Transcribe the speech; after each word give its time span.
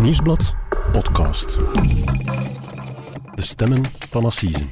Nieuwsblad 0.00 0.54
podcast. 0.92 1.58
De 3.34 3.42
stemmen 3.42 3.82
van 4.10 4.24
Assise. 4.24 4.68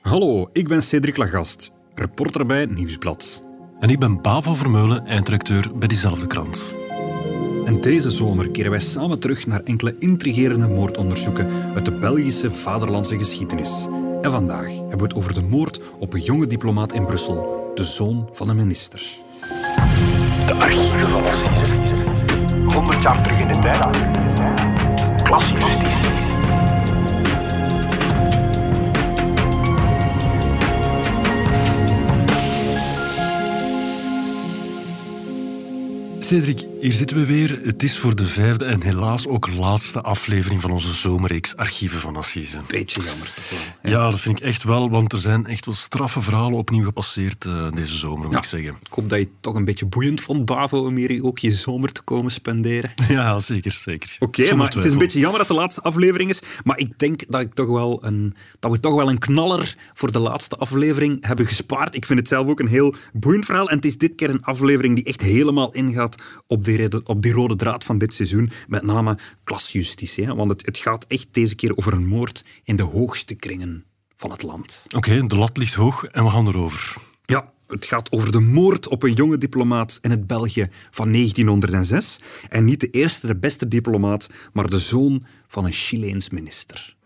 Hallo, 0.00 0.48
ik 0.52 0.68
ben 0.68 0.82
Cedric 0.82 1.16
Lagast, 1.16 1.72
reporter 1.94 2.46
bij 2.46 2.60
het 2.60 2.74
Nieuwsblad. 2.74 3.44
En 3.80 3.90
ik 3.90 3.98
ben 3.98 4.22
Bavo 4.22 4.54
Vermeulen, 4.54 5.06
eindredacteur 5.06 5.78
bij 5.78 5.88
diezelfde 5.88 6.26
krant. 6.26 6.74
En 7.64 7.80
deze 7.80 8.10
zomer 8.10 8.50
keren 8.50 8.70
wij 8.70 8.80
samen 8.80 9.18
terug 9.18 9.46
naar 9.46 9.62
enkele 9.64 9.94
intrigerende 9.98 10.68
moordonderzoeken 10.68 11.48
uit 11.74 11.84
de 11.84 11.92
Belgische 11.92 12.50
vaderlandse 12.50 13.18
geschiedenis. 13.18 13.86
En 14.22 14.30
vandaag 14.30 14.66
hebben 14.66 14.98
we 14.98 15.04
het 15.04 15.14
over 15.14 15.34
de 15.34 15.42
moord 15.42 15.80
op 15.98 16.12
een 16.12 16.22
jonge 16.22 16.46
diplomaat 16.46 16.92
in 16.92 17.06
Brussel, 17.06 17.70
de 17.74 17.84
zoon 17.84 18.28
van 18.32 18.48
een 18.48 18.56
minister. 18.56 19.00
De 20.46 20.54
archieven 20.54 21.10
van 21.10 21.24
Assise. 21.24 21.77
100 22.78 23.02
jaar 23.02 23.22
terug 23.22 23.38
in 23.38 23.46
de 23.46 23.58
tijd. 23.58 23.96
Klasjustitie. 25.22 25.96
Cedric, 36.20 36.67
hier 36.80 36.92
zitten 36.92 37.16
we 37.16 37.26
weer. 37.26 37.60
Het 37.62 37.82
is 37.82 37.98
voor 37.98 38.16
de 38.16 38.26
vijfde 38.26 38.64
en 38.64 38.82
helaas 38.82 39.26
ook 39.26 39.48
laatste 39.52 40.00
aflevering 40.00 40.60
van 40.60 40.70
onze 40.70 40.92
zomerreeks 40.92 41.56
Archieven 41.56 42.00
van 42.00 42.16
Assise. 42.16 42.60
Beetje 42.68 43.02
jammer 43.02 43.32
toch 43.34 43.50
wel. 43.82 43.92
Ja, 43.92 44.10
dat 44.10 44.20
vind 44.20 44.38
ik 44.38 44.44
echt 44.44 44.62
wel, 44.62 44.90
want 44.90 45.12
er 45.12 45.18
zijn 45.18 45.46
echt 45.46 45.64
wel 45.64 45.74
straffe 45.74 46.22
verhalen 46.22 46.58
opnieuw 46.58 46.84
gepasseerd 46.84 47.44
uh, 47.44 47.70
deze 47.72 47.96
zomer, 47.96 48.24
moet 48.24 48.32
Ja. 48.32 48.38
ik 48.38 48.44
zeggen. 48.44 48.70
Ik 48.70 48.92
hoop 48.92 49.08
dat 49.08 49.18
je 49.18 49.24
het 49.24 49.34
toch 49.42 49.54
een 49.54 49.64
beetje 49.64 49.86
boeiend 49.86 50.20
vond, 50.20 50.44
Bavo, 50.44 50.78
om 50.86 50.96
hier 50.96 51.24
ook 51.24 51.38
je 51.38 51.52
zomer 51.52 51.92
te 51.92 52.02
komen 52.02 52.30
spenderen. 52.32 52.90
Ja, 53.08 53.40
zeker, 53.40 53.72
zeker. 53.72 54.16
Oké, 54.18 54.54
maar 54.54 54.74
het 54.74 54.84
is 54.84 54.92
een 54.92 54.98
beetje 54.98 55.18
jammer 55.18 55.38
dat 55.38 55.48
de 55.48 55.54
laatste 55.54 55.82
aflevering 55.82 56.30
is. 56.30 56.42
Maar 56.64 56.78
ik 56.78 56.98
denk 56.98 57.22
dat, 57.28 57.40
ik 57.40 57.54
toch 57.54 57.68
wel 57.68 58.04
een, 58.04 58.34
dat 58.60 58.70
we 58.70 58.80
toch 58.80 58.94
wel 58.94 59.08
een 59.10 59.18
knaller 59.18 59.74
voor 59.94 60.12
de 60.12 60.18
laatste 60.18 60.56
aflevering 60.56 61.26
hebben 61.26 61.46
gespaard. 61.46 61.94
Ik 61.94 62.06
vind 62.06 62.18
het 62.18 62.28
zelf 62.28 62.46
ook 62.48 62.60
een 62.60 62.68
heel 62.68 62.94
boeiend 63.12 63.44
verhaal. 63.44 63.70
En 63.70 63.76
het 63.76 63.84
is 63.84 63.98
dit 63.98 64.14
keer 64.14 64.30
een 64.30 64.44
aflevering 64.44 64.94
die 64.94 65.04
echt 65.04 65.22
helemaal 65.22 65.72
ingaat 65.72 66.22
op 66.46 66.64
die, 66.76 67.06
op 67.06 67.22
die 67.22 67.32
rode 67.32 67.56
draad 67.56 67.84
van 67.84 67.98
dit 67.98 68.14
seizoen. 68.14 68.50
Met 68.68 68.82
name 68.82 69.18
klasjustitie. 69.44 70.26
Hè? 70.26 70.34
Want 70.34 70.50
het, 70.50 70.66
het 70.66 70.78
gaat 70.78 71.04
echt 71.08 71.26
deze 71.30 71.54
keer 71.54 71.76
over 71.76 71.92
een 71.92 72.06
moord 72.06 72.44
in 72.64 72.76
de 72.76 72.82
hoogste 72.82 73.34
kringen 73.34 73.84
van 74.16 74.30
het 74.30 74.42
land. 74.42 74.86
Oké, 74.96 75.26
de 75.26 75.36
lat 75.36 75.56
ligt 75.56 75.74
hoog 75.74 76.04
en 76.04 76.24
we 76.24 76.30
gaan 76.30 76.48
erover. 76.48 76.96
Ja, 77.22 77.52
het 77.66 77.84
gaat 77.84 78.12
over 78.12 78.32
de 78.32 78.40
moord 78.40 78.88
op 78.88 79.02
een 79.02 79.12
jonge 79.12 79.38
diplomaat 79.38 79.98
in 80.00 80.10
het 80.10 80.26
België 80.26 80.68
van 80.90 81.12
1906. 81.12 82.20
En 82.48 82.64
niet 82.64 82.80
de 82.80 82.90
eerste, 82.90 83.26
de 83.26 83.36
beste 83.36 83.68
diplomaat, 83.68 84.28
maar 84.52 84.66
de 84.66 84.78
zoon 84.78 85.26
van 85.48 85.64
een 85.64 85.72
Chileens 85.72 86.30
minister. 86.30 86.96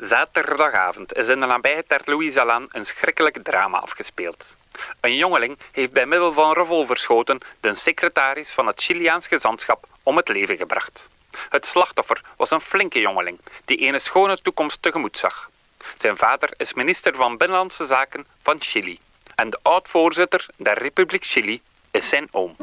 Zaterdagavond 0.00 1.16
is 1.16 1.28
in 1.28 1.40
de 1.40 1.46
nabijheid 1.46 1.88
ter 1.88 2.00
Louis-Alan 2.04 2.66
een 2.70 2.84
schrikkelijk 2.84 3.38
drama 3.42 3.78
afgespeeld. 3.78 4.56
Een 5.00 5.16
jongeling 5.16 5.58
heeft 5.72 5.92
bij 5.92 6.06
middel 6.06 6.32
van 6.32 6.52
revolverschoten 6.52 7.40
de 7.60 7.74
secretaris 7.74 8.50
van 8.50 8.66
het 8.66 8.82
Chiliaans 8.82 9.26
gezantschap 9.26 9.86
om 10.02 10.16
het 10.16 10.28
leven 10.28 10.56
gebracht. 10.56 11.08
Het 11.48 11.66
slachtoffer 11.66 12.20
was 12.36 12.50
een 12.50 12.60
flinke 12.60 13.00
jongeling 13.00 13.38
die 13.64 13.86
een 13.86 14.00
schone 14.00 14.38
toekomst 14.42 14.82
tegemoet 14.82 15.18
zag. 15.18 15.50
Zijn 15.96 16.16
vader 16.16 16.50
is 16.56 16.74
minister 16.74 17.14
van 17.14 17.36
Binnenlandse 17.36 17.86
Zaken 17.86 18.26
van 18.42 18.56
Chili. 18.60 18.98
En 19.34 19.50
de 19.50 19.58
oud-voorzitter 19.62 20.46
der 20.56 20.78
Republiek 20.78 21.24
Chili 21.24 21.60
is 21.90 22.08
zijn 22.08 22.28
oom. 22.30 22.56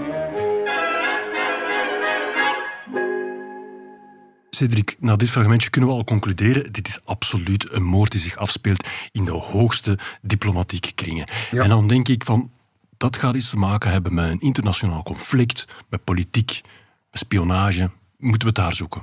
Cedric, 4.56 4.96
na 5.00 5.16
dit 5.16 5.30
fragmentje 5.30 5.70
kunnen 5.70 5.90
we 5.90 5.96
al 5.96 6.04
concluderen, 6.04 6.72
dit 6.72 6.88
is 6.88 7.00
absoluut 7.04 7.72
een 7.72 7.84
moord 7.84 8.12
die 8.12 8.22
zich 8.22 8.38
afspeelt 8.38 8.88
in 9.12 9.26
de 9.26 9.32
hoogste 9.32 10.00
diplomatieke 10.22 10.94
kringen. 10.94 11.28
Ja. 11.52 11.64
En 11.64 11.70
dan 11.70 11.88
denk 11.88 12.08
ik 12.08 12.24
van, 12.24 12.52
dat 12.98 13.18
gaat 13.18 13.36
iets 13.36 13.50
te 13.50 13.58
maken 13.58 13.92
hebben 13.92 14.14
met 14.14 14.32
een 14.32 14.40
internationaal 14.40 15.04
conflict, 15.04 15.66
met 15.90 16.04
politiek, 16.04 16.62
met 17.12 17.22
spionage. 17.22 17.90
Moeten 18.18 18.42
we 18.42 18.54
het 18.54 18.56
daar 18.56 18.76
zoeken? 18.76 19.02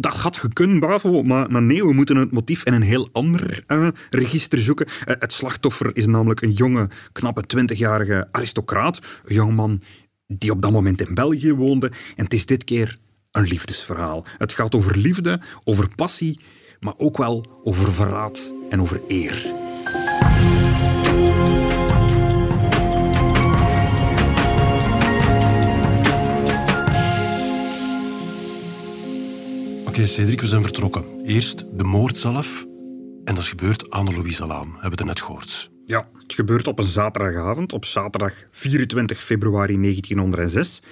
Dat 0.00 0.16
had 0.16 0.36
gekund, 0.36 0.80
bravo, 0.80 1.22
maar, 1.22 1.50
maar 1.50 1.62
nee, 1.62 1.84
we 1.84 1.92
moeten 1.92 2.16
het 2.16 2.32
motief 2.32 2.64
in 2.64 2.72
een 2.72 2.82
heel 2.82 3.08
ander 3.12 3.64
eh, 3.66 3.88
register 4.10 4.58
zoeken. 4.58 4.86
Eh, 4.86 5.14
het 5.18 5.32
slachtoffer 5.32 5.96
is 5.96 6.06
namelijk 6.06 6.40
een 6.40 6.52
jonge, 6.52 6.88
knappe 7.12 7.44
20-jarige 7.56 8.28
aristocraat. 8.30 9.20
Een 9.24 9.34
jongeman 9.34 9.80
die 10.26 10.50
op 10.50 10.62
dat 10.62 10.72
moment 10.72 11.00
in 11.00 11.14
België 11.14 11.52
woonde. 11.52 11.90
En 12.16 12.24
het 12.24 12.34
is 12.34 12.46
dit 12.46 12.64
keer 12.64 12.98
een 13.34 13.44
liefdesverhaal. 13.44 14.24
Het 14.38 14.52
gaat 14.52 14.74
over 14.74 14.98
liefde, 14.98 15.40
over 15.64 15.88
passie, 15.94 16.40
maar 16.80 16.94
ook 16.96 17.16
wel 17.16 17.60
over 17.62 17.92
verraad 17.92 18.54
en 18.68 18.80
over 18.80 19.00
eer. 19.08 19.52
Oké, 29.86 30.06
Cedric, 30.06 30.40
we 30.40 30.46
zijn 30.46 30.62
vertrokken. 30.62 31.04
Eerst 31.24 31.64
de 31.72 31.84
moord 31.84 32.16
zelf. 32.16 32.64
En 33.24 33.34
dat 33.34 33.38
is 33.38 33.48
gebeurd 33.48 33.90
aan 33.90 34.04
de 34.04 34.12
Louise-Alaan. 34.12 34.70
Hebben 34.72 34.80
we 34.80 34.88
het 34.88 35.04
net 35.04 35.20
gehoord. 35.20 35.70
Ja, 35.84 36.08
het 36.22 36.34
gebeurt 36.34 36.66
op 36.66 36.78
een 36.78 36.84
zaterdagavond, 36.84 37.72
op 37.72 37.84
zaterdag 37.84 38.34
24 38.50 39.22
februari 39.22 39.80
1906, 39.80 40.82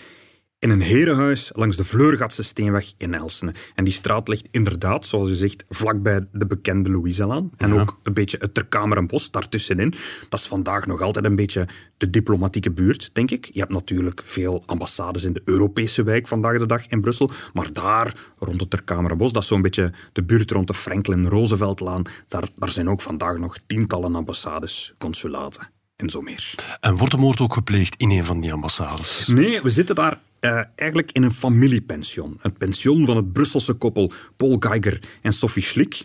in 0.62 0.70
een 0.70 0.80
herenhuis 0.80 1.50
langs 1.54 1.76
de 1.76 1.84
Vleurgatse 1.84 2.42
Steenweg 2.42 2.92
in 2.96 3.14
Elsene. 3.14 3.54
En 3.74 3.84
die 3.84 3.92
straat 3.92 4.28
ligt 4.28 4.48
inderdaad, 4.50 5.06
zoals 5.06 5.28
je 5.28 5.36
zegt, 5.36 5.64
vlakbij 5.68 6.26
de 6.32 6.46
bekende 6.46 6.90
Louiselaan. 6.90 7.50
En 7.56 7.74
Ja. 7.74 7.80
ook 7.80 7.98
een 8.02 8.12
beetje 8.12 8.36
het 8.40 8.54
Terkamerenbos 8.54 9.30
daartussenin. 9.30 9.94
Dat 10.28 10.40
is 10.40 10.46
vandaag 10.46 10.86
nog 10.86 11.00
altijd 11.00 11.24
een 11.24 11.36
beetje 11.36 11.66
de 11.96 12.10
diplomatieke 12.10 12.70
buurt, 12.70 13.10
denk 13.12 13.30
ik. 13.30 13.48
Je 13.52 13.60
hebt 13.60 13.72
natuurlijk 13.72 14.20
veel 14.24 14.62
ambassades 14.66 15.24
in 15.24 15.32
de 15.32 15.42
Europese 15.44 16.02
wijk 16.02 16.28
vandaag 16.28 16.58
de 16.58 16.66
dag 16.66 16.86
in 16.86 17.00
Brussel. 17.00 17.30
Maar 17.52 17.72
daar, 17.72 18.14
rond 18.38 18.60
het 18.60 18.70
Terkamerenbos, 18.70 19.32
dat 19.32 19.42
is 19.42 19.48
zo'n 19.48 19.62
beetje 19.62 19.92
de 20.12 20.22
buurt 20.24 20.50
rond 20.50 20.66
de 20.66 20.74
Franklin-Rooseveltlaan. 20.74 22.02
Daar, 22.28 22.48
daar 22.56 22.70
zijn 22.70 22.88
ook 22.90 23.00
vandaag 23.00 23.38
nog 23.38 23.56
tientallen 23.66 24.14
ambassades, 24.14 24.92
consulaten 24.98 25.68
en 25.96 26.10
zo 26.10 26.20
meer. 26.20 26.54
En 26.80 26.96
wordt 26.96 27.12
de 27.12 27.18
moord 27.20 27.40
ook 27.40 27.52
gepleegd 27.52 27.94
in 27.96 28.10
een 28.10 28.24
van 28.24 28.40
die 28.40 28.52
ambassades? 28.52 29.26
Nee, 29.26 29.60
we 29.62 29.70
zitten 29.70 29.94
daar 29.94 30.18
eh, 30.42 30.62
eigenlijk 30.74 31.12
in 31.12 31.22
een 31.22 31.32
familiepension. 31.32 32.36
Het 32.40 32.58
pension 32.58 33.06
van 33.06 33.16
het 33.16 33.32
Brusselse 33.32 33.72
koppel 33.72 34.12
Paul 34.36 34.56
Geiger 34.58 35.02
en 35.20 35.32
Sophie 35.32 35.62
Schlick. 35.62 36.04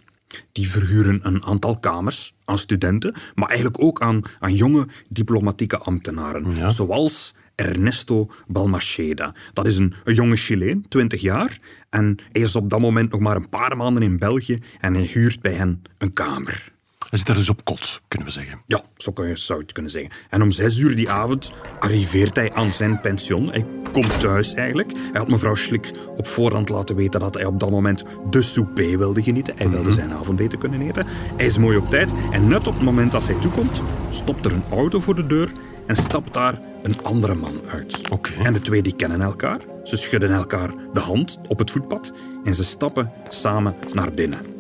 Die 0.52 0.70
verhuren 0.70 1.20
een 1.28 1.46
aantal 1.46 1.80
kamers 1.80 2.36
aan 2.46 2.58
studenten, 2.58 3.14
maar 3.36 3.48
eigenlijk 3.48 3.82
ook 3.84 4.02
aan, 4.02 4.22
aan 4.40 4.54
jonge 4.54 4.88
diplomatieke 5.10 5.78
ambtenaren. 5.78 6.56
Ja. 6.56 6.70
Zoals 6.70 7.34
Ernesto 7.56 8.32
Balmaceda. 8.48 9.34
Dat 9.54 9.68
is 9.68 9.78
een, 9.78 9.94
een 10.04 10.14
jonge 10.14 10.36
Chileen, 10.36 10.86
20 10.88 11.22
jaar. 11.22 11.58
En 11.90 12.18
hij 12.32 12.42
is 12.42 12.56
op 12.56 12.70
dat 12.70 12.80
moment 12.80 13.12
nog 13.12 13.22
maar 13.22 13.36
een 13.36 13.50
paar 13.50 13.78
maanden 13.78 14.04
in 14.04 14.18
België 14.18 14.60
en 14.80 14.94
hij 14.94 15.04
huurt 15.06 15.42
bij 15.42 15.54
hen 15.54 15.82
een 15.98 16.14
kamer. 16.14 16.72
Hij 17.10 17.18
zit 17.18 17.28
daar 17.28 17.36
dus 17.36 17.50
op 17.50 17.66
kot, 17.66 18.02
kunnen 18.08 18.28
we 18.28 18.34
zeggen. 18.34 18.62
Ja, 18.66 18.82
zo 18.98 19.12
kun 19.12 19.28
je, 19.28 19.36
zou 19.36 19.60
je 19.60 19.64
het 19.64 19.74
kunnen 19.74 19.92
zeggen. 19.92 20.12
En 20.30 20.42
om 20.42 20.52
zes 20.52 20.78
uur 20.78 20.96
die 20.96 21.10
avond 21.10 21.54
arriveert 21.80 22.36
hij 22.36 22.54
aan 22.54 22.74
zijn 22.74 23.02
pension. 23.02 23.52
Hij 23.52 23.66
komt 23.92 24.20
thuis 24.20 24.54
eigenlijk. 24.54 24.92
Hij 24.92 25.20
had 25.20 25.28
mevrouw 25.28 25.56
Schlik 25.56 25.92
op 26.18 26.28
voorhand 26.28 26.70
laten 26.70 26.96
weten 26.96 27.20
dat 27.20 27.34
hij 27.34 27.46
op 27.46 27.60
dat 27.60 27.70
moment 27.70 28.04
de 28.30 28.42
souper 28.42 28.98
wilde 28.98 29.24
genieten. 29.24 29.54
Hij 29.58 29.70
wilde 29.70 29.92
zijn 29.92 30.12
avondeten 30.12 30.60
kunnen 30.60 30.82
eten. 30.82 31.06
Hij 31.38 31.46
is 31.46 31.58
mooi 31.58 31.78
op 31.78 31.90
tijd. 31.90 32.14
En 32.32 32.48
net 32.48 32.68
op 32.68 32.74
het 32.74 32.84
moment 32.84 33.12
dat 33.12 33.28
hij 33.28 33.36
toekomt, 33.36 33.82
stopt 34.10 34.46
er 34.46 34.54
een 34.54 34.64
auto 34.72 35.00
voor 35.00 35.16
de 35.16 35.26
deur 35.26 35.52
en 35.86 35.96
stapt 35.96 36.34
daar 36.34 36.60
een 36.84 37.04
andere 37.04 37.36
man 37.36 37.62
uit. 37.68 38.02
En 38.44 38.54
de 38.54 38.62
twee 38.62 38.82
die 38.82 38.96
kennen 38.96 39.22
elkaar. 39.22 39.60
Ze 39.84 39.98
schudden 39.98 40.32
elkaar 40.32 40.74
de 40.94 41.00
hand 41.00 41.40
op 41.48 41.60
het 41.60 41.72
voetpad 41.72 42.14
en 42.44 42.56
ze 42.56 42.64
stappen 42.64 43.12
samen 43.28 43.76
naar 43.94 44.14
binnen. 44.14 44.57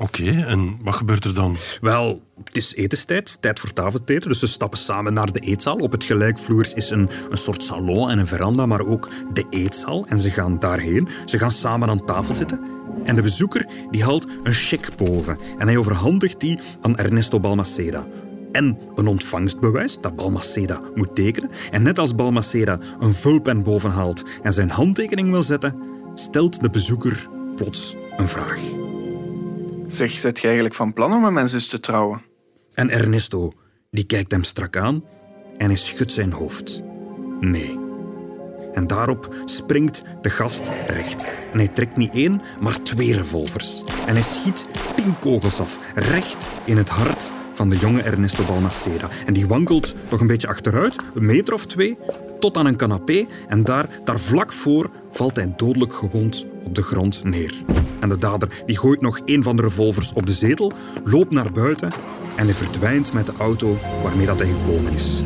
Oké, 0.00 0.44
en 0.46 0.78
wat 0.82 0.94
gebeurt 0.94 1.24
er 1.24 1.34
dan? 1.34 1.56
Wel, 1.80 2.22
het 2.44 2.56
is 2.56 2.74
etenstijd, 2.74 3.42
tijd 3.42 3.60
voor 3.60 3.72
tafelteten. 3.72 4.28
Dus 4.28 4.38
ze 4.38 4.46
stappen 4.46 4.78
samen 4.78 5.12
naar 5.12 5.32
de 5.32 5.40
eetzaal. 5.40 5.76
Op 5.76 5.92
het 5.92 6.04
gelijkvloers 6.04 6.74
is 6.74 6.90
een, 6.90 7.10
een 7.30 7.36
soort 7.36 7.62
salon 7.62 8.10
en 8.10 8.18
een 8.18 8.26
veranda, 8.26 8.66
maar 8.66 8.80
ook 8.80 9.08
de 9.32 9.46
eetzaal. 9.50 10.06
En 10.06 10.18
ze 10.18 10.30
gaan 10.30 10.58
daarheen. 10.58 11.08
Ze 11.24 11.38
gaan 11.38 11.50
samen 11.50 11.88
aan 11.88 12.04
tafel 12.04 12.34
zitten. 12.34 12.60
En 13.04 13.16
de 13.16 13.22
bezoeker 13.22 13.66
die 13.90 14.04
haalt 14.04 14.26
een 14.42 14.52
cheque 14.52 14.92
boven. 14.96 15.38
En 15.58 15.66
hij 15.66 15.76
overhandigt 15.76 16.40
die 16.40 16.58
aan 16.80 16.96
Ernesto 16.96 17.40
Balmaceda. 17.40 18.06
En 18.52 18.78
een 18.94 19.06
ontvangstbewijs 19.06 20.00
dat 20.00 20.16
Balmaceda 20.16 20.80
moet 20.94 21.14
tekenen. 21.14 21.50
En 21.70 21.82
net 21.82 21.98
als 21.98 22.14
Balmaceda 22.14 22.78
een 22.98 23.14
vulpen 23.14 23.62
boven 23.62 23.90
haalt 23.90 24.24
en 24.42 24.52
zijn 24.52 24.70
handtekening 24.70 25.30
wil 25.30 25.42
zetten, 25.42 25.82
stelt 26.14 26.60
de 26.60 26.70
bezoeker 26.70 27.28
plots 27.56 27.96
een 28.16 28.28
vraag. 28.28 28.89
Zeg, 29.90 30.10
zet 30.10 30.38
je 30.38 30.44
eigenlijk 30.44 30.74
van 30.74 30.92
plan 30.92 31.12
om 31.12 31.20
met 31.20 31.32
mijn 31.32 31.48
zus 31.48 31.66
te 31.66 31.80
trouwen? 31.80 32.22
En 32.74 32.90
Ernesto, 32.90 33.52
die 33.90 34.04
kijkt 34.04 34.32
hem 34.32 34.42
strak 34.42 34.76
aan 34.76 35.04
en 35.56 35.66
hij 35.66 35.76
schudt 35.76 36.12
zijn 36.12 36.32
hoofd. 36.32 36.82
Nee. 37.40 37.78
En 38.72 38.86
daarop 38.86 39.34
springt 39.44 40.02
de 40.20 40.30
gast 40.30 40.70
recht. 40.86 41.28
En 41.52 41.58
hij 41.58 41.68
trekt 41.68 41.96
niet 41.96 42.12
één, 42.12 42.40
maar 42.60 42.82
twee 42.82 43.16
revolvers. 43.16 43.84
En 44.06 44.12
hij 44.12 44.22
schiet 44.22 44.66
tien 44.96 45.18
kogels 45.18 45.60
af, 45.60 45.92
recht 45.94 46.48
in 46.64 46.76
het 46.76 46.88
hart 46.88 47.32
van 47.52 47.68
de 47.68 47.76
jonge 47.76 48.02
Ernesto 48.02 48.44
Balmaceda. 48.44 49.08
En 49.26 49.32
die 49.32 49.46
wankelt 49.46 49.94
nog 50.10 50.20
een 50.20 50.26
beetje 50.26 50.48
achteruit, 50.48 50.98
een 51.14 51.26
meter 51.26 51.54
of 51.54 51.66
twee, 51.66 51.98
tot 52.40 52.56
aan 52.56 52.66
een 52.66 52.76
canapé. 52.76 53.26
En 53.48 53.64
daar, 53.64 53.88
daar 54.04 54.18
vlak 54.18 54.52
voor 54.52 54.90
valt 55.10 55.36
hij 55.36 55.52
dodelijk 55.56 55.92
gewond 55.92 56.46
op 56.64 56.74
de 56.74 56.82
grond 56.82 57.24
neer. 57.24 57.54
En 58.00 58.08
de 58.08 58.18
dader 58.18 58.62
die 58.66 58.78
gooit 58.78 59.00
nog 59.00 59.20
een 59.24 59.42
van 59.42 59.56
de 59.56 59.62
revolvers 59.62 60.12
op 60.12 60.26
de 60.26 60.32
zetel, 60.32 60.72
loopt 61.04 61.30
naar 61.30 61.52
buiten 61.52 61.92
en 62.36 62.54
verdwijnt 62.54 63.12
met 63.12 63.26
de 63.26 63.32
auto 63.38 63.76
waarmee 64.02 64.26
dat 64.26 64.38
hij 64.38 64.48
gekomen 64.48 64.92
is. 64.92 65.22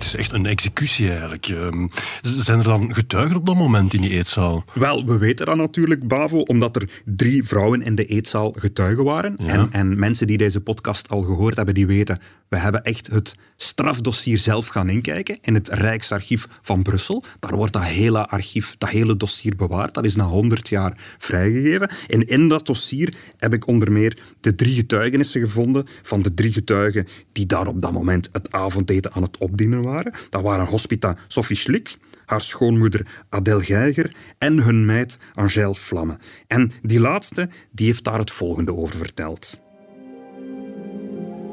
Het 0.00 0.08
is 0.08 0.14
echt 0.14 0.32
een 0.32 0.46
executie 0.46 1.10
eigenlijk. 1.10 1.46
Ehm, 1.46 1.86
Zijn 2.22 2.58
er 2.58 2.64
dan 2.64 2.94
getuigen 2.94 3.36
op 3.36 3.46
dat 3.46 3.54
moment 3.54 3.94
in 3.94 4.00
die 4.00 4.10
eetzaal? 4.10 4.64
Wel, 4.74 5.04
we 5.04 5.18
weten 5.18 5.46
dat 5.46 5.56
natuurlijk, 5.56 6.08
Bavo, 6.08 6.40
omdat 6.40 6.76
er 6.76 7.02
drie 7.04 7.44
vrouwen 7.44 7.82
in 7.82 7.94
de 7.94 8.04
eetzaal 8.04 8.54
getuigen 8.58 9.04
waren. 9.04 9.34
Ja. 9.36 9.46
En, 9.46 9.68
en 9.72 9.98
mensen 9.98 10.26
die 10.26 10.36
deze 10.36 10.60
podcast 10.60 11.08
al 11.08 11.22
gehoord 11.22 11.56
hebben, 11.56 11.74
die 11.74 11.86
weten, 11.86 12.20
we 12.48 12.56
hebben 12.56 12.82
echt 12.82 13.06
het 13.06 13.34
strafdossier 13.56 14.38
zelf 14.38 14.66
gaan 14.66 14.88
inkijken 14.88 15.38
in 15.40 15.54
het 15.54 15.68
Rijksarchief 15.68 16.48
van 16.62 16.82
Brussel. 16.82 17.24
Daar 17.40 17.56
wordt 17.56 17.72
dat 17.72 17.84
hele 17.84 18.28
archief, 18.28 18.74
dat 18.78 18.88
hele 18.88 19.16
dossier 19.16 19.56
bewaard. 19.56 19.94
Dat 19.94 20.04
is 20.04 20.16
na 20.16 20.24
100 20.24 20.68
jaar 20.68 21.14
vrijgegeven. 21.18 21.90
En 22.08 22.26
in 22.26 22.48
dat 22.48 22.66
dossier 22.66 23.14
heb 23.36 23.54
ik 23.54 23.66
onder 23.66 23.92
meer 23.92 24.18
de 24.40 24.54
drie 24.54 24.74
getuigenissen 24.74 25.40
gevonden 25.40 25.84
van 26.02 26.22
de 26.22 26.34
drie 26.34 26.52
getuigen 26.52 27.06
die 27.32 27.46
daar 27.46 27.66
op 27.66 27.82
dat 27.82 27.92
moment 27.92 28.28
het 28.32 28.52
avondeten 28.52 29.12
aan 29.12 29.22
het 29.22 29.38
opdienen 29.38 29.82
waren. 29.82 29.89
Dat 30.28 30.42
waren 30.42 30.66
hospita 30.66 31.16
Sophie 31.26 31.56
Schlik, 31.56 31.96
haar 32.24 32.40
schoonmoeder 32.40 33.06
Adèle 33.28 33.62
Geiger 33.62 34.12
en 34.38 34.58
hun 34.58 34.84
meid 34.84 35.18
Angèle 35.34 35.74
Vlamme. 35.74 36.16
En 36.46 36.72
die 36.82 37.00
laatste 37.00 37.48
die 37.70 37.86
heeft 37.86 38.04
daar 38.04 38.18
het 38.18 38.30
volgende 38.30 38.74
over 38.76 38.96
verteld. 38.96 39.62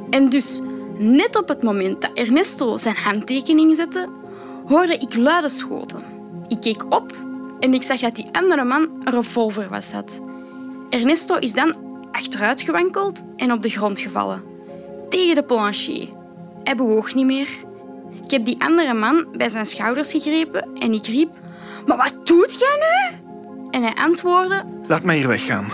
En 0.10 0.30
dus, 0.30 0.62
net 0.98 1.36
op 1.36 1.48
het 1.48 1.63
moment 1.63 2.01
dat 2.01 2.12
Ernesto 2.13 2.78
zijn 2.78 2.95
handtekening 2.95 3.75
zette, 3.75 4.10
hoorde 4.66 4.98
ik 4.98 5.16
luide 5.16 5.50
schoten. 5.50 6.04
Ik 6.48 6.62
keek 6.62 6.94
op 6.94 7.16
en 7.60 7.74
ik 7.74 7.83
zag 7.83 8.00
dat 8.00 8.16
die 8.16 8.30
andere 8.31 8.63
man 8.63 8.90
een 9.04 9.13
revolver 9.13 9.69
was 9.69 9.92
had. 9.92 10.22
Ernesto 10.90 11.36
is 11.36 11.54
dan 11.54 11.75
achteruit 12.12 12.62
gewankeld 12.62 13.24
en 13.36 13.51
op 13.51 13.62
de 13.62 13.69
grond 13.69 14.00
gevallen. 14.00 14.44
Tegen 15.10 15.36
de 15.36 15.44
plancher. 15.44 16.10
Hij 16.63 16.75
bewoog 16.75 17.13
niet 17.13 17.25
meer. 17.25 17.66
Ik 18.27 18.33
heb 18.33 18.45
die 18.45 18.62
andere 18.62 18.94
man 18.94 19.27
bij 19.38 19.50
zijn 19.50 19.65
schouders 19.65 20.12
gegrepen 20.12 20.74
en 20.74 20.94
ik 20.94 21.06
riep... 21.06 21.29
Maar 21.85 21.97
wat 21.97 22.27
doet 22.27 22.59
jij 22.59 22.77
nu? 22.79 23.18
En 23.71 23.81
hij 23.81 23.94
antwoordde... 23.95 24.63
Laat 24.88 25.03
mij 25.03 25.18
hier 25.18 25.27
weggaan. 25.27 25.68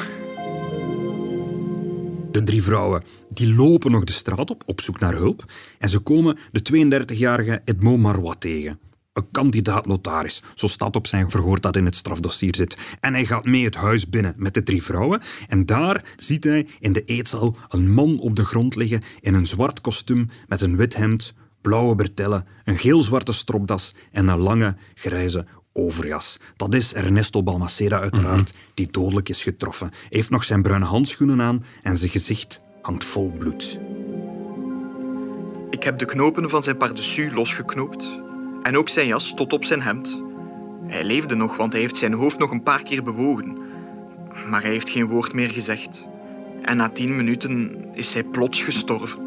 De 2.31 2.43
drie 2.43 2.63
vrouwen 2.63 3.03
die 3.29 3.55
lopen 3.55 3.91
nog 3.91 4.03
de 4.03 4.11
straat 4.11 4.49
op, 4.49 4.63
op 4.65 4.81
zoek 4.81 4.99
naar 4.99 5.13
hulp. 5.13 5.43
En 5.79 5.89
ze 5.89 5.99
komen 5.99 6.37
de 6.51 7.01
32-jarige 7.11 7.61
Edmond 7.65 8.01
Marois 8.01 8.35
tegen. 8.39 8.79
Een 9.13 9.31
kandidaat-notaris, 9.31 10.41
zo 10.53 10.67
staat 10.67 10.95
op 10.95 11.07
zijn 11.07 11.29
verhoor 11.29 11.61
dat 11.61 11.75
in 11.75 11.85
het 11.85 11.95
strafdossier 11.95 12.55
zit. 12.55 12.95
En 12.99 13.13
hij 13.13 13.25
gaat 13.25 13.45
mee 13.45 13.63
het 13.63 13.75
huis 13.75 14.09
binnen 14.09 14.33
met 14.37 14.53
de 14.53 14.63
drie 14.63 14.83
vrouwen. 14.83 15.21
En 15.47 15.65
daar 15.65 16.13
ziet 16.15 16.43
hij 16.43 16.67
in 16.79 16.93
de 16.93 17.03
eetzaal 17.03 17.55
een 17.69 17.91
man 17.91 18.19
op 18.19 18.35
de 18.35 18.45
grond 18.45 18.75
liggen 18.75 19.01
in 19.19 19.33
een 19.33 19.45
zwart 19.45 19.81
kostuum 19.81 20.29
met 20.47 20.61
een 20.61 20.77
wit 20.77 20.95
hemd, 20.95 21.33
blauwe 21.63 21.95
bretellen, 21.95 22.47
een 22.63 22.77
geel-zwarte 22.77 23.33
stropdas 23.33 23.93
en 24.11 24.27
een 24.27 24.39
lange 24.39 24.75
grijze 24.93 25.45
overjas. 25.73 26.39
Dat 26.55 26.73
is 26.73 26.93
Ernesto 26.93 27.43
Balmaceda 27.43 27.99
uiteraard, 27.99 28.53
die 28.73 28.87
dodelijk 28.91 29.29
is 29.29 29.43
getroffen. 29.43 29.89
Hij 29.91 30.07
heeft 30.09 30.29
nog 30.29 30.43
zijn 30.43 30.61
bruine 30.61 30.85
handschoenen 30.85 31.41
aan 31.41 31.63
en 31.81 31.97
zijn 31.97 32.11
gezicht 32.11 32.61
hangt 32.81 33.03
vol 33.03 33.31
bloed. 33.37 33.79
Ik 35.69 35.83
heb 35.83 35.97
de 35.99 36.05
knopen 36.05 36.49
van 36.49 36.63
zijn 36.63 36.77
pardessus 36.77 37.33
losgeknoopt. 37.33 38.19
En 38.63 38.77
ook 38.77 38.89
zijn 38.89 39.07
jas 39.07 39.33
tot 39.35 39.53
op 39.53 39.65
zijn 39.65 39.81
hemd. 39.81 40.21
Hij 40.87 41.03
leefde 41.03 41.35
nog, 41.35 41.57
want 41.57 41.71
hij 41.71 41.81
heeft 41.81 41.95
zijn 41.95 42.13
hoofd 42.13 42.39
nog 42.39 42.51
een 42.51 42.63
paar 42.63 42.83
keer 42.83 43.03
bewogen. 43.03 43.57
Maar 44.49 44.61
hij 44.61 44.71
heeft 44.71 44.89
geen 44.89 45.07
woord 45.07 45.33
meer 45.33 45.49
gezegd. 45.49 46.05
En 46.61 46.77
na 46.77 46.89
tien 46.89 47.15
minuten 47.15 47.85
is 47.93 48.13
hij 48.13 48.23
plots 48.23 48.61
gestorven. 48.61 49.22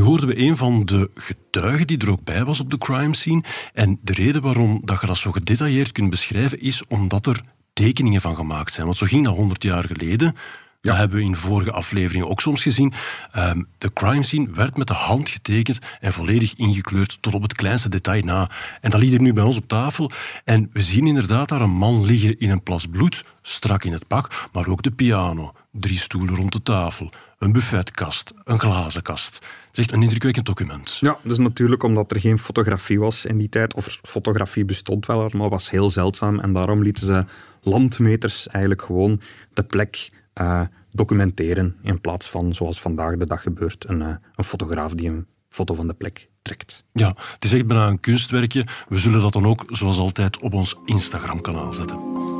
Nu 0.00 0.06
hoorden 0.06 0.28
we 0.28 0.38
een 0.38 0.56
van 0.56 0.84
de 0.84 1.10
getuigen 1.14 1.86
die 1.86 1.98
er 1.98 2.10
ook 2.10 2.24
bij 2.24 2.44
was 2.44 2.60
op 2.60 2.70
de 2.70 2.78
crime 2.78 3.16
scene. 3.16 3.44
En 3.72 3.98
de 4.02 4.12
reden 4.12 4.42
waarom 4.42 4.80
dat 4.84 5.00
je 5.00 5.06
dat 5.06 5.16
zo 5.16 5.30
gedetailleerd 5.30 5.92
kunt 5.92 6.10
beschrijven 6.10 6.60
is 6.60 6.82
omdat 6.88 7.26
er 7.26 7.40
tekeningen 7.72 8.20
van 8.20 8.36
gemaakt 8.36 8.72
zijn. 8.72 8.86
Want 8.86 8.98
zo 8.98 9.06
ging 9.06 9.24
dat 9.24 9.34
100 9.34 9.62
jaar 9.62 9.84
geleden. 9.84 10.36
Dat 10.80 10.96
hebben 10.96 11.18
we 11.18 11.24
in 11.24 11.36
vorige 11.36 11.72
afleveringen 11.72 12.28
ook 12.28 12.40
soms 12.40 12.62
gezien. 12.62 12.92
Ehm, 13.32 13.62
de 13.78 13.92
crime 13.92 14.22
scene 14.22 14.50
werd 14.50 14.76
met 14.76 14.86
de 14.86 14.92
hand 14.92 15.28
getekend 15.28 15.78
en 16.00 16.12
volledig 16.12 16.54
ingekleurd 16.54 17.18
tot 17.20 17.34
op 17.34 17.42
het 17.42 17.54
kleinste 17.54 17.88
detail 17.88 18.24
na. 18.24 18.50
En 18.80 18.90
dat 18.90 19.00
ligt 19.00 19.14
er 19.14 19.20
nu 19.20 19.32
bij 19.32 19.44
ons 19.44 19.56
op 19.56 19.68
tafel. 19.68 20.10
En 20.44 20.70
we 20.72 20.80
zien 20.80 21.06
inderdaad 21.06 21.48
daar 21.48 21.60
een 21.60 21.70
man 21.70 22.04
liggen 22.04 22.38
in 22.38 22.50
een 22.50 22.62
plas 22.62 22.86
bloed, 22.86 23.24
strak 23.42 23.84
in 23.84 23.92
het 23.92 24.06
pak, 24.06 24.48
maar 24.52 24.68
ook 24.68 24.82
de 24.82 24.90
piano, 24.90 25.52
drie 25.72 25.98
stoelen 25.98 26.36
rond 26.36 26.52
de 26.52 26.62
tafel, 26.62 27.12
een 27.38 27.52
buffetkast, 27.52 28.32
een 28.44 28.60
glazenkast. 28.60 29.38
Is 29.72 29.78
echt 29.78 29.92
een 29.92 30.02
indrukwekkend 30.02 30.46
document. 30.46 30.96
Ja, 31.00 31.18
dus 31.24 31.38
natuurlijk 31.38 31.82
omdat 31.82 32.10
er 32.10 32.20
geen 32.20 32.38
fotografie 32.38 33.00
was 33.00 33.24
in 33.24 33.38
die 33.38 33.48
tijd, 33.48 33.74
of 33.74 33.98
fotografie 34.02 34.64
bestond 34.64 35.06
wel, 35.06 35.30
maar 35.36 35.48
was 35.48 35.70
heel 35.70 35.90
zeldzaam. 35.90 36.38
En 36.38 36.52
daarom 36.52 36.82
lieten 36.82 37.06
ze 37.06 37.24
landmeters 37.62 38.48
eigenlijk 38.48 38.82
gewoon 38.82 39.20
de 39.52 39.62
plek 39.62 40.10
eh, 40.32 40.62
documenteren, 40.90 41.76
in 41.82 42.00
plaats 42.00 42.28
van, 42.28 42.54
zoals 42.54 42.80
vandaag 42.80 43.16
de 43.16 43.26
dag 43.26 43.42
gebeurt, 43.42 43.88
een, 43.88 44.02
eh, 44.02 44.14
een 44.34 44.44
fotograaf 44.44 44.94
die 44.94 45.08
een 45.08 45.26
foto 45.48 45.74
van 45.74 45.86
de 45.86 45.94
plek 45.94 46.28
trekt. 46.42 46.84
Ja, 46.92 47.14
het 47.34 47.44
is 47.44 47.52
echt 47.52 47.66
bijna 47.66 47.86
een 47.86 48.00
kunstwerkje. 48.00 48.66
We 48.88 48.98
zullen 48.98 49.20
dat 49.20 49.32
dan 49.32 49.46
ook, 49.46 49.64
zoals 49.68 49.98
altijd, 49.98 50.38
op 50.38 50.54
ons 50.54 50.76
Instagram-kanaal 50.84 51.72
zetten. 51.72 52.38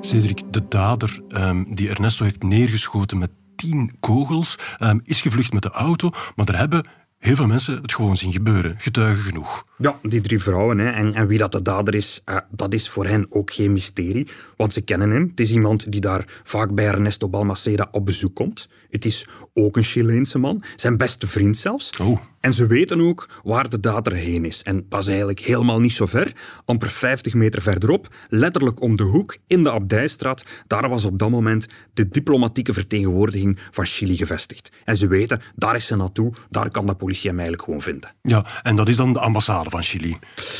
Cedric, 0.00 0.42
de 0.50 0.68
dader 0.68 1.20
ehm, 1.28 1.64
die 1.74 1.88
Ernesto 1.88 2.24
heeft 2.24 2.42
neergeschoten 2.42 3.18
met 3.18 3.30
tien 3.56 3.96
kogels, 4.00 4.58
ehm, 4.78 4.98
is 5.04 5.20
gevlucht 5.20 5.52
met 5.52 5.62
de 5.62 5.70
auto, 5.70 6.10
maar 6.36 6.48
er 6.48 6.58
hebben 6.58 6.84
heel 7.26 7.36
veel 7.36 7.46
mensen 7.46 7.82
het 7.82 7.94
gewoon 7.94 8.16
zien 8.16 8.32
gebeuren. 8.32 8.74
Getuigen 8.78 9.22
genoeg. 9.22 9.64
Ja, 9.78 9.98
die 10.02 10.20
drie 10.20 10.42
vrouwen. 10.42 10.78
Hè. 10.78 10.90
En, 10.90 11.14
en 11.14 11.26
wie 11.26 11.38
dat 11.38 11.52
de 11.52 11.62
dader 11.62 11.94
is, 11.94 12.20
eh, 12.24 12.36
dat 12.50 12.74
is 12.74 12.88
voor 12.88 13.06
hen 13.06 13.26
ook 13.28 13.52
geen 13.52 13.72
mysterie. 13.72 14.28
Want 14.56 14.72
ze 14.72 14.80
kennen 14.80 15.10
hem. 15.10 15.26
Het 15.28 15.40
is 15.40 15.52
iemand 15.52 15.92
die 15.92 16.00
daar 16.00 16.24
vaak 16.42 16.74
bij 16.74 16.86
Ernesto 16.86 17.28
Balmaceda 17.28 17.88
op 17.90 18.06
bezoek 18.06 18.34
komt. 18.34 18.68
Het 18.90 19.04
is 19.04 19.26
ook 19.54 19.76
een 19.76 19.82
Chileense 19.82 20.38
man. 20.38 20.62
Zijn 20.76 20.96
beste 20.96 21.26
vriend 21.26 21.56
zelfs. 21.56 21.90
Oh. 22.00 22.20
En 22.40 22.52
ze 22.52 22.66
weten 22.66 23.00
ook 23.00 23.28
waar 23.44 23.68
de 23.68 23.80
dader 23.80 24.12
heen 24.12 24.44
is. 24.44 24.62
En 24.62 24.86
dat 24.88 25.00
is 25.00 25.06
eigenlijk 25.06 25.40
helemaal 25.40 25.80
niet 25.80 25.92
zo 25.92 26.06
ver. 26.06 26.32
Amper 26.64 26.90
50 26.90 27.34
meter 27.34 27.62
verderop, 27.62 28.14
letterlijk 28.28 28.82
om 28.82 28.96
de 28.96 29.02
hoek, 29.02 29.36
in 29.46 29.62
de 29.62 29.70
Abdijstraat. 29.70 30.44
Daar 30.66 30.88
was 30.88 31.04
op 31.04 31.18
dat 31.18 31.30
moment 31.30 31.66
de 31.94 32.08
diplomatieke 32.08 32.72
vertegenwoordiging 32.72 33.58
van 33.70 33.84
Chili 33.84 34.16
gevestigd. 34.16 34.70
En 34.84 34.96
ze 34.96 35.06
weten, 35.06 35.40
daar 35.54 35.74
is 35.74 35.86
ze 35.86 35.96
naartoe. 35.96 36.32
Daar 36.50 36.70
kan 36.70 36.86
de 36.86 36.94
politie 36.94 37.15
hem 37.22 37.38
eigenlijk 37.38 37.62
gewoon 37.62 37.82
vinden. 37.82 38.14
Ja, 38.22 38.46
en 38.62 38.76
dat 38.76 38.88
is 38.88 38.96
dan 38.96 39.12
de 39.12 39.18
ambassade 39.20 39.70
van 39.70 39.82
Chili. 39.82 40.16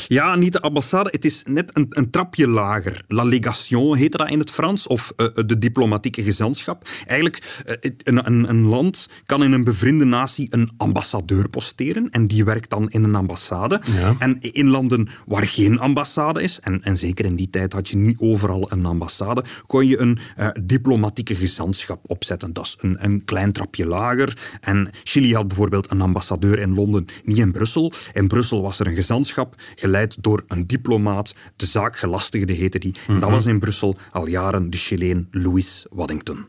Ja, 0.07 0.35
niet 0.35 0.53
de 0.53 0.61
ambassade. 0.61 1.09
Het 1.11 1.25
is 1.25 1.43
net 1.47 1.75
een, 1.77 1.85
een 1.89 2.09
trapje 2.09 2.47
lager. 2.47 3.01
La 3.07 3.23
légation 3.23 3.95
heette 3.97 4.17
dat 4.17 4.29
in 4.29 4.39
het 4.39 4.51
Frans, 4.51 4.87
of 4.87 5.13
eh, 5.15 5.27
de 5.45 5.57
diplomatieke 5.57 6.23
gezantschap. 6.23 6.87
Eigenlijk, 7.05 7.61
het- 7.65 8.01
een, 8.03 8.25
een, 8.27 8.49
een 8.49 8.65
land 8.65 9.09
kan 9.25 9.43
in 9.43 9.51
een 9.51 9.63
bevriende 9.63 10.05
natie 10.05 10.47
een 10.49 10.69
ambassadeur 10.77 11.47
posteren 11.49 12.09
en 12.09 12.27
die 12.27 12.43
werkt 12.45 12.69
dan 12.69 12.89
in 12.89 13.03
een 13.03 13.15
ambassade. 13.15 13.81
Ja. 13.99 14.15
En 14.19 14.37
in 14.41 14.67
landen 14.67 15.07
waar 15.25 15.47
geen 15.47 15.79
ambassade 15.79 16.41
is, 16.41 16.59
en, 16.59 16.83
en 16.83 16.97
zeker 16.97 17.25
in 17.25 17.35
die 17.35 17.49
tijd 17.49 17.73
had 17.73 17.89
je 17.89 17.97
niet 17.97 18.19
overal 18.19 18.71
een 18.71 18.85
ambassade, 18.85 19.43
kon 19.67 19.87
je 19.87 19.99
een 19.99 20.17
eh, 20.35 20.47
diplomatieke 20.63 21.35
gezantschap 21.35 21.99
opzetten. 22.07 22.53
Dat 22.53 22.65
is 22.65 22.75
een, 22.79 22.97
een 23.03 23.25
klein 23.25 23.51
trapje 23.51 23.85
lager. 23.85 24.37
En 24.61 24.89
Chili 25.03 25.33
had 25.35 25.47
bijvoorbeeld 25.47 25.91
een 25.91 26.01
ambassadeur 26.37 26.59
in 26.59 26.73
Londen, 26.73 27.05
niet 27.23 27.37
in 27.37 27.51
Brussel. 27.51 27.91
In 28.13 28.27
Brussel 28.27 28.61
was 28.61 28.79
er 28.79 28.87
een 28.87 28.95
gezantschap 28.95 29.55
geleid 29.75 30.23
door 30.23 30.43
een 30.47 30.67
diplomaat. 30.67 31.35
De 31.55 31.65
zaakgelastigde 31.65 32.53
heette 32.53 32.79
die. 32.79 32.95
En 33.07 33.19
dat 33.19 33.29
was 33.29 33.45
in 33.45 33.59
Brussel 33.59 33.95
al 34.11 34.27
jaren 34.27 34.69
de 34.69 34.77
Chileen 34.77 35.27
Louis 35.31 35.85
Waddington. 35.89 36.47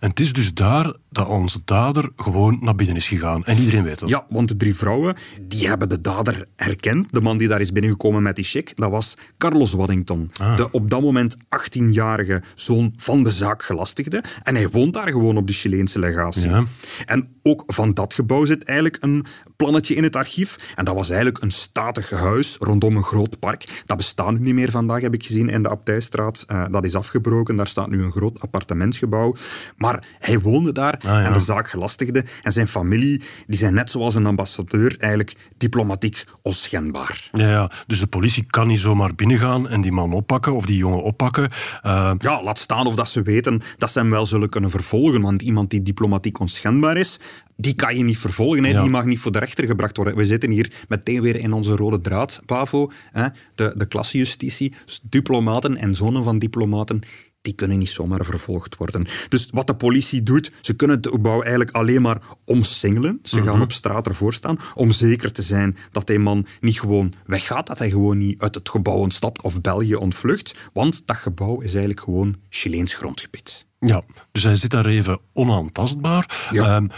En 0.00 0.08
het 0.08 0.20
is 0.20 0.32
dus 0.32 0.54
daar 0.54 0.92
dat 1.10 1.28
onze 1.28 1.60
dader 1.64 2.10
gewoon 2.16 2.58
naar 2.60 2.74
binnen 2.74 2.96
is 2.96 3.08
gegaan. 3.08 3.44
En 3.44 3.58
iedereen 3.58 3.84
weet 3.84 3.98
dat. 3.98 4.08
Ja, 4.08 4.24
want 4.28 4.48
de 4.48 4.56
drie 4.56 4.74
vrouwen 4.74 5.14
die 5.42 5.68
hebben 5.68 5.88
de 5.88 6.00
dader 6.00 6.46
herkend. 6.56 7.12
De 7.12 7.20
man 7.20 7.38
die 7.38 7.48
daar 7.48 7.60
is 7.60 7.72
binnengekomen 7.72 8.22
met 8.22 8.36
die 8.36 8.44
check, 8.44 8.76
dat 8.76 8.90
was 8.90 9.16
Carlos 9.38 9.72
Waddington. 9.72 10.30
Ah. 10.40 10.56
De 10.56 10.70
op 10.70 10.90
dat 10.90 11.00
moment 11.00 11.36
18-jarige 11.36 12.42
zoon 12.54 12.92
van 12.96 13.22
de 13.22 13.30
zaakgelastigde. 13.30 14.22
En 14.42 14.54
hij 14.54 14.68
woont 14.68 14.94
daar 14.94 15.08
gewoon 15.08 15.36
op 15.36 15.46
de 15.46 15.52
Chileense 15.52 15.98
legatie. 15.98 16.48
Ja. 16.48 16.64
En 17.06 17.28
ook 17.42 17.62
van 17.66 17.94
dat 17.94 18.14
gebouw 18.14 18.44
zit 18.44 18.64
eigenlijk 18.64 19.02
een 19.04 19.24
plannetje 19.56 19.94
in 19.94 20.02
het 20.02 20.16
archief. 20.16 20.72
En 20.74 20.84
dat 20.84 20.94
was 20.94 21.08
eigenlijk 21.08 21.42
een 21.42 21.50
statig 21.50 22.10
huis 22.10 22.56
rondom 22.60 22.96
een 22.96 23.02
groot 23.02 23.38
park. 23.38 23.82
Dat 23.86 23.96
bestaat 23.96 24.30
nu 24.32 24.38
niet 24.38 24.54
meer 24.54 24.70
vandaag, 24.70 25.00
heb 25.00 25.14
ik 25.14 25.24
gezien 25.24 25.48
in 25.48 25.62
de 25.62 25.68
Abtijstraat. 25.68 26.44
Eh, 26.46 26.64
dat 26.70 26.84
is 26.84 26.94
afgebroken. 26.94 27.56
Daar 27.56 27.66
staat 27.66 27.90
nu 27.90 28.02
een 28.02 28.12
groot 28.12 28.40
appartementsgebouw. 28.40 29.34
Maar 29.76 30.04
hij 30.18 30.40
woonde 30.40 30.72
daar 30.72 31.00
ja. 31.04 31.22
en 31.24 31.32
de 31.32 31.40
zaakgelastigde 31.40 32.24
en 32.42 32.52
zijn 32.52 32.68
familie 32.68 33.22
die 33.46 33.58
zijn 33.58 33.74
net 33.74 33.90
zoals 33.90 34.14
een 34.14 34.26
ambassadeur 34.26 34.96
eigenlijk 34.98 35.36
diplomatiek 35.56 36.24
onschendbaar. 36.42 37.28
Ja, 37.32 37.50
ja, 37.50 37.70
dus 37.86 38.00
de 38.00 38.06
politie 38.06 38.44
kan 38.46 38.66
niet 38.66 38.78
zomaar 38.78 39.14
binnengaan 39.14 39.68
en 39.68 39.80
die 39.80 39.92
man 39.92 40.12
oppakken 40.12 40.54
of 40.54 40.66
die 40.66 40.76
jongen 40.76 41.02
oppakken. 41.02 41.50
Eh, 41.82 42.12
Ja, 42.18 42.42
laat 42.42 42.58
staan 42.58 42.86
of 42.86 42.94
dat 42.94 43.08
ze 43.08 43.22
weten 43.22 43.62
dat 43.78 43.90
ze 43.90 43.98
hem 43.98 44.10
wel 44.10 44.26
zullen 44.26 44.48
kunnen 44.48 44.70
vervolgen. 44.70 45.20
Want 45.20 45.42
iemand 45.42 45.70
die 45.70 45.82
diplomatiek 45.82 46.40
onschendbaar 46.40 46.96
is, 46.96 47.20
die 47.56 47.74
kan 47.74 47.96
je 47.96 48.04
niet 48.04 48.18
vervolgen. 48.18 48.64
Hè. 48.64 48.70
Ja. 48.70 48.80
Die 48.80 48.90
mag 48.90 49.04
niet 49.04 49.18
voor 49.18 49.32
de 49.32 49.38
rechter 49.38 49.66
gebracht 49.66 49.96
worden. 49.96 50.16
We 50.16 50.26
zitten 50.26 50.50
hier 50.50 50.72
meteen 50.88 51.22
weer 51.22 51.36
in 51.36 51.52
onze 51.52 51.76
rode 51.76 52.00
draad, 52.00 52.40
Pavo. 52.46 52.90
Hè. 53.10 53.28
De, 53.54 53.74
de 53.76 53.86
klassejustitie. 53.86 54.74
Diplomaten 55.02 55.76
en 55.76 55.94
zonen 55.94 56.24
van 56.24 56.38
diplomaten, 56.38 57.00
die 57.42 57.52
kunnen 57.54 57.78
niet 57.78 57.90
zomaar 57.90 58.24
vervolgd 58.24 58.76
worden. 58.76 59.06
Dus 59.28 59.48
wat 59.50 59.66
de 59.66 59.74
politie 59.74 60.22
doet, 60.22 60.52
ze 60.60 60.74
kunnen 60.74 60.96
het 60.96 61.06
gebouw 61.08 61.40
eigenlijk 61.40 61.70
alleen 61.70 62.02
maar 62.02 62.22
omsingelen. 62.44 63.18
Ze 63.22 63.42
gaan 63.42 63.62
op 63.62 63.72
straat 63.72 64.06
ervoor 64.06 64.34
staan 64.34 64.58
om 64.74 64.90
zeker 64.90 65.32
te 65.32 65.42
zijn 65.42 65.76
dat 65.90 66.06
die 66.06 66.18
man 66.18 66.46
niet 66.60 66.80
gewoon 66.80 67.12
weggaat, 67.26 67.66
dat 67.66 67.78
hij 67.78 67.90
gewoon 67.90 68.18
niet 68.18 68.40
uit 68.40 68.54
het 68.54 68.68
gebouw 68.68 68.96
ontstapt 68.96 69.42
of 69.42 69.60
België 69.60 69.94
ontvlucht. 69.94 70.70
Want 70.72 71.06
dat 71.06 71.16
gebouw 71.16 71.60
is 71.60 71.70
eigenlijk 71.70 72.00
gewoon 72.00 72.36
Chileens 72.48 72.94
grondgebied. 72.94 73.66
ja, 73.78 74.02
dus 74.32 74.42
hij 74.42 74.54
zit 74.54 74.70
daar 74.70 74.86
even 74.86 75.20
onaantastbaar. 75.32 76.48
Ja. 76.50 76.76
Ehm, 76.76 76.88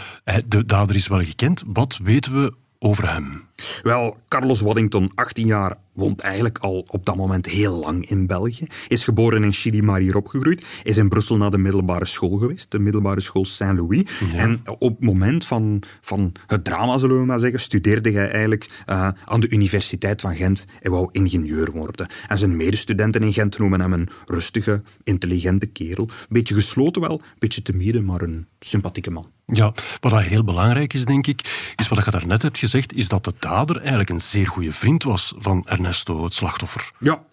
de 0.47 0.65
dader 0.65 0.95
is 0.95 1.07
wel 1.07 1.23
gekend. 1.23 1.63
Wat 1.67 1.99
weten 2.03 2.41
we 2.41 2.53
over 2.79 3.13
hem? 3.13 3.41
Wel, 3.81 4.17
Carlos 4.27 4.61
Waddington, 4.61 5.11
18 5.15 5.45
jaar, 5.45 5.75
woont 5.93 6.21
eigenlijk 6.21 6.57
al 6.57 6.85
op 6.87 7.05
dat 7.05 7.15
moment 7.15 7.45
heel 7.45 7.75
lang 7.75 8.09
in 8.09 8.27
België. 8.27 8.67
Is 8.87 9.03
geboren 9.03 9.43
in 9.43 9.51
Chili, 9.51 9.81
maar 9.81 9.99
hier 9.99 10.15
opgegroeid. 10.15 10.65
Is 10.83 10.97
in 10.97 11.09
Brussel 11.09 11.37
naar 11.37 11.51
de 11.51 11.57
middelbare 11.57 12.05
school 12.05 12.37
geweest, 12.37 12.71
de 12.71 12.79
middelbare 12.79 13.21
school 13.21 13.45
Saint-Louis. 13.45 14.03
En 14.35 14.61
op 14.77 14.89
het 14.89 15.03
moment 15.03 15.45
van, 15.45 15.81
van 16.01 16.31
het 16.47 16.63
drama, 16.63 16.97
zullen 16.97 17.19
we 17.19 17.25
maar 17.25 17.39
zeggen, 17.39 17.59
studeerde 17.59 18.11
hij 18.11 18.29
eigenlijk 18.29 18.83
eh, 18.85 19.09
aan 19.25 19.39
de 19.39 19.49
Universiteit 19.49 20.21
van 20.21 20.35
Gent 20.35 20.65
en 20.81 20.91
wou 20.91 21.09
ingenieur 21.11 21.71
worden. 21.71 22.07
En 22.27 22.37
zijn 22.37 22.57
medestudenten 22.57 23.23
in 23.23 23.33
Gent 23.33 23.59
noemen 23.59 23.81
hem 23.81 23.93
een 23.93 24.09
rustige, 24.25 24.83
intelligente 25.03 25.65
kerel. 25.65 26.09
Beetje 26.29 26.55
gesloten 26.55 27.01
wel, 27.01 27.21
beetje 27.39 27.61
timide, 27.61 28.01
maar 28.01 28.21
een 28.21 28.47
sympathieke 28.59 29.11
man. 29.11 29.31
Ja, 29.45 29.73
wat 29.99 30.21
heel 30.21 30.43
belangrijk 30.43 30.93
is, 30.93 31.05
denk 31.05 31.27
ik, 31.27 31.73
is 31.75 31.87
wat 31.87 32.05
je 32.05 32.11
daarnet 32.11 32.41
hebt 32.41 32.57
gezegd, 32.57 32.93
is 32.93 33.07
dat 33.07 33.23
de 33.23 33.33
dader 33.39 33.77
eigenlijk 33.77 34.09
een 34.09 34.19
zeer 34.19 34.47
goede 34.47 34.73
vriend 34.73 35.03
was 35.03 35.33
van 35.37 35.65
Ernesto, 35.83 36.23
het 36.23 36.33
slachtoffer. 36.33 36.91
Ja, 36.99 37.23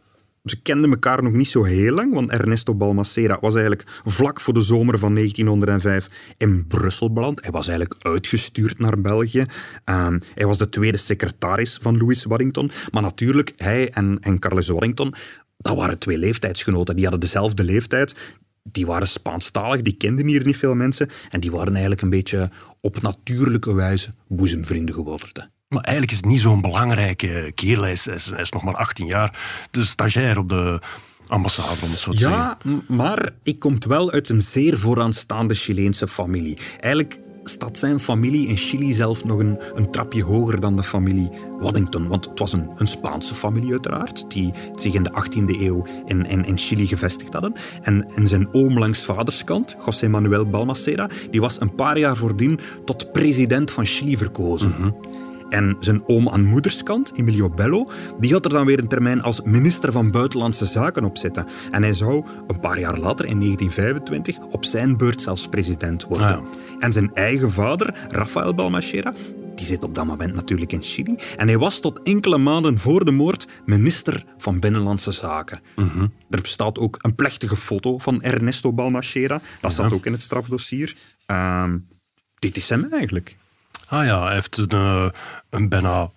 ze 0.44 0.60
kenden 0.62 0.90
elkaar 0.90 1.22
nog 1.22 1.32
niet 1.32 1.48
zo 1.48 1.62
heel 1.62 1.94
lang, 1.94 2.14
want 2.14 2.30
Ernesto 2.30 2.74
Balmaceda 2.74 3.38
was 3.40 3.54
eigenlijk 3.54 3.88
vlak 4.04 4.40
voor 4.40 4.54
de 4.54 4.60
zomer 4.60 4.98
van 4.98 5.14
1905 5.14 6.34
in 6.36 6.66
Brussel 6.66 7.12
beland. 7.12 7.42
Hij 7.42 7.50
was 7.50 7.68
eigenlijk 7.68 8.04
uitgestuurd 8.04 8.78
naar 8.78 9.00
België. 9.00 9.44
Ehm, 9.84 10.18
hij 10.34 10.46
was 10.46 10.58
de 10.58 10.68
tweede 10.68 10.96
secretaris 10.96 11.78
van 11.82 11.96
Louis 11.96 12.24
Waddington. 12.24 12.70
Maar 12.90 13.02
natuurlijk, 13.02 13.52
hij 13.56 13.90
en, 13.90 14.18
en 14.20 14.38
Carlos 14.38 14.68
Waddington, 14.68 15.14
dat 15.56 15.76
waren 15.76 15.98
twee 15.98 16.18
leeftijdsgenoten. 16.18 16.94
Die 16.94 17.04
hadden 17.04 17.20
dezelfde 17.20 17.64
leeftijd. 17.64 18.38
Die 18.62 18.86
waren 18.86 19.08
Spaanstalig, 19.08 19.82
die 19.82 19.96
kenden 19.96 20.26
hier 20.26 20.44
niet 20.44 20.56
veel 20.56 20.74
mensen. 20.74 21.08
En 21.30 21.40
die 21.40 21.50
waren 21.50 21.72
eigenlijk 21.72 22.02
een 22.02 22.10
beetje 22.10 22.50
op 22.80 23.02
natuurlijke 23.02 23.74
wijze 23.74 24.10
boezemvrienden 24.28 24.94
geworden. 24.94 25.50
Maar 25.70 25.82
eigenlijk 25.82 26.12
is 26.12 26.16
het 26.16 26.26
niet 26.26 26.40
zo'n 26.40 26.60
belangrijke 26.60 27.52
kerel. 27.54 27.82
Hij 27.82 27.92
is, 27.92 28.04
hij, 28.04 28.40
is, 28.40 28.50
nog 28.50 28.62
maar 28.62 28.76
18 28.76 29.06
jaar. 29.06 29.38
De 29.70 29.84
stagiair 29.84 30.38
op 30.38 30.48
de 30.48 30.80
ambassade, 31.26 31.68
om 31.68 31.90
het 31.90 31.98
zo 31.98 32.10
te 32.10 32.16
zeggen. 32.16 32.38
Ja, 32.38 32.58
maar 32.88 33.30
ik 33.42 33.58
komt 33.58 33.84
wel 33.84 34.10
uit 34.10 34.28
een 34.28 34.40
zeer 34.40 34.78
vooraanstaande 34.78 35.54
Chileense 35.54 36.08
familie. 36.08 36.58
Eigenlijk 36.80 37.20
staat 37.44 37.78
zijn 37.78 38.00
familie 38.00 38.48
in 38.48 38.56
Chili 38.56 38.92
zelf 38.92 39.24
nog 39.24 39.38
een, 39.38 39.58
een 39.74 39.90
trapje 39.90 40.22
hoger 40.22 40.60
dan 40.60 40.76
de 40.76 40.82
familie 40.82 41.30
Waddington. 41.58 42.08
Want 42.08 42.24
het 42.24 42.38
was 42.38 42.52
een, 42.52 42.70
een 42.76 42.86
Spaanse 42.86 43.34
familie 43.34 43.70
uiteraard, 43.70 44.30
die 44.30 44.52
zich 44.74 44.94
in 44.94 45.02
de 45.02 45.24
18e 45.24 45.60
eeuw 45.60 45.86
in, 46.06 46.26
in, 46.26 46.44
in 46.44 46.58
Chili 46.58 46.86
gevestigd 46.86 47.32
hadden. 47.32 47.52
En, 47.82 48.08
en 48.14 48.26
zijn 48.26 48.54
oom 48.54 48.78
langs 48.78 49.04
vaderskant, 49.04 49.76
José 49.84 50.08
Manuel 50.08 50.46
Balmaceda, 50.46 51.08
die 51.30 51.40
was 51.40 51.60
een 51.60 51.74
paar 51.74 51.98
jaar 51.98 52.16
voordien 52.16 52.60
tot 52.84 53.12
president 53.12 53.70
van 53.70 53.84
Chili 53.86 54.16
verkozen. 54.16 54.94
En 55.50 55.76
zijn 55.78 56.02
oom 56.06 56.28
aan 56.28 56.44
moederskant, 56.44 57.18
Emilio 57.18 57.50
Bello, 57.50 57.90
die 58.20 58.32
had 58.32 58.44
er 58.44 58.50
dan 58.50 58.66
weer 58.66 58.78
een 58.78 58.88
termijn 58.88 59.22
als 59.22 59.42
minister 59.42 59.92
van 59.92 60.10
Buitenlandse 60.10 60.64
Zaken 60.64 61.04
op 61.04 61.18
zitten. 61.18 61.46
En 61.70 61.82
hij 61.82 61.94
zou 61.94 62.24
een 62.46 62.60
paar 62.60 62.78
jaar 62.78 62.98
later, 62.98 63.26
in 63.26 63.40
1925, 63.40 64.38
op 64.38 64.64
zijn 64.64 64.96
beurt 64.96 65.22
zelfs 65.22 65.48
president 65.48 66.04
worden. 66.04 66.26
Ah, 66.28 66.44
En 66.78 66.92
zijn 66.92 67.14
eigen 67.14 67.50
vader, 67.50 67.94
Rafael 68.08 68.54
Balmaceda, 68.54 69.12
die 69.54 69.66
zit 69.66 69.84
op 69.84 69.94
dat 69.94 70.06
moment 70.06 70.34
natuurlijk 70.34 70.72
in 70.72 70.82
Chili. 70.82 71.14
En 71.36 71.46
hij 71.48 71.58
was 71.58 71.80
tot 71.80 72.02
enkele 72.02 72.38
maanden 72.38 72.78
voor 72.78 73.04
de 73.04 73.10
moord 73.12 73.46
minister 73.64 74.24
van 74.38 74.60
Binnenlandse 74.60 75.12
Zaken. 75.12 75.60
Er 76.30 76.40
bestaat 76.40 76.78
ook 76.78 76.96
een 77.00 77.14
plechtige 77.14 77.56
foto 77.56 77.98
van 77.98 78.22
Ernesto 78.22 78.72
Balmaceda. 78.72 79.40
Dat 79.60 79.72
staat 79.72 79.92
ook 79.92 80.06
in 80.06 80.12
het 80.12 80.22
strafdossier. 80.22 80.96
Ehm, 81.26 81.78
dit 82.38 82.56
is 82.56 82.68
hem 82.68 82.86
eigenlijk. 82.92 83.36
Ah 83.90 84.04
ja, 84.04 84.24
hij 84.24 84.34
heeft 84.34 84.56
een, 84.56 84.68
eh, 84.68 85.08
een 85.50 85.68
bijna 85.68 86.10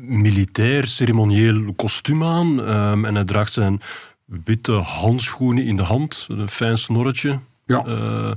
militair 0.00 0.86
ceremonieel 0.86 1.72
kostuum 1.74 2.24
aan. 2.24 2.64
ehm, 2.64 3.04
en 3.04 3.14
hij 3.14 3.24
draagt 3.24 3.52
zijn 3.52 3.80
witte 4.24 4.72
handschoenen 4.72 5.64
in 5.64 5.76
de 5.76 5.82
hand. 5.82 6.26
Een 6.28 6.48
fijn 6.48 6.78
snorretje. 6.78 7.38
Ja. 7.66 7.84
Eh, 7.84 8.32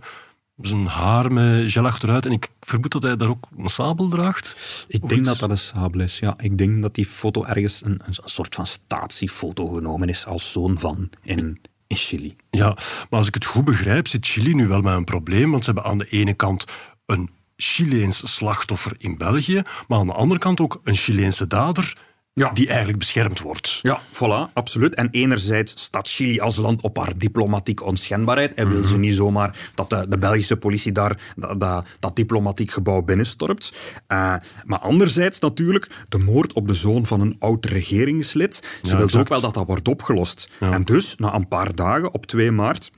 zijn 0.62 0.86
haar 0.86 1.32
met 1.34 1.72
gel 1.72 1.86
achteruit. 1.86 2.25
En 2.25 2.32
ik 2.32 2.50
vermoed 2.60 2.91
dat 2.91 3.03
hij 3.03 3.17
daar 3.17 3.29
ook 3.29 3.48
een 3.58 3.70
sabel 3.70 4.08
draagt. 4.08 4.86
Ik 4.88 5.00
denk 5.00 5.12
iets. 5.22 5.29
dat 5.29 5.39
dat 5.39 5.50
een 5.50 5.58
sabel 5.58 6.01
is. 6.01 6.20
Ja, 6.20 6.34
ik 6.38 6.58
denk 6.58 6.82
dat 6.82 6.96
die 6.96 7.06
foto 7.06 7.44
ergens 7.44 7.86
een, 7.86 8.01
een 8.06 8.15
soort 8.24 8.56
van 8.56 8.67
statiefoto 8.67 9.67
genomen 9.67 10.10
is 10.10 10.25
als 10.25 10.51
zoon 10.51 10.79
van 10.79 11.10
in, 11.24 11.62
in 11.88 11.96
Chili. 11.96 12.36
Ja, 12.50 12.67
maar 13.10 13.20
als 13.20 13.27
ik 13.27 13.34
het 13.34 13.46
goed 13.46 13.65
begrijp, 13.65 14.08
zit 14.08 14.25
Chili 14.27 14.53
nu 14.53 14.67
wel 14.67 14.82
met 14.82 14.96
een 14.96 15.03
probleem. 15.03 15.51
Want 15.51 15.63
ze 15.63 15.72
hebben 15.72 15.91
aan 15.91 15.98
de 15.98 16.10
ene 16.10 16.34
kant 16.34 16.65
een 17.06 17.29
Chileens 17.57 18.35
slachtoffer 18.35 18.93
in 18.97 19.17
België, 19.17 19.61
maar 19.87 19.99
aan 19.99 20.07
de 20.07 20.13
andere 20.13 20.39
kant 20.39 20.59
ook 20.59 20.81
een 20.83 20.95
Chileense 20.95 21.47
dader 21.47 21.97
Ja. 22.33 22.49
die 22.51 22.67
eigenlijk 22.67 22.97
beschermd 22.99 23.39
wordt. 23.39 23.79
Ja, 23.81 24.01
voilà, 24.13 24.53
absoluut. 24.53 24.95
En 24.95 25.07
enerzijds 25.11 25.83
staat 25.83 26.09
Chili 26.09 26.39
als 26.39 26.55
land 26.55 26.81
op 26.81 26.97
haar 26.97 27.17
diplomatieke 27.17 27.83
onschendbaarheid 27.83 28.53
en 28.53 28.69
wil 28.69 28.83
ze 28.83 28.97
niet 28.97 29.13
zomaar 29.13 29.57
dat 29.75 29.89
de, 29.89 30.05
de 30.09 30.17
Belgische 30.17 30.57
politie 30.57 30.91
daar 30.91 31.19
dat, 31.35 31.59
dat, 31.59 31.85
dat 31.99 32.15
diplomatiek 32.15 32.71
gebouw 32.71 33.01
binnenstormt. 33.01 33.73
Eh, 34.07 34.35
maar 34.65 34.79
anderzijds 34.79 35.39
natuurlijk 35.39 36.05
de 36.09 36.17
moord 36.17 36.53
op 36.53 36.67
de 36.67 36.73
zoon 36.73 37.05
van 37.05 37.21
een 37.21 37.35
oud 37.39 37.65
regeringslid. 37.65 38.55
Ze 38.81 38.91
Ja, 38.97 39.05
wil 39.05 39.19
ook 39.19 39.27
wel 39.27 39.41
dat 39.41 39.53
dat 39.53 39.65
wordt 39.67 39.87
opgelost. 39.87 40.49
En 40.59 40.83
dus, 40.83 41.15
na 41.15 41.33
een 41.33 41.47
paar 41.47 41.75
dagen, 41.75 42.13
op 42.13 42.25
2 42.25 42.51
maart, 42.51 42.91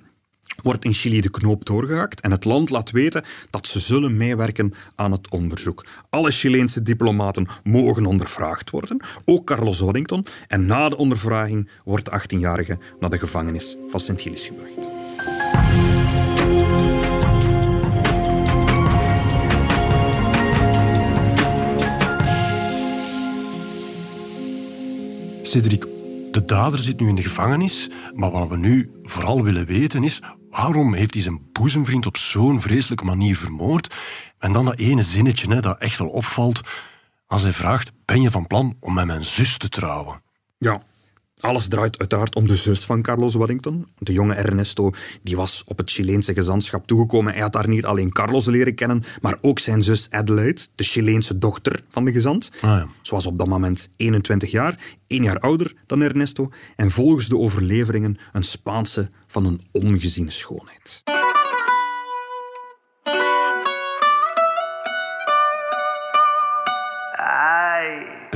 wordt 0.61 0.85
in 0.85 0.93
Chili 0.93 1.21
de 1.21 1.29
knoop 1.29 1.65
doorgehakt 1.65 2.21
en 2.21 2.31
het 2.31 2.45
land 2.45 2.69
laat 2.69 2.91
weten 2.91 3.23
dat 3.49 3.67
ze 3.67 3.79
zullen 3.79 4.17
meewerken 4.17 4.73
aan 4.95 5.11
het 5.11 5.31
onderzoek. 5.31 5.85
Alle 6.09 6.31
Chileense 6.31 6.81
diplomaten 6.81 7.47
mogen 7.63 8.05
ondervraagd 8.05 8.69
worden, 8.69 9.01
ook 9.25 9.45
Carlos 9.45 9.79
Waddington. 9.79 10.25
En 10.47 10.65
na 10.65 10.89
de 10.89 10.97
ondervraging 10.97 11.69
wordt 11.83 12.05
de 12.05 12.21
18-jarige 12.21 12.77
naar 12.99 13.09
de 13.09 13.19
gevangenis 13.19 13.77
van 13.87 13.99
Sint-Gilles 13.99 14.47
gebracht. 14.47 14.87
Cedric, 25.41 25.85
de 26.31 26.43
dader 26.45 26.79
zit 26.79 26.99
nu 26.99 27.07
in 27.07 27.15
de 27.15 27.21
gevangenis, 27.21 27.89
maar 28.13 28.31
wat 28.31 28.47
we 28.47 28.57
nu 28.57 28.91
vooral 29.03 29.43
willen 29.43 29.65
weten 29.65 30.03
is 30.03 30.21
waarom 30.61 30.93
heeft 30.93 31.13
hij 31.13 31.23
zijn 31.23 31.51
boezemvriend 31.51 32.05
op 32.05 32.17
zo'n 32.17 32.61
vreselijke 32.61 33.05
manier 33.05 33.37
vermoord? 33.37 33.95
En 34.39 34.53
dan 34.53 34.65
dat 34.65 34.77
ene 34.77 35.01
zinnetje 35.01 35.53
hè, 35.53 35.59
dat 35.59 35.77
echt 35.77 35.97
wel 35.97 36.07
opvalt 36.07 36.61
als 37.27 37.41
hij 37.41 37.53
vraagt, 37.53 37.91
ben 38.05 38.21
je 38.21 38.31
van 38.31 38.47
plan 38.47 38.77
om 38.79 38.93
met 38.93 39.05
mijn 39.05 39.25
zus 39.25 39.57
te 39.57 39.69
trouwen? 39.69 40.21
Ja, 40.57 40.81
Alles 41.39 41.67
draait 41.67 42.00
uiteraard 42.00 42.36
om 42.36 42.48
de 42.48 42.55
zus 42.55 42.86
van 42.86 43.01
Carlos 43.01 43.34
Waddington. 43.34 43.88
De 43.98 44.13
jonge 44.13 44.34
Ernesto 44.34 44.91
die 45.22 45.36
was 45.36 45.63
op 45.65 45.77
het 45.77 45.91
Chileense 45.91 46.34
gezantschap 46.34 46.88
toegekomen. 46.88 47.34
Hij 47.34 47.41
had 47.41 47.53
daar 47.53 47.69
niet 47.69 47.86
alleen 47.86 48.12
Carlos 48.12 48.46
leren 48.46 48.75
kennen, 48.75 49.03
maar 49.22 49.38
ook 49.41 49.60
zijn 49.60 49.84
zus 49.84 50.08
Adelaide, 50.10 50.62
de 50.75 50.84
Chileense 50.84 51.38
dochter 51.38 51.84
van 51.89 52.05
de 52.05 52.12
gezant. 52.12 52.50
Ah, 52.55 52.62
ja. 52.62 52.88
Ze 53.01 53.15
was 53.15 53.25
op 53.25 53.38
dat 53.38 53.48
moment 53.48 53.89
21 53.96 54.51
jaar, 54.51 54.96
één 55.08 55.24
jaar 55.24 55.39
ouder 55.39 55.74
dan 55.86 56.01
Ernesto 56.01 56.50
en 56.75 56.91
volgens 56.91 57.27
de 57.27 57.38
overleveringen 57.38 58.17
een 58.31 58.43
Spaanse 58.43 59.10
van 59.27 59.46
een 59.46 59.62
ongeziene 59.72 60.31
schoonheid. 60.31 61.01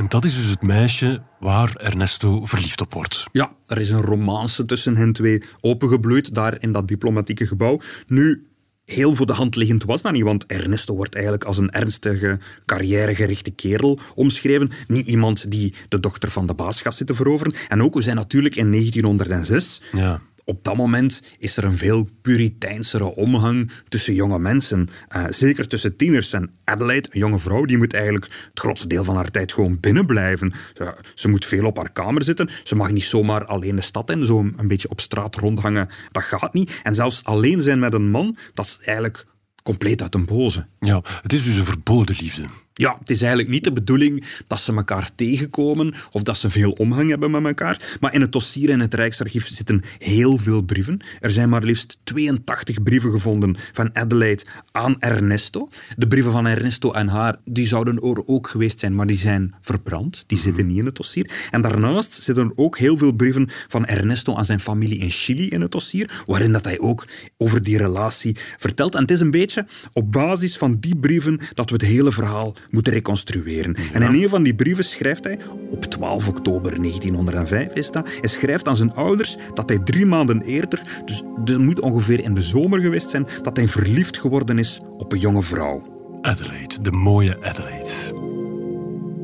En 0.04 0.10
dat 0.10 0.24
is 0.24 0.36
dus 0.36 0.46
het 0.46 0.62
meisje 0.62 1.22
waar 1.40 1.76
Ernesto 1.76 2.46
verliefd 2.46 2.80
op 2.80 2.94
wordt. 2.94 3.24
Ja, 3.32 3.52
er 3.66 3.78
is 3.78 3.90
een 3.90 4.00
romance 4.00 4.64
tussen 4.64 4.96
hen 4.96 5.12
twee 5.12 5.42
opengebloeid 5.60 6.34
daar 6.34 6.56
in 6.62 6.72
dat 6.72 6.88
diplomatieke 6.88 7.46
gebouw. 7.46 7.80
Nu, 8.06 8.46
heel 8.84 9.14
voor 9.14 9.26
de 9.26 9.32
hand 9.32 9.56
liggend 9.56 9.84
was 9.84 10.02
dat 10.02 10.12
niet, 10.12 10.22
want 10.22 10.46
Ernesto 10.46 10.94
wordt 10.94 11.14
eigenlijk 11.14 11.44
als 11.44 11.58
een 11.58 11.70
ernstige, 11.70 12.38
carrièregerichte 12.64 13.50
kerel 13.50 13.98
omschreven. 14.14 14.70
Niet 14.86 15.08
iemand 15.08 15.50
die 15.50 15.74
de 15.88 16.00
dochter 16.00 16.30
van 16.30 16.46
de 16.46 16.54
baas 16.54 16.80
gaat 16.80 16.94
zitten 16.94 17.16
veroveren. 17.16 17.54
En 17.68 17.82
ook, 17.82 17.94
we 17.94 18.02
zijn 18.02 18.16
natuurlijk 18.16 18.56
in 18.56 18.70
1906. 18.70 19.82
Ja. 19.92 20.20
Op 20.44 20.64
dat 20.64 20.76
moment 20.76 21.22
is 21.38 21.56
er 21.56 21.64
een 21.64 21.76
veel 21.76 22.08
puriteinsere 22.22 23.04
omgang 23.04 23.70
tussen 23.88 24.14
jonge 24.14 24.38
mensen. 24.38 24.88
Eh, 25.08 25.24
zeker 25.28 25.68
tussen 25.68 25.96
tieners. 25.96 26.32
En 26.32 26.50
Adelaide, 26.64 27.08
een 27.10 27.18
jonge 27.18 27.38
vrouw, 27.38 27.64
die 27.64 27.76
moet 27.76 27.94
eigenlijk 27.94 28.24
het 28.24 28.60
grootste 28.60 28.86
deel 28.86 29.04
van 29.04 29.16
haar 29.16 29.30
tijd 29.30 29.52
gewoon 29.52 29.80
binnen 29.80 30.06
blijven. 30.06 30.52
Ze, 30.74 30.94
ze 31.14 31.28
moet 31.28 31.44
veel 31.44 31.66
op 31.66 31.76
haar 31.76 31.92
kamer 31.92 32.22
zitten. 32.22 32.50
Ze 32.62 32.76
mag 32.76 32.90
niet 32.90 33.04
zomaar 33.04 33.44
alleen 33.44 33.76
de 33.76 33.82
stad 33.82 34.10
in, 34.10 34.24
zo 34.24 34.38
een 34.38 34.68
beetje 34.68 34.90
op 34.90 35.00
straat 35.00 35.36
rondhangen. 35.36 35.88
Dat 36.12 36.22
gaat 36.22 36.54
niet. 36.54 36.80
En 36.82 36.94
zelfs 36.94 37.24
alleen 37.24 37.60
zijn 37.60 37.78
met 37.78 37.94
een 37.94 38.10
man, 38.10 38.36
dat 38.54 38.66
is 38.66 38.78
eigenlijk 38.84 39.26
compleet 39.64 40.02
uit 40.02 40.14
een 40.14 40.24
boze. 40.24 40.66
ja, 40.80 41.02
het 41.22 41.32
is 41.32 41.44
dus 41.44 41.56
een 41.56 41.64
verboden 41.64 42.16
liefde. 42.20 42.44
Ja, 42.76 42.96
het 42.98 43.10
is 43.10 43.20
eigenlijk 43.20 43.50
niet 43.50 43.64
de 43.64 43.72
bedoeling 43.72 44.24
dat 44.46 44.60
ze 44.60 44.74
elkaar 44.74 45.10
tegenkomen 45.14 45.94
of 46.10 46.22
dat 46.22 46.36
ze 46.36 46.50
veel 46.50 46.70
omgang 46.70 47.10
hebben 47.10 47.30
met 47.30 47.44
elkaar. 47.44 47.96
Maar 48.00 48.14
in 48.14 48.20
het 48.20 48.32
dossier 48.32 48.68
in 48.68 48.80
het 48.80 48.94
Rijksarchief 48.94 49.46
zitten 49.46 49.82
heel 49.98 50.36
veel 50.36 50.62
brieven. 50.62 51.00
Er 51.20 51.30
zijn 51.30 51.48
maar 51.48 51.62
liefst 51.62 51.98
82 52.04 52.82
brieven 52.82 53.10
gevonden 53.10 53.56
van 53.72 53.90
Adelaide 53.92 54.44
aan 54.72 55.00
Ernesto. 55.00 55.68
De 55.96 56.08
brieven 56.08 56.32
van 56.32 56.46
Ernesto 56.46 56.92
en 56.92 57.08
haar 57.08 57.36
die 57.44 57.66
zouden 57.66 57.96
er 58.00 58.26
ook 58.26 58.48
geweest 58.48 58.80
zijn, 58.80 58.94
maar 58.94 59.06
die 59.06 59.16
zijn 59.16 59.54
verbrand. 59.60 60.24
Die 60.26 60.38
zitten 60.38 60.66
niet 60.66 60.78
in 60.78 60.86
het 60.86 60.96
dossier. 60.96 61.48
En 61.50 61.62
daarnaast 61.62 62.12
zitten 62.12 62.44
er 62.44 62.52
ook 62.54 62.78
heel 62.78 62.96
veel 62.96 63.12
brieven 63.12 63.48
van 63.68 63.86
Ernesto 63.86 64.34
aan 64.34 64.44
zijn 64.44 64.60
familie 64.60 64.98
in 64.98 65.10
Chili 65.10 65.48
in 65.48 65.60
het 65.60 65.72
dossier, 65.72 66.22
waarin 66.26 66.52
dat 66.52 66.64
hij 66.64 66.78
ook 66.78 67.06
over 67.36 67.62
die 67.62 67.78
relatie 67.78 68.36
vertelt. 68.58 68.94
En 68.94 69.00
het 69.00 69.10
is 69.10 69.20
een 69.20 69.30
beetje 69.30 69.53
op 69.92 70.12
basis 70.12 70.56
van 70.56 70.76
die 70.80 70.96
brieven 70.96 71.40
dat 71.54 71.70
we 71.70 71.76
het 71.76 71.84
hele 71.84 72.12
verhaal 72.12 72.54
moeten 72.70 72.92
reconstrueren. 72.92 73.76
En 73.92 74.02
in 74.02 74.22
een 74.22 74.28
van 74.28 74.42
die 74.42 74.54
brieven 74.54 74.84
schrijft 74.84 75.24
hij, 75.24 75.38
op 75.70 75.84
12 75.84 76.28
oktober 76.28 76.76
1905 76.76 77.72
is 77.72 77.90
dat, 77.90 78.08
hij 78.20 78.28
schrijft 78.28 78.68
aan 78.68 78.76
zijn 78.76 78.94
ouders 78.94 79.36
dat 79.54 79.68
hij 79.68 79.78
drie 79.78 80.06
maanden 80.06 80.42
eerder, 80.42 81.02
dus 81.04 81.22
dat 81.44 81.58
moet 81.58 81.80
ongeveer 81.80 82.20
in 82.20 82.34
de 82.34 82.42
zomer 82.42 82.80
geweest 82.80 83.10
zijn, 83.10 83.26
dat 83.42 83.56
hij 83.56 83.68
verliefd 83.68 84.16
geworden 84.16 84.58
is 84.58 84.80
op 84.98 85.12
een 85.12 85.18
jonge 85.18 85.42
vrouw. 85.42 85.92
Adelaide, 86.20 86.82
de 86.82 86.92
mooie 86.92 87.42
Adelaide. 87.42 88.23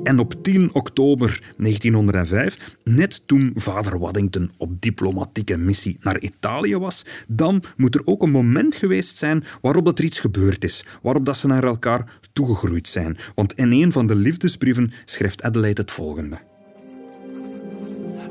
En 0.02 0.18
op 0.18 0.42
10 0.42 0.74
oktober 0.74 1.40
1905, 1.56 2.76
net 2.84 3.22
toen 3.26 3.52
vader 3.54 3.98
Waddington 3.98 4.50
op 4.56 4.80
diplomatieke 4.80 5.56
missie 5.56 5.96
naar 6.00 6.20
Italië 6.20 6.78
was, 6.78 7.04
dan 7.26 7.62
moet 7.76 7.94
er 7.94 8.02
ook 8.04 8.22
een 8.22 8.30
moment 8.30 8.74
geweest 8.74 9.16
zijn 9.16 9.44
waarop 9.60 9.84
dat 9.84 9.98
er 9.98 10.04
iets 10.04 10.20
gebeurd 10.20 10.64
is, 10.64 10.84
waarop 11.02 11.24
dat 11.24 11.36
ze 11.36 11.46
naar 11.46 11.64
elkaar 11.64 12.20
toegegroeid 12.32 12.88
zijn. 12.88 13.16
Want 13.34 13.54
in 13.54 13.72
een 13.72 13.92
van 13.92 14.06
de 14.06 14.14
liefdesbrieven 14.14 14.92
schrijft 15.04 15.42
Adelaide 15.42 15.80
het 15.80 15.90
volgende. 15.90 16.38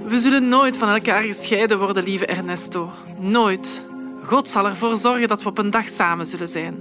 We 0.07 0.19
zullen 0.19 0.47
nooit 0.47 0.77
van 0.77 0.89
elkaar 0.89 1.23
gescheiden 1.23 1.79
worden, 1.79 2.03
lieve 2.03 2.25
Ernesto. 2.25 2.91
Nooit. 3.19 3.83
God 4.23 4.49
zal 4.49 4.67
ervoor 4.67 4.97
zorgen 4.97 5.27
dat 5.27 5.43
we 5.43 5.49
op 5.49 5.58
een 5.58 5.71
dag 5.71 5.89
samen 5.89 6.25
zullen 6.25 6.47
zijn. 6.47 6.75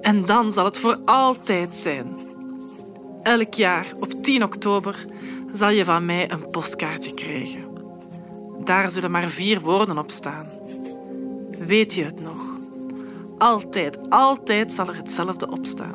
En 0.00 0.26
dan 0.26 0.52
zal 0.52 0.64
het 0.64 0.78
voor 0.78 0.98
altijd 1.04 1.74
zijn. 1.74 2.06
Elk 3.24 3.54
jaar 3.54 3.86
op 4.00 4.22
10 4.22 4.42
oktober 4.42 5.04
zal 5.54 5.70
je 5.70 5.84
van 5.84 6.06
mij 6.06 6.30
een 6.30 6.50
postkaartje 6.50 7.14
krijgen. 7.14 7.64
Daar 8.64 8.90
zullen 8.90 9.10
maar 9.10 9.30
vier 9.30 9.60
woorden 9.60 9.98
op 9.98 10.10
staan. 10.10 10.46
Weet 11.58 11.94
je 11.94 12.04
het 12.04 12.20
nog? 12.20 12.58
Altijd, 13.38 13.98
altijd 14.08 14.72
zal 14.72 14.88
er 14.88 14.96
hetzelfde 14.96 15.50
op 15.50 15.66
staan. 15.66 15.94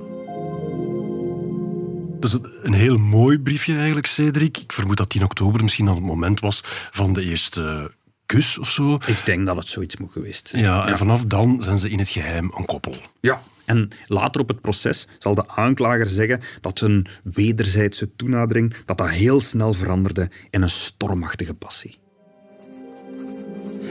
Dat 2.19 2.33
is 2.33 2.37
een 2.63 2.73
heel 2.73 2.97
mooi 2.97 3.39
briefje 3.39 3.75
eigenlijk, 3.75 4.07
Cedric. 4.07 4.57
Ik 4.57 4.71
vermoed 4.71 4.97
dat 4.97 5.09
10 5.09 5.23
oktober 5.23 5.61
misschien 5.61 5.87
al 5.87 5.95
het 5.95 6.03
moment 6.03 6.39
was 6.39 6.61
van 6.91 7.13
de 7.13 7.21
eerste 7.21 7.91
kus 8.25 8.57
of 8.57 8.69
zo. 8.69 8.97
Ik 9.05 9.25
denk 9.25 9.45
dat 9.45 9.55
het 9.55 9.67
zoiets 9.67 9.97
moet 9.97 10.11
geweest 10.11 10.47
zijn. 10.47 10.63
Ja, 10.63 10.87
en 10.87 10.97
vanaf 10.97 11.25
dan 11.25 11.61
zijn 11.61 11.77
ze 11.77 11.89
in 11.89 11.99
het 11.99 12.09
geheim 12.09 12.51
een 12.55 12.65
koppel. 12.65 12.95
Ja. 13.19 13.41
En 13.69 13.89
later 14.07 14.41
op 14.41 14.47
het 14.47 14.61
proces 14.61 15.07
zal 15.17 15.35
de 15.35 15.47
aanklager 15.47 16.07
zeggen 16.07 16.39
dat 16.61 16.79
hun 16.79 17.07
wederzijdse 17.23 18.15
toenadering 18.15 18.75
dat 18.85 18.97
dat 18.97 19.09
heel 19.09 19.39
snel 19.39 19.73
veranderde 19.73 20.29
in 20.49 20.61
een 20.61 20.69
stormachtige 20.69 21.53
passie. 21.53 21.99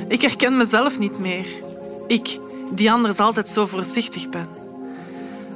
Ik 0.08 0.22
herken 0.22 0.56
mezelf 0.56 0.98
niet 0.98 1.18
meer. 1.18 1.46
Ik, 2.06 2.38
die 2.74 2.90
anders 2.90 3.18
altijd 3.18 3.48
zo 3.48 3.66
voorzichtig 3.66 4.28
ben. 4.28 4.48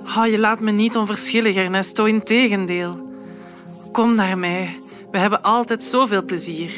Oh, 0.05 0.27
je 0.27 0.39
laat 0.39 0.61
me 0.61 0.71
niet 0.71 0.97
onverschillig, 0.97 1.57
Ernesto, 1.57 2.05
integendeel. 2.05 3.11
Kom 3.93 4.15
naar 4.15 4.39
mij. 4.39 4.79
We 5.11 5.19
hebben 5.19 5.43
altijd 5.43 5.85
zoveel 5.85 6.25
plezier. 6.25 6.73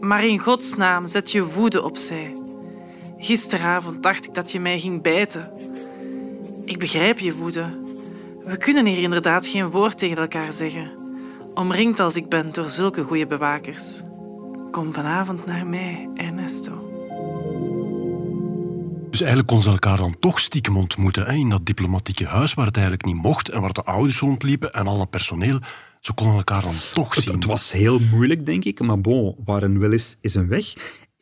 Maar 0.00 0.24
in 0.24 0.38
Gods 0.38 0.74
naam 0.76 1.06
zet 1.06 1.32
je 1.32 1.44
woede 1.44 1.82
opzij. 1.82 2.36
Gisteravond 3.18 4.02
dacht 4.02 4.24
ik 4.24 4.34
dat 4.34 4.52
je 4.52 4.60
mij 4.60 4.78
ging 4.78 5.02
bijten. 5.02 5.50
Ik 6.70 6.78
begrijp 6.78 7.18
je 7.18 7.34
woede. 7.34 7.80
We 8.44 8.56
kunnen 8.56 8.86
hier 8.86 8.98
inderdaad 8.98 9.46
geen 9.46 9.70
woord 9.70 9.98
tegen 9.98 10.16
elkaar 10.16 10.52
zeggen. 10.52 10.90
Omringd 11.54 12.00
als 12.00 12.16
ik 12.16 12.28
ben 12.28 12.52
door 12.52 12.70
zulke 12.70 13.02
goede 13.02 13.26
bewakers. 13.26 14.00
Kom 14.70 14.94
vanavond 14.94 15.46
naar 15.46 15.66
mij, 15.66 16.08
Ernesto. 16.14 16.72
Dus 19.10 19.20
eigenlijk 19.20 19.48
kon 19.48 19.62
ze 19.62 19.70
elkaar 19.70 19.96
dan 19.96 20.18
toch 20.18 20.40
stiekem 20.40 20.76
ontmoeten 20.76 21.26
hè, 21.26 21.32
in 21.32 21.48
dat 21.48 21.66
diplomatieke 21.66 22.26
huis 22.26 22.54
waar 22.54 22.66
het 22.66 22.76
eigenlijk 22.76 23.06
niet 23.06 23.22
mocht 23.22 23.48
en 23.48 23.60
waar 23.60 23.72
de 23.72 23.84
ouders 23.84 24.18
rondliepen 24.18 24.70
en 24.70 24.86
al 24.86 24.98
dat 24.98 25.10
personeel. 25.10 25.58
Ze 26.00 26.12
konden 26.12 26.36
elkaar 26.36 26.62
dan 26.62 26.74
toch 26.94 27.14
Het, 27.14 27.24
zien. 27.24 27.34
het 27.34 27.44
was 27.44 27.72
heel 27.72 27.98
moeilijk, 27.98 28.46
denk 28.46 28.64
ik, 28.64 28.80
maar 28.80 29.00
bon, 29.00 29.36
waar 29.44 29.62
een 29.62 29.78
wil 29.78 29.92
is, 29.92 30.16
is 30.20 30.34
een 30.34 30.48
weg. 30.48 30.72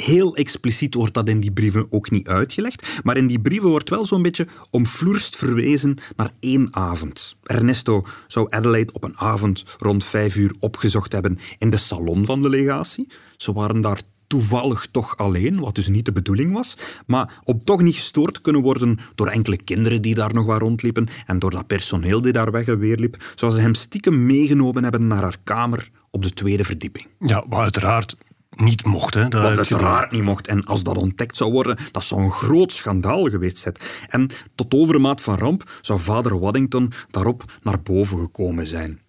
Heel 0.05 0.37
expliciet 0.37 0.95
wordt 0.95 1.15
dat 1.15 1.29
in 1.29 1.41
die 1.41 1.53
brieven 1.53 1.87
ook 1.91 2.11
niet 2.11 2.29
uitgelegd, 2.29 3.01
maar 3.03 3.17
in 3.17 3.27
die 3.27 3.41
brieven 3.41 3.69
wordt 3.69 3.91
wel 3.91 4.07
zo'n 4.07 4.23
beetje 4.23 4.47
omvloerst 4.71 5.37
verwezen 5.37 5.97
naar 6.17 6.31
één 6.41 6.69
avond. 6.71 7.37
Ernesto 7.43 8.03
zou 8.27 8.47
Adelaide 8.51 8.93
op 8.93 9.05
een 9.05 9.17
avond 9.17 9.77
rond 9.79 10.05
vijf 10.05 10.37
uur 10.37 10.57
opgezocht 10.61 11.13
hebben 11.13 11.39
in 11.59 11.71
de 11.71 11.77
salon 11.77 12.25
van 12.25 12.41
de 12.41 12.49
legatie. 12.49 13.09
Ze 13.37 13.53
waren 13.53 13.81
daar 13.81 14.01
toevallig 14.27 14.87
toch 14.91 15.17
alleen, 15.17 15.61
wat 15.61 15.75
dus 15.75 15.89
niet 15.89 16.05
de 16.05 16.13
bedoeling 16.13 16.53
was, 16.53 16.77
maar 17.07 17.41
op 17.45 17.65
toch 17.65 17.83
niet 17.83 17.95
gestoord 17.95 18.41
kunnen 18.41 18.63
worden 18.63 18.99
door 19.15 19.29
enkele 19.29 19.57
kinderen 19.57 20.03
die 20.03 20.15
daar 20.15 20.35
nog 20.35 20.47
wat 20.47 20.61
rondliepen 20.61 21.07
en 21.27 21.39
door 21.39 21.51
dat 21.51 21.67
personeel 21.67 22.21
die 22.21 22.33
daar 22.33 22.51
weg 22.51 22.67
en 22.67 22.79
weer 22.79 22.99
liep, 22.99 23.33
zoals 23.35 23.55
ze 23.55 23.61
hem 23.61 23.75
stiekem 23.75 24.27
meegenomen 24.27 24.83
hebben 24.83 25.07
naar 25.07 25.23
haar 25.23 25.39
kamer 25.45 25.91
op 26.11 26.23
de 26.23 26.31
tweede 26.31 26.65
verdieping. 26.65 27.07
Ja, 27.19 27.45
uiteraard 27.51 28.17
niet 28.61 28.85
mocht. 28.85 29.15
Hè. 29.15 29.29
Dat 29.29 29.43
Wat 29.43 29.57
uiteraard 29.59 30.11
niet 30.11 30.23
mocht. 30.23 30.47
En 30.47 30.65
als 30.65 30.83
dat 30.83 30.97
ontdekt 30.97 31.37
zou 31.37 31.53
worden, 31.53 31.77
dat 31.93 32.05
zou 32.05 32.23
een 32.23 32.31
groot 32.31 32.73
schandaal 32.73 33.25
geweest 33.25 33.59
zijn. 33.59 33.75
En 34.09 34.31
tot 34.55 34.75
overmaat 34.75 35.21
van 35.21 35.39
ramp 35.39 35.71
zou 35.81 36.01
vader 36.01 36.39
Waddington 36.39 36.93
daarop 37.11 37.45
naar 37.63 37.83
boven 37.83 38.19
gekomen 38.19 38.67
zijn. 38.67 39.01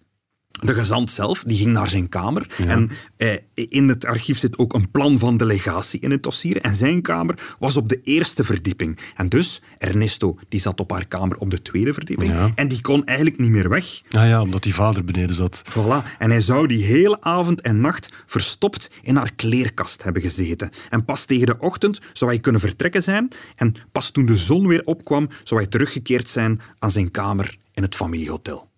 De 0.64 0.74
gezant 0.74 1.10
zelf 1.10 1.42
die 1.46 1.56
ging 1.56 1.72
naar 1.72 1.88
zijn 1.88 2.08
kamer. 2.08 2.46
En 2.66 2.90
eh, 3.16 3.36
in 3.54 3.88
het 3.88 4.04
archief 4.04 4.38
zit 4.38 4.58
ook 4.58 4.74
een 4.74 4.90
plan 4.90 5.18
van 5.18 5.36
de 5.36 5.44
legatie 5.44 6.00
in 6.00 6.10
het 6.10 6.22
dossier. 6.22 6.60
En 6.60 6.74
zijn 6.74 7.02
kamer 7.02 7.54
was 7.58 7.76
op 7.76 7.88
de 7.88 8.00
eerste 8.02 8.44
verdieping. 8.44 8.98
En 9.16 9.28
dus, 9.28 9.62
Ernesto 9.78 10.38
die 10.48 10.60
zat 10.60 10.80
op 10.80 10.90
haar 10.90 11.06
kamer 11.06 11.36
op 11.36 11.50
de 11.50 11.62
tweede 11.62 11.92
verdieping. 11.92 12.32
Ja. 12.32 12.50
En 12.54 12.68
die 12.68 12.80
kon 12.80 13.06
eigenlijk 13.06 13.38
niet 13.38 13.50
meer 13.50 13.68
weg. 13.68 14.00
Ja, 14.08 14.24
ja, 14.24 14.42
omdat 14.42 14.62
die 14.62 14.74
vader 14.74 15.04
beneden 15.04 15.34
zat. 15.34 15.62
Voilà. 15.70 16.16
En 16.18 16.30
hij 16.30 16.40
zou 16.40 16.66
die 16.66 16.84
hele 16.84 17.20
avond 17.20 17.60
en 17.60 17.80
nacht 17.80 18.08
verstopt 18.26 18.90
in 19.02 19.16
haar 19.16 19.32
kleerkast 19.36 20.02
hebben 20.02 20.22
gezeten. 20.22 20.68
En 20.88 21.04
pas 21.04 21.24
tegen 21.24 21.46
de 21.46 21.58
ochtend 21.58 22.00
zou 22.12 22.30
hij 22.30 22.40
kunnen 22.40 22.60
vertrekken 22.60 23.02
zijn. 23.02 23.28
En 23.56 23.74
pas 23.92 24.10
toen 24.10 24.26
de 24.26 24.36
zon 24.36 24.66
weer 24.66 24.84
opkwam, 24.84 25.28
zou 25.42 25.60
hij 25.60 25.70
teruggekeerd 25.70 26.28
zijn 26.28 26.60
aan 26.78 26.90
zijn 26.90 27.10
kamer 27.10 27.56
in 27.72 27.82
het 27.82 27.94
familiehotel. 27.94 28.68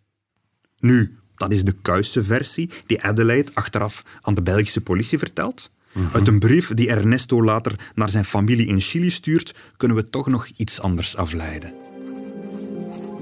Nu, 0.79 1.19
dat 1.43 1.53
is 1.53 1.65
de 1.65 1.75
kuisse 1.83 2.23
versie 2.23 2.71
die 2.87 3.03
Adelaide 3.03 3.51
achteraf 3.55 4.05
aan 4.21 4.35
de 4.35 4.43
Belgische 4.43 4.81
politie 4.81 5.19
vertelt. 5.19 5.71
Uit 6.13 6.29
een 6.29 6.39
brief 6.39 6.75
die 6.75 6.91
Ernesto 6.91 7.43
later 7.43 7.73
naar 7.95 8.11
zijn 8.11 8.25
familie 8.25 8.67
in 8.67 8.81
Chili 8.81 9.11
stuurt, 9.11 9.55
kunnen 9.77 9.97
we 9.97 10.11
toch 10.11 10.27
nog 10.27 10.47
iets 10.57 10.81
anders 10.81 11.17
afleiden. 11.17 11.73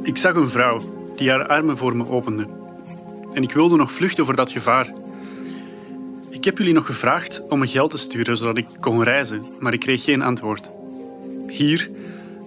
Ik 0.03 0.17
zag 0.17 0.35
een 0.35 0.49
vrouw 0.49 1.13
die 1.17 1.31
haar 1.31 1.47
armen 1.47 1.77
voor 1.77 1.97
me 1.97 2.09
opende. 2.09 2.49
En 3.35 3.43
ik 3.43 3.53
wilde 3.53 3.77
nog 3.77 3.93
vluchten 3.93 4.25
voor 4.25 4.37
dat 4.37 4.51
gevaar. 4.51 4.93
Ik 6.31 6.45
heb 6.45 6.59
jullie 6.59 6.75
nog 6.75 6.87
gevraagd 6.87 7.43
om 7.49 7.59
me 7.59 7.67
geld 7.67 7.91
te 7.91 7.99
sturen 7.99 8.37
zodat 8.37 8.57
ik 8.57 8.67
kon 8.81 9.03
reizen, 9.03 9.45
maar 9.59 9.73
ik 9.73 9.81
kreeg 9.81 10.05
geen 10.05 10.23
antwoord. 10.23 10.71
Hier, 11.47 11.91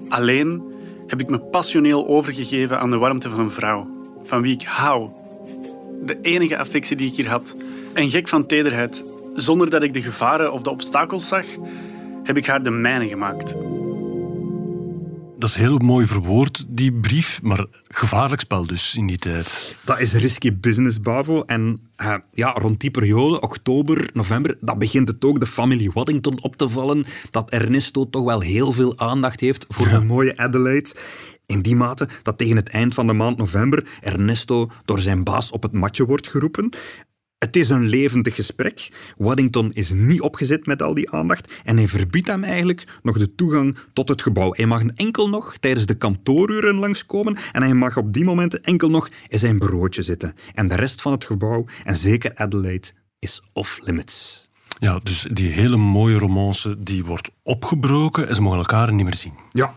alleen, 0.10 0.62
heb 1.08 1.20
ik 1.20 1.30
me 1.30 1.40
passioneel 1.40 2.08
overgegeven 2.08 2.80
aan 2.80 2.90
de 2.90 2.98
warmte 2.98 3.30
van 3.30 3.40
een 3.40 3.52
vrouw, 3.52 3.88
van 4.24 4.42
wie 4.42 4.54
ik 4.54 4.64
hou. 4.64 5.10
De 6.06 6.18
enige 6.22 6.58
affectie 6.58 6.96
die 6.96 7.08
ik 7.08 7.16
hier 7.16 7.30
had. 7.30 7.56
En 7.94 8.10
gek 8.10 8.28
van 8.28 8.46
tederheid, 8.46 9.04
zonder 9.36 9.70
dat 9.70 9.84
ik 9.84 9.94
de 9.94 10.02
gevaren 10.02 10.54
of 10.54 10.62
de 10.62 10.70
obstakels 10.70 11.28
zag, 11.28 11.46
heb 12.24 12.38
ik 12.38 12.46
haar 12.46 12.63
de 12.63 12.70
mijne 12.70 13.08
gemaakt. 13.08 13.56
Dat 15.44 15.52
is 15.52 15.58
heel 15.58 15.78
mooi 15.78 16.06
verwoord, 16.06 16.66
die 16.68 16.94
brief, 16.94 17.40
maar 17.42 17.66
gevaarlijk 17.88 18.42
spel 18.42 18.66
dus 18.66 18.96
in 18.96 19.08
die 19.08 19.18
tijd. 19.18 19.78
Dat 19.84 20.00
is 20.00 20.14
risky 20.14 20.58
business, 20.58 21.00
Bavo. 21.00 21.42
En 21.42 21.90
uh, 21.98 22.16
ja, 22.32 22.52
rond 22.52 22.80
die 22.80 22.92
periode, 22.92 23.40
oktober, 23.42 24.10
november, 24.14 24.58
dat 24.62 24.78
begint 24.78 25.08
het 25.08 25.26
ook 25.26 25.40
de 25.40 25.46
familie 25.46 25.92
Waddington 25.92 26.42
op 26.42 26.56
te 26.56 26.70
vallen 26.70 27.06
dat 27.32 27.50
Ernesto 27.50 28.10
toch 28.10 28.24
wel 28.24 28.40
heel 28.40 28.72
veel 28.72 29.00
aandacht 29.00 29.40
heeft 29.40 29.66
voor 29.68 29.90
de 29.90 30.02
mooie 30.02 30.38
Adelaide. 30.38 30.96
In 31.46 31.62
die 31.62 31.76
mate 31.76 32.08
dat 32.22 32.38
tegen 32.38 32.56
het 32.56 32.70
eind 32.70 32.94
van 32.94 33.08
de 33.08 33.14
maand 33.14 33.38
november 33.38 33.88
Ernesto 34.02 34.70
door 34.86 35.00
zijn 35.00 35.24
baas 35.24 35.52
op 35.52 35.64
het 35.64 35.72
matje 35.72 36.06
wordt 36.06 36.28
geroepen. 36.28 36.70
Het 37.44 37.56
is 37.56 37.70
een 37.70 37.86
levendig 37.86 38.36
gesprek. 38.36 38.90
Waddington 39.18 39.72
is 39.74 39.92
niet 39.94 40.22
opgezet 40.22 40.66
met 40.66 40.82
al 40.82 40.94
die 40.94 41.12
aandacht 41.12 41.62
en 41.64 41.78
hij 41.78 41.88
verbiedt 41.88 42.28
hem 42.28 42.44
eigenlijk 42.44 43.00
nog 43.02 43.18
de 43.18 43.36
toegang 43.36 43.78
tot 43.94 44.10
het 44.10 44.22
gebouw. 44.22 44.54
Hij 44.54 44.66
mag 44.66 44.84
enkel 44.96 45.30
nog 45.30 45.58
tijdens 45.60 45.86
de 45.86 45.94
kantooruren 45.94 46.76
langskomen 46.76 47.38
en 47.52 47.62
hij 47.62 47.74
mag 47.74 47.98
op 47.98 48.14
die 48.14 48.24
momenten 48.24 48.64
enkel 48.64 48.90
nog 48.90 49.10
in 49.28 49.40
zijn 49.40 49.60
bureautje 49.60 50.02
zitten. 50.02 50.34
En 50.54 50.68
de 50.68 50.76
rest 50.76 51.02
van 51.02 51.12
het 51.12 51.26
gebouw, 51.26 51.66
en 51.84 51.96
zeker 51.96 52.32
Adelaide, 52.36 52.88
is 53.20 53.42
off-limits. 53.54 54.50
Ja, 54.80 55.00
dus 55.04 55.28
die 55.32 55.52
hele 55.52 55.78
mooie 55.78 56.18
romance 56.18 56.84
die 56.84 57.06
wordt 57.06 57.30
opgebroken 57.42 58.28
en 58.28 58.36
ze 58.36 58.42
mogen 58.42 58.58
elkaar 58.58 58.94
niet 58.94 59.06
meer 59.06 59.16
zien. 59.16 59.34
Ja, 59.52 59.74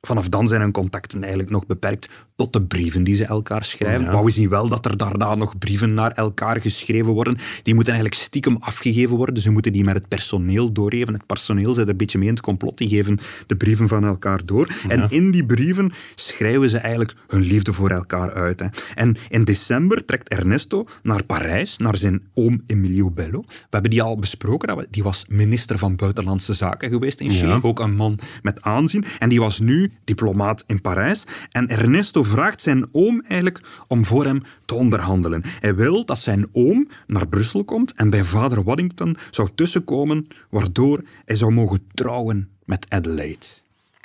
Vanaf 0.00 0.28
dan 0.28 0.48
zijn 0.48 0.60
hun 0.60 0.72
contacten 0.72 1.20
eigenlijk 1.20 1.52
nog 1.52 1.66
beperkt 1.66 2.08
tot 2.36 2.52
de 2.52 2.62
brieven 2.62 3.04
die 3.04 3.14
ze 3.14 3.24
elkaar 3.24 3.64
schrijven. 3.64 4.04
Ja. 4.04 4.12
Wou 4.12 4.30
zien 4.30 4.48
wel 4.48 4.68
dat 4.68 4.84
er 4.84 4.96
daarna 4.96 5.34
nog 5.34 5.58
brieven 5.58 5.94
naar 5.94 6.12
elkaar 6.12 6.60
geschreven 6.60 7.12
worden. 7.12 7.38
Die 7.62 7.74
moeten 7.74 7.92
eigenlijk 7.92 8.22
stiekem 8.22 8.56
afgegeven 8.56 9.16
worden. 9.16 9.34
Dus 9.34 9.44
ze 9.44 9.50
moeten 9.50 9.72
die 9.72 9.84
met 9.84 9.94
het 9.94 10.08
personeel 10.08 10.72
doorgeven. 10.72 11.12
Het 11.12 11.26
personeel 11.26 11.74
zit 11.74 11.88
een 11.88 11.96
beetje 11.96 12.18
mee 12.18 12.28
in 12.28 12.34
het 12.34 12.42
complot. 12.42 12.78
Die 12.78 12.88
geven 12.88 13.18
de 13.46 13.56
brieven 13.56 13.88
van 13.88 14.04
elkaar 14.04 14.44
door. 14.44 14.68
En 14.88 15.10
in 15.10 15.30
die 15.30 15.46
brieven 15.46 15.92
schrijven 16.14 16.70
ze 16.70 16.78
eigenlijk 16.78 17.14
hun 17.26 17.42
liefde 17.42 17.72
voor 17.72 17.90
elkaar 17.90 18.32
uit. 18.32 18.60
Hè. 18.60 18.66
En 18.94 19.16
in 19.28 19.44
december 19.44 20.04
trekt 20.04 20.28
Ernesto 20.28 20.86
naar 21.02 21.24
Parijs, 21.24 21.76
naar 21.76 21.96
zijn 21.96 22.22
oom 22.34 22.62
Emilio 22.66 23.10
Bello. 23.10 23.44
We 23.46 23.54
hebben 23.70 23.90
die 23.90 24.02
al 24.02 24.18
besproken. 24.18 24.86
Die 24.90 25.02
was 25.02 25.24
minister 25.28 25.78
van 25.78 25.96
Buitenlandse 25.96 26.52
Zaken 26.52 26.90
geweest 26.90 27.20
in 27.20 27.30
Chili. 27.30 27.58
Ook 27.62 27.80
een 27.80 27.94
man 27.94 28.18
met 28.42 28.62
aanzien. 28.62 29.04
En 29.18 29.28
die 29.28 29.40
was 29.40 29.58
nu 29.58 29.89
diplomaat 30.04 30.64
in 30.66 30.80
Parijs. 30.80 31.26
En 31.50 31.68
Ernesto 31.68 32.22
vraagt 32.22 32.60
zijn 32.60 32.88
oom 32.92 33.20
eigenlijk 33.20 33.84
om 33.86 34.04
voor 34.04 34.24
hem 34.24 34.42
te 34.64 34.74
onderhandelen. 34.74 35.42
Hij 35.60 35.74
wil 35.74 36.04
dat 36.04 36.18
zijn 36.18 36.48
oom 36.52 36.88
naar 37.06 37.28
Brussel 37.28 37.64
komt 37.64 37.92
en 37.94 38.10
bij 38.10 38.24
vader 38.24 38.62
Waddington 38.62 39.16
zou 39.30 39.48
tussenkomen, 39.54 40.26
waardoor 40.50 41.02
hij 41.24 41.36
zou 41.36 41.52
mogen 41.52 41.86
trouwen 41.94 42.48
met 42.64 42.86
Adelaide. 42.88 43.46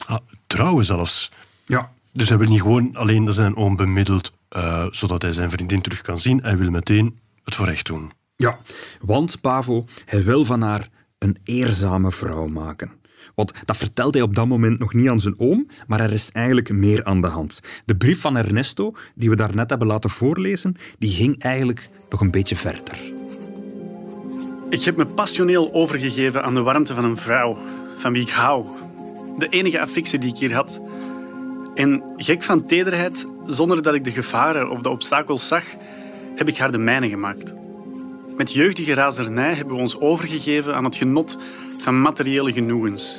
Ah, 0.05 0.17
trouwen 0.47 0.85
zelfs? 0.85 1.31
Ja. 1.65 1.93
Dus 2.13 2.29
hij 2.29 2.37
wil 2.37 2.49
niet 2.49 2.61
gewoon 2.61 2.95
alleen 2.95 3.25
dat 3.25 3.35
zijn 3.35 3.55
oom 3.55 3.75
bemiddelt, 3.75 4.31
uh, 4.57 4.85
zodat 4.91 5.21
hij 5.21 5.31
zijn 5.31 5.49
vriendin 5.49 5.81
terug 5.81 6.01
kan 6.01 6.17
zien. 6.17 6.41
Hij 6.41 6.57
wil 6.57 6.69
meteen 6.69 7.19
het 7.43 7.55
voorrecht 7.55 7.85
doen. 7.85 8.11
Ja, 8.35 8.59
want 9.01 9.41
Pavo, 9.41 9.85
hij 10.05 10.23
wil 10.23 10.45
van 10.45 10.61
haar 10.61 10.89
een 11.17 11.37
eerzame 11.43 12.11
vrouw 12.11 12.47
maken. 12.47 12.91
Want 13.35 13.53
dat 13.65 13.77
vertelt 13.77 14.13
hij 14.13 14.23
op 14.23 14.35
dat 14.35 14.47
moment 14.47 14.79
nog 14.79 14.93
niet 14.93 15.09
aan 15.09 15.19
zijn 15.19 15.39
oom, 15.39 15.67
maar 15.87 15.99
er 15.99 16.13
is 16.13 16.29
eigenlijk 16.31 16.73
meer 16.73 17.03
aan 17.03 17.21
de 17.21 17.27
hand. 17.27 17.59
De 17.85 17.95
brief 17.95 18.21
van 18.21 18.37
Ernesto, 18.37 18.93
die 19.15 19.29
we 19.29 19.35
daarnet 19.35 19.69
hebben 19.69 19.87
laten 19.87 20.09
voorlezen, 20.09 20.75
die 20.99 21.09
ging 21.09 21.41
eigenlijk 21.41 21.89
nog 22.09 22.21
een 22.21 22.31
beetje 22.31 22.55
verder. 22.55 23.13
Ik 24.69 24.83
heb 24.83 24.95
me 24.95 25.05
passioneel 25.05 25.73
overgegeven 25.73 26.43
aan 26.43 26.53
de 26.53 26.61
warmte 26.61 26.93
van 26.93 27.03
een 27.03 27.17
vrouw, 27.17 27.57
van 27.97 28.13
wie 28.13 28.21
ik 28.21 28.29
hou. 28.29 28.65
De 29.37 29.49
enige 29.49 29.79
affectie 29.79 30.19
die 30.19 30.29
ik 30.29 30.37
hier 30.37 30.53
had. 30.53 30.81
En 31.75 32.03
gek 32.17 32.43
van 32.43 32.65
tederheid, 32.65 33.27
zonder 33.45 33.81
dat 33.81 33.93
ik 33.93 34.03
de 34.03 34.11
gevaren 34.11 34.69
of 34.69 34.81
de 34.81 34.89
obstakels 34.89 35.47
zag, 35.47 35.65
heb 36.35 36.47
ik 36.47 36.57
haar 36.57 36.71
de 36.71 36.77
mijne 36.77 37.09
gemaakt. 37.09 37.53
Met 38.37 38.53
jeugdige 38.53 38.93
razernij 38.93 39.53
hebben 39.53 39.75
we 39.75 39.81
ons 39.81 39.99
overgegeven 39.99 40.75
aan 40.75 40.83
het 40.83 40.95
genot 40.95 41.37
van 41.77 42.01
materiële 42.01 42.53
genoegens. 42.53 43.15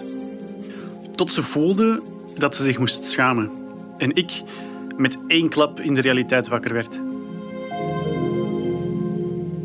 Tot 1.15 1.33
ze 1.33 1.43
voelde 1.43 2.03
dat 2.39 2.57
ze 2.57 2.63
zich 2.63 2.79
moest 2.79 3.07
schamen. 3.07 3.51
En 3.99 4.15
ik 4.15 4.43
met 4.97 5.19
één 5.27 5.49
klap 5.49 5.81
in 5.81 5.95
de 5.95 6.01
realiteit 6.01 6.49
wakker 6.49 6.73
werd. 6.73 7.01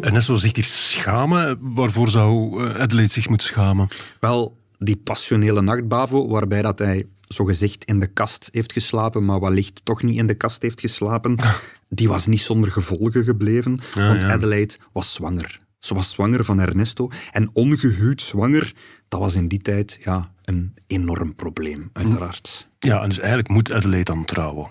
En 0.01 0.13
net 0.13 0.23
zo 0.23 0.35
zegt 0.35 0.55
hier 0.55 0.65
schamen. 0.65 1.57
Waarvoor 1.61 2.09
zou 2.09 2.63
eh, 2.63 2.75
Adelaide 2.75 3.11
zich 3.11 3.29
moeten 3.29 3.47
schamen? 3.47 3.87
Wel, 4.19 4.57
die 4.77 4.97
passionele 4.97 5.61
nachtbavo, 5.61 6.27
waarbij 6.27 6.61
dat 6.61 6.79
hij 6.79 7.07
zogezegd 7.27 7.83
in 7.83 7.99
de 7.99 8.07
kast 8.07 8.49
heeft 8.51 8.73
geslapen, 8.73 9.25
maar 9.25 9.39
wellicht 9.39 9.85
toch 9.85 10.03
niet 10.03 10.17
in 10.17 10.27
de 10.27 10.33
kast 10.33 10.61
heeft 10.61 10.81
geslapen, 10.81 11.37
die 11.89 12.07
was 12.07 12.27
niet 12.27 12.41
zonder 12.41 12.71
gevolgen 12.71 13.23
gebleven, 13.23 13.79
want 13.93 14.23
Adelaide 14.23 14.77
was 14.91 15.13
zwanger. 15.13 15.59
Ze 15.81 15.93
was 15.93 16.09
zwanger 16.09 16.45
van 16.45 16.59
Ernesto 16.59 17.09
en 17.31 17.49
ongehuwd 17.53 18.21
zwanger, 18.21 18.73
dat 19.07 19.19
was 19.19 19.35
in 19.35 19.47
die 19.47 19.61
tijd 19.61 19.99
ja, 20.03 20.31
een 20.43 20.73
enorm 20.87 21.35
probleem, 21.35 21.89
uiteraard. 21.93 22.69
Ja, 22.79 23.01
en 23.01 23.09
dus 23.09 23.19
eigenlijk 23.19 23.49
moet 23.49 23.71
Adelaide 23.71 24.11
dan 24.11 24.25
trouwen. 24.25 24.67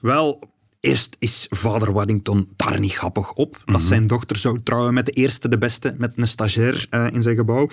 Wel, 0.00 0.50
Eerst 0.80 1.16
is 1.18 1.46
vader 1.50 1.92
Waddington 1.92 2.48
daar 2.56 2.80
niet 2.80 2.92
grappig 2.92 3.32
op. 3.32 3.62
Dat 3.64 3.82
zijn 3.82 4.06
dochter 4.06 4.36
zou 4.36 4.60
trouwen 4.62 4.94
met 4.94 5.06
de 5.06 5.12
eerste, 5.12 5.48
de 5.48 5.58
beste, 5.58 5.94
met 5.98 6.12
een 6.16 6.28
stagiair 6.28 6.86
uh, 6.90 7.06
in 7.12 7.22
zijn 7.22 7.36
gebouw. 7.36 7.68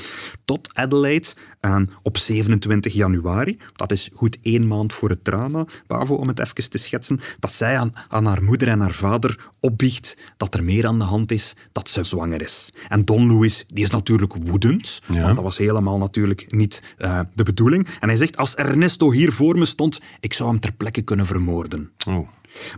Tot 0.45 0.69
Adelaide 0.73 1.27
uh, 1.61 1.77
op 2.01 2.17
27 2.17 2.93
januari. 2.93 3.57
Dat 3.75 3.91
is 3.91 4.09
goed 4.13 4.37
één 4.41 4.67
maand 4.67 4.93
voor 4.93 5.09
het 5.09 5.23
drama, 5.23 5.65
Bavo, 5.87 6.15
om 6.15 6.27
het 6.27 6.39
even 6.39 6.69
te 6.69 6.77
schetsen. 6.77 7.19
Dat 7.39 7.51
zij 7.51 7.77
aan, 7.77 7.93
aan 8.09 8.25
haar 8.25 8.43
moeder 8.43 8.67
en 8.67 8.79
haar 8.79 8.93
vader 8.93 9.49
opbiecht 9.59 10.17
dat 10.37 10.53
er 10.53 10.63
meer 10.63 10.87
aan 10.87 10.99
de 10.99 11.05
hand 11.05 11.31
is, 11.31 11.55
dat 11.71 11.89
ze 11.89 12.03
zwanger 12.03 12.41
is. 12.41 12.69
En 12.87 13.05
Don 13.05 13.27
Louis, 13.27 13.65
die 13.67 13.83
is 13.83 13.89
natuurlijk 13.89 14.33
woedend. 14.43 15.01
Ja. 15.07 15.21
Want 15.21 15.35
dat 15.35 15.43
was 15.43 15.57
helemaal 15.57 15.97
natuurlijk 15.97 16.51
niet 16.51 16.95
uh, 16.97 17.19
de 17.33 17.43
bedoeling. 17.43 17.87
En 17.99 18.07
hij 18.07 18.17
zegt, 18.17 18.37
als 18.37 18.55
Ernesto 18.55 19.11
hier 19.11 19.31
voor 19.31 19.57
me 19.57 19.65
stond, 19.65 20.01
ik 20.19 20.33
zou 20.33 20.49
hem 20.49 20.59
ter 20.59 20.73
plekke 20.73 21.01
kunnen 21.01 21.25
vermoorden. 21.25 21.91
Oh. 22.07 22.27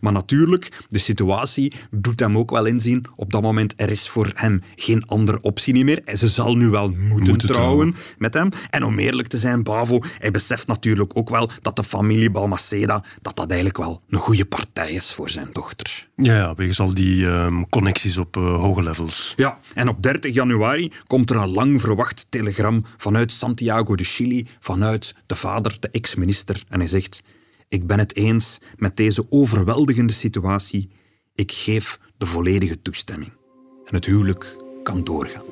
Maar 0.02 0.14
natuurlijk, 0.14 0.86
de 0.88 0.98
situatie 0.98 1.74
doet 1.92 2.20
hem 2.20 2.38
ook 2.38 2.52
wel 2.52 2.66
inzien. 2.66 3.06
Op 3.16 3.32
dat 3.32 3.42
moment, 3.42 3.74
er 3.76 3.92
is 3.92 4.10
voor 4.10 4.32
hem 4.34 4.62
geen 4.76 5.06
andere 5.06 5.42
optie 5.42 5.84
meer. 5.84 6.02
En 6.04 6.18
ze 6.18 6.28
zal 6.28 6.56
nu 6.56 6.70
wel 6.70 6.90
moeten, 6.90 7.08
moeten 7.08 7.48
trouwen, 7.48 7.94
trouwen, 7.94 7.96
met 8.18 8.34
hem. 8.34 8.50
En 8.70 8.84
om 8.84 9.00
eerlijk 9.00 9.28
te 9.28 9.38
zijn, 9.38 9.64
Bavo, 9.64 10.00
hij 10.18 10.32
beseft 10.32 10.68
natuurlijk 10.68 11.18
ook 11.18 11.30
wel 11.30 11.50
dat 11.62 11.76
de 11.76 11.84
familie 11.84 12.32
Balmaceda, 12.32 13.04
dat 13.22 13.36
dat 13.36 13.48
eigenlijk 13.48 13.78
wel 13.78 14.02
een 14.10 14.20
goede 14.20 14.46
partij 14.46 14.92
is 14.92 15.14
voor 15.14 15.30
zijn 15.30 15.50
dochter. 15.54 16.08
Ja, 16.16 16.36
ja 16.36 16.56
wegens 16.56 16.80
al 16.80 16.94
die 16.94 17.26
um, 17.26 17.70
connecties 17.70 18.18
op 18.18 18.38
uh, 18.38 18.56
hoge 18.60 18.84
levels. 18.84 19.34
Ja, 19.36 19.60
en 19.74 19.88
op 19.88 20.04
30 20.04 20.34
januari 20.34 20.92
komt 21.08 21.30
er 21.30 21.36
een 21.36 21.50
lang 21.50 21.82
verwacht 21.82 22.26
telegram 22.30 22.86
vanuit 22.98 23.32
Santiago 23.32 23.96
de 23.96 24.04
Chili, 24.04 24.48
vanuit 24.60 25.16
de 25.26 25.36
vader, 25.36 25.78
de 25.80 25.90
ex-minister. 25.92 26.64
En 26.70 26.80
hij 26.80 26.88
zegt... 26.88 27.22
Ik 27.70 27.88
ben 27.88 28.00
het 28.00 28.16
eens 28.16 28.60
met 28.76 28.98
deze 28.98 29.26
overweldigende 29.30 30.14
situatie. 30.14 30.92
Ik 31.34 31.52
geef 31.52 32.00
de 32.18 32.26
volledige 32.26 32.82
toestemming. 32.82 33.32
En 33.86 33.96
het 33.96 34.06
huwelijk 34.06 34.56
kan 34.84 35.04
doorgaan. 35.04 35.46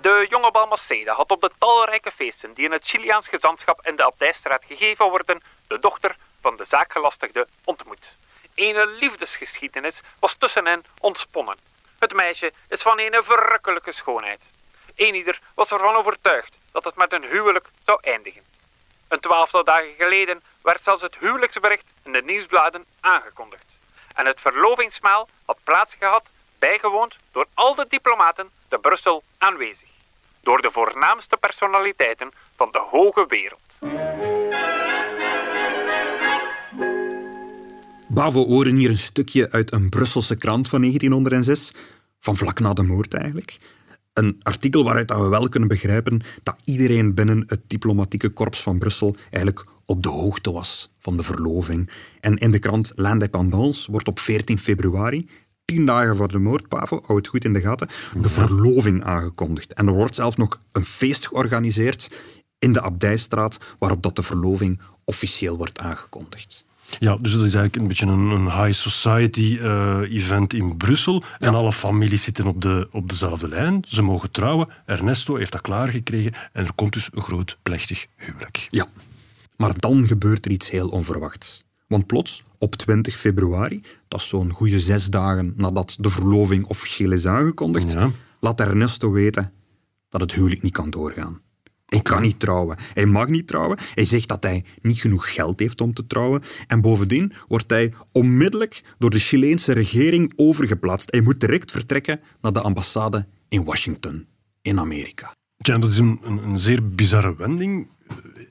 De 0.00 0.26
jonge 0.28 0.50
Balmaceda 0.50 1.14
had 1.14 1.30
op 1.30 1.40
de 1.40 1.50
talrijke 1.58 2.10
feesten 2.10 2.54
die 2.54 2.64
in 2.64 2.72
het 2.72 2.84
Chiliaans 2.84 3.28
gezantschap 3.28 3.86
in 3.86 3.96
de 3.96 4.04
Abdijstraat 4.04 4.64
gegeven 4.64 5.10
worden, 5.10 5.40
de 5.66 5.78
dochter 5.78 6.16
de 6.62 6.68
zaakgelastigde 6.68 7.46
ontmoet. 7.64 8.10
Ene 8.54 8.86
liefdesgeschiedenis 8.86 10.00
was 10.18 10.34
tussen 10.34 10.66
hen 10.66 10.84
ontsponnen. 11.00 11.56
Het 11.98 12.12
meisje 12.12 12.52
is 12.68 12.82
van 12.82 12.98
een 12.98 13.24
verrukkelijke 13.24 13.92
schoonheid. 13.92 14.40
Eenieder 14.94 15.38
was 15.54 15.70
ervan 15.70 15.94
overtuigd 15.94 16.56
dat 16.72 16.84
het 16.84 16.96
met 16.96 17.12
een 17.12 17.24
huwelijk 17.24 17.68
zou 17.84 17.98
eindigen. 18.02 18.42
Een 19.08 19.20
twaalftal 19.20 19.64
dagen 19.64 19.94
geleden 19.98 20.42
werd 20.62 20.82
zelfs 20.82 21.02
het 21.02 21.16
huwelijksbericht 21.16 21.92
in 22.04 22.12
de 22.12 22.22
nieuwsbladen 22.22 22.86
aangekondigd. 23.00 23.66
En 24.14 24.26
het 24.26 24.40
verlovingsmaal 24.40 25.28
had 25.44 25.58
plaatsgehad, 25.64 26.26
bijgewoond 26.58 27.16
door 27.32 27.46
al 27.54 27.74
de 27.74 27.86
diplomaten 27.88 28.50
te 28.68 28.78
Brussel 28.78 29.22
aanwezig. 29.38 29.88
Door 30.40 30.62
de 30.62 30.70
voornaamste 30.70 31.36
personaliteiten 31.36 32.32
van 32.56 32.72
de 32.72 32.78
hoge 32.78 33.26
wereld. 33.26 33.71
Bavo 38.12 38.46
horen 38.46 38.76
hier 38.76 38.90
een 38.90 38.98
stukje 38.98 39.50
uit 39.50 39.72
een 39.72 39.88
Brusselse 39.88 40.36
krant 40.36 40.68
van 40.68 40.80
1906, 40.80 41.74
van 42.18 42.36
vlak 42.36 42.60
na 42.60 42.72
de 42.72 42.82
moord 42.82 43.14
eigenlijk. 43.14 43.58
Een 44.12 44.40
artikel 44.42 44.84
waaruit 44.84 45.10
we 45.10 45.28
wel 45.28 45.48
kunnen 45.48 45.68
begrijpen 45.68 46.20
dat 46.42 46.56
iedereen 46.64 47.14
binnen 47.14 47.42
het 47.46 47.60
diplomatieke 47.66 48.28
korps 48.28 48.62
van 48.62 48.78
Brussel 48.78 49.16
eigenlijk 49.30 49.66
op 49.86 50.02
de 50.02 50.08
hoogte 50.08 50.52
was 50.52 50.90
van 50.98 51.16
de 51.16 51.22
verloving. 51.22 51.90
En 52.20 52.36
in 52.36 52.50
de 52.50 52.58
krant 52.58 52.92
L'Indépendance 52.94 53.90
wordt 53.90 54.08
op 54.08 54.18
14 54.18 54.58
februari, 54.58 55.28
tien 55.64 55.86
dagen 55.86 56.16
voor 56.16 56.28
de 56.28 56.38
moord, 56.38 56.68
Pavo, 56.68 57.00
hou 57.06 57.18
het 57.18 57.28
goed 57.28 57.44
in 57.44 57.52
de 57.52 57.60
gaten, 57.60 57.88
de 58.20 58.28
verloving 58.28 59.04
aangekondigd. 59.04 59.72
En 59.72 59.86
er 59.86 59.94
wordt 59.94 60.14
zelf 60.14 60.36
nog 60.36 60.60
een 60.72 60.84
feest 60.84 61.26
georganiseerd 61.26 62.10
in 62.58 62.72
de 62.72 62.80
Abdijstraat, 62.80 63.58
waarop 63.78 64.02
dat 64.02 64.16
de 64.16 64.22
verloving 64.22 64.80
officieel 65.04 65.56
wordt 65.56 65.78
aangekondigd. 65.78 66.64
Ja, 67.00 67.16
dus 67.16 67.32
dat 67.32 67.44
is 67.44 67.54
eigenlijk 67.54 67.76
een 67.76 67.88
beetje 67.88 68.06
een, 68.06 68.30
een 68.30 68.64
high 68.64 68.72
society 68.80 69.58
uh, 69.60 69.98
event 70.10 70.52
in 70.54 70.76
Brussel. 70.76 71.22
En 71.38 71.54
alle 71.54 71.72
families 71.72 72.22
zitten 72.22 72.46
op, 72.46 72.62
de, 72.62 72.88
op 72.92 73.08
dezelfde 73.08 73.48
lijn. 73.48 73.82
Ze 73.88 74.02
mogen 74.02 74.30
trouwen. 74.30 74.68
Ernesto 74.86 75.36
heeft 75.36 75.52
dat 75.52 75.60
klaargekregen. 75.60 76.32
En 76.52 76.64
er 76.66 76.72
komt 76.74 76.92
dus 76.92 77.08
een 77.12 77.22
groot 77.22 77.58
plechtig 77.62 78.06
huwelijk. 78.16 78.66
Ja, 78.68 78.86
maar 79.56 79.78
dan 79.78 80.06
gebeurt 80.06 80.44
er 80.44 80.50
iets 80.50 80.70
heel 80.70 80.88
onverwachts. 80.88 81.64
Want 81.86 82.06
plots, 82.06 82.42
op 82.58 82.76
20 82.76 83.16
februari, 83.16 83.82
dat 84.08 84.20
is 84.20 84.28
zo'n 84.28 84.50
goede 84.50 84.80
zes 84.80 85.06
dagen 85.06 85.52
nadat 85.56 85.96
de 86.00 86.10
verloving 86.10 86.64
officieel 86.66 87.12
is 87.12 87.26
aangekondigd, 87.26 87.92
Ja. 87.92 88.10
laat 88.40 88.60
Ernesto 88.60 89.10
weten 89.12 89.52
dat 90.08 90.20
het 90.20 90.32
huwelijk 90.32 90.62
niet 90.62 90.72
kan 90.72 90.90
doorgaan. 90.90 91.40
Hij 91.92 92.02
kan 92.02 92.22
niet 92.22 92.40
trouwen. 92.40 92.76
Hij 92.94 93.06
mag 93.06 93.28
niet 93.28 93.46
trouwen. 93.46 93.78
Hij 93.94 94.04
zegt 94.04 94.28
dat 94.28 94.42
hij 94.42 94.64
niet 94.82 95.00
genoeg 95.00 95.34
geld 95.34 95.60
heeft 95.60 95.80
om 95.80 95.94
te 95.94 96.06
trouwen. 96.06 96.40
En 96.66 96.80
bovendien 96.80 97.32
wordt 97.48 97.70
hij 97.70 97.92
onmiddellijk 98.12 98.82
door 98.98 99.10
de 99.10 99.18
Chileense 99.18 99.72
regering 99.72 100.32
overgeplaatst. 100.36 101.10
Hij 101.10 101.20
moet 101.20 101.40
direct 101.40 101.70
vertrekken 101.70 102.20
naar 102.40 102.52
de 102.52 102.60
ambassade 102.60 103.26
in 103.48 103.64
Washington, 103.64 104.26
in 104.62 104.78
Amerika. 104.78 105.34
Tja, 105.56 105.78
dat 105.78 105.90
is 105.90 105.98
een, 105.98 106.58
zeer 106.58 106.88
bizarre 106.88 107.36
wending. 107.36 107.88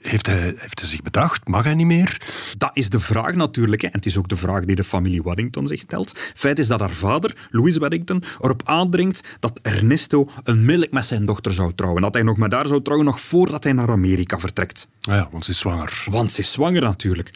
Heeft 0.01 0.25
hij, 0.25 0.53
heeft 0.57 0.79
hij 0.79 0.89
zich 0.89 1.01
bedacht? 1.01 1.47
Mag 1.47 1.63
hij 1.63 1.73
niet 1.73 1.85
meer? 1.85 2.21
Dat 2.57 2.69
is 2.73 2.89
de 2.89 2.99
vraag 2.99 3.33
natuurlijk, 3.33 3.81
hè. 3.81 3.87
en 3.87 3.93
het 3.93 4.05
is 4.05 4.17
ook 4.17 4.27
de 4.27 4.35
vraag 4.35 4.65
die 4.65 4.75
de 4.75 4.83
familie 4.83 5.21
Waddington 5.21 5.67
zich 5.67 5.79
stelt. 5.79 6.31
Feit 6.35 6.59
is 6.59 6.67
dat 6.67 6.79
haar 6.79 6.91
vader, 6.91 7.47
Louis 7.49 7.77
Waddington, 7.77 8.23
erop 8.39 8.61
aandringt 8.65 9.37
dat 9.39 9.59
Ernesto 9.61 10.29
onmiddellijk 10.43 10.91
met 10.91 11.05
zijn 11.05 11.25
dochter 11.25 11.53
zou 11.53 11.73
trouwen. 11.73 12.01
Dat 12.01 12.13
hij 12.13 12.23
nog 12.23 12.37
met 12.37 12.53
haar 12.53 12.67
zou 12.67 12.81
trouwen, 12.81 13.07
nog 13.07 13.21
voordat 13.21 13.63
hij 13.63 13.73
naar 13.73 13.91
Amerika 13.91 14.39
vertrekt. 14.39 14.87
Ah 15.01 15.15
ja, 15.15 15.27
want 15.31 15.45
ze 15.45 15.51
is 15.51 15.59
zwanger. 15.59 16.05
Want 16.09 16.31
ze 16.31 16.39
is 16.39 16.51
zwanger 16.51 16.81
natuurlijk. 16.81 17.31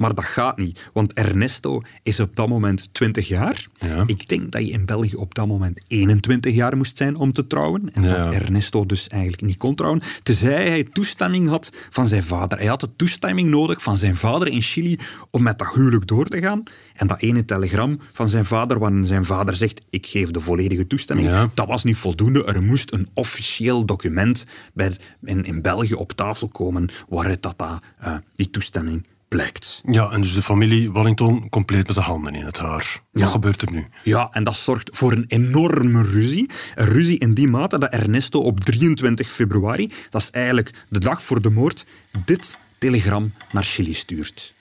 Maar 0.00 0.14
dat 0.14 0.24
gaat 0.24 0.56
niet, 0.56 0.90
want 0.92 1.12
Ernesto 1.12 1.82
is 2.02 2.20
op 2.20 2.36
dat 2.36 2.48
moment 2.48 2.88
20 2.92 3.28
jaar. 3.28 3.66
Ja. 3.78 4.02
Ik 4.06 4.28
denk 4.28 4.52
dat 4.52 4.66
je 4.66 4.70
in 4.72 4.84
België 4.86 5.14
op 5.14 5.34
dat 5.34 5.46
moment 5.46 5.80
21 5.86 6.54
jaar 6.54 6.76
moest 6.76 6.96
zijn 6.96 7.16
om 7.16 7.32
te 7.32 7.46
trouwen. 7.46 7.92
En 7.92 8.02
Ja. 8.02 8.22
dat 8.22 8.32
Ernesto 8.32 8.86
dus 8.86 9.08
eigenlijk 9.08 9.42
niet 9.42 9.56
kon 9.56 9.74
trouwen. 9.74 10.00
Tenzij 10.22 10.68
hij 10.68 10.84
toestemming 10.84 11.48
had 11.48 11.72
van 11.90 12.06
zijn 12.06 12.22
vader. 12.22 12.58
Hij 12.58 12.66
had 12.66 12.80
de 12.80 12.96
toestemming 12.96 13.50
nodig 13.50 13.82
van 13.82 13.96
zijn 13.96 14.16
vader 14.16 14.48
in 14.48 14.60
Chili 14.62 14.98
om 15.30 15.42
met 15.42 15.58
dat 15.58 15.74
huwelijk 15.74 16.06
door 16.06 16.26
te 16.26 16.40
gaan. 16.40 16.62
En 16.94 17.06
dat 17.06 17.20
ene 17.20 17.44
telegram 17.44 17.98
van 18.12 18.28
zijn 18.28 18.44
vader, 18.44 18.78
waarin 18.78 19.04
zijn 19.04 19.24
vader 19.24 19.56
zegt: 19.56 19.80
Ik 19.90 20.06
geef 20.06 20.30
de 20.30 20.40
volledige 20.40 20.86
toestemming. 20.86 21.28
Ja. 21.28 21.50
Dat 21.54 21.66
was 21.66 21.84
niet 21.84 21.96
voldoende. 21.96 22.44
Er 22.44 22.62
moest 22.62 22.92
een 22.92 23.08
officieel 23.14 23.84
document 23.84 24.46
bij, 24.74 24.92
in, 25.24 25.44
in 25.44 25.62
België 25.62 25.94
op 25.94 26.12
tafel 26.12 26.48
komen 26.48 26.88
waaruit 27.08 27.42
dat, 27.42 27.58
dat, 27.58 27.82
eh, 27.98 28.14
die 28.36 28.50
toestemming 28.50 29.06
blijkt. 29.30 29.82
Ja, 29.90 30.10
en 30.10 30.20
dus 30.20 30.34
de 30.34 30.42
familie 30.42 30.92
Wellington 30.92 31.48
compleet 31.48 31.86
met 31.86 31.96
de 31.96 32.02
handen 32.02 32.34
in 32.34 32.44
het 32.44 32.58
haar. 32.58 33.02
Ja. 33.12 33.20
Wat 33.20 33.30
gebeurt 33.30 33.62
er 33.62 33.72
nu? 33.72 33.86
Ja, 34.04 34.28
en 34.32 34.44
dat 34.44 34.56
zorgt 34.56 34.88
voor 34.92 35.12
een 35.12 35.24
enorme 35.26 36.02
ruzie. 36.02 36.50
Een 36.74 36.86
ruzie 36.86 37.18
in 37.18 37.34
die 37.34 37.48
mate 37.48 37.78
dat 37.78 37.90
Ernesto 37.90 38.40
op 38.40 38.60
23 38.60 39.30
februari, 39.30 39.92
dat 40.10 40.20
is 40.20 40.30
eigenlijk 40.30 40.70
de 40.88 40.98
dag 40.98 41.22
voor 41.22 41.42
de 41.42 41.50
moord, 41.50 41.86
dit 42.24 42.58
telegram 42.78 43.32
naar 43.52 43.64
Chili 43.64 43.94
stuurt. 43.94 44.54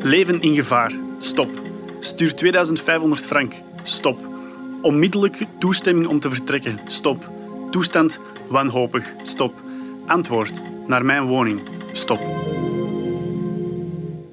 Leven 0.00 0.40
in 0.40 0.54
gevaar. 0.54 0.92
Stop. 1.18 1.62
Stuur 2.00 2.34
2500 2.34 3.26
frank. 3.26 3.54
Stop. 3.82 4.18
Onmiddellijke 4.82 5.46
toestemming 5.58 6.06
om 6.06 6.20
te 6.20 6.28
vertrekken. 6.28 6.78
Stop. 6.88 7.30
Toestand 7.70 8.18
wanhopig. 8.48 9.12
Stop. 9.22 9.60
Antwoord. 10.06 10.60
Naar 10.86 11.04
mijn 11.04 11.22
woning. 11.22 11.60
Stop. 11.94 12.20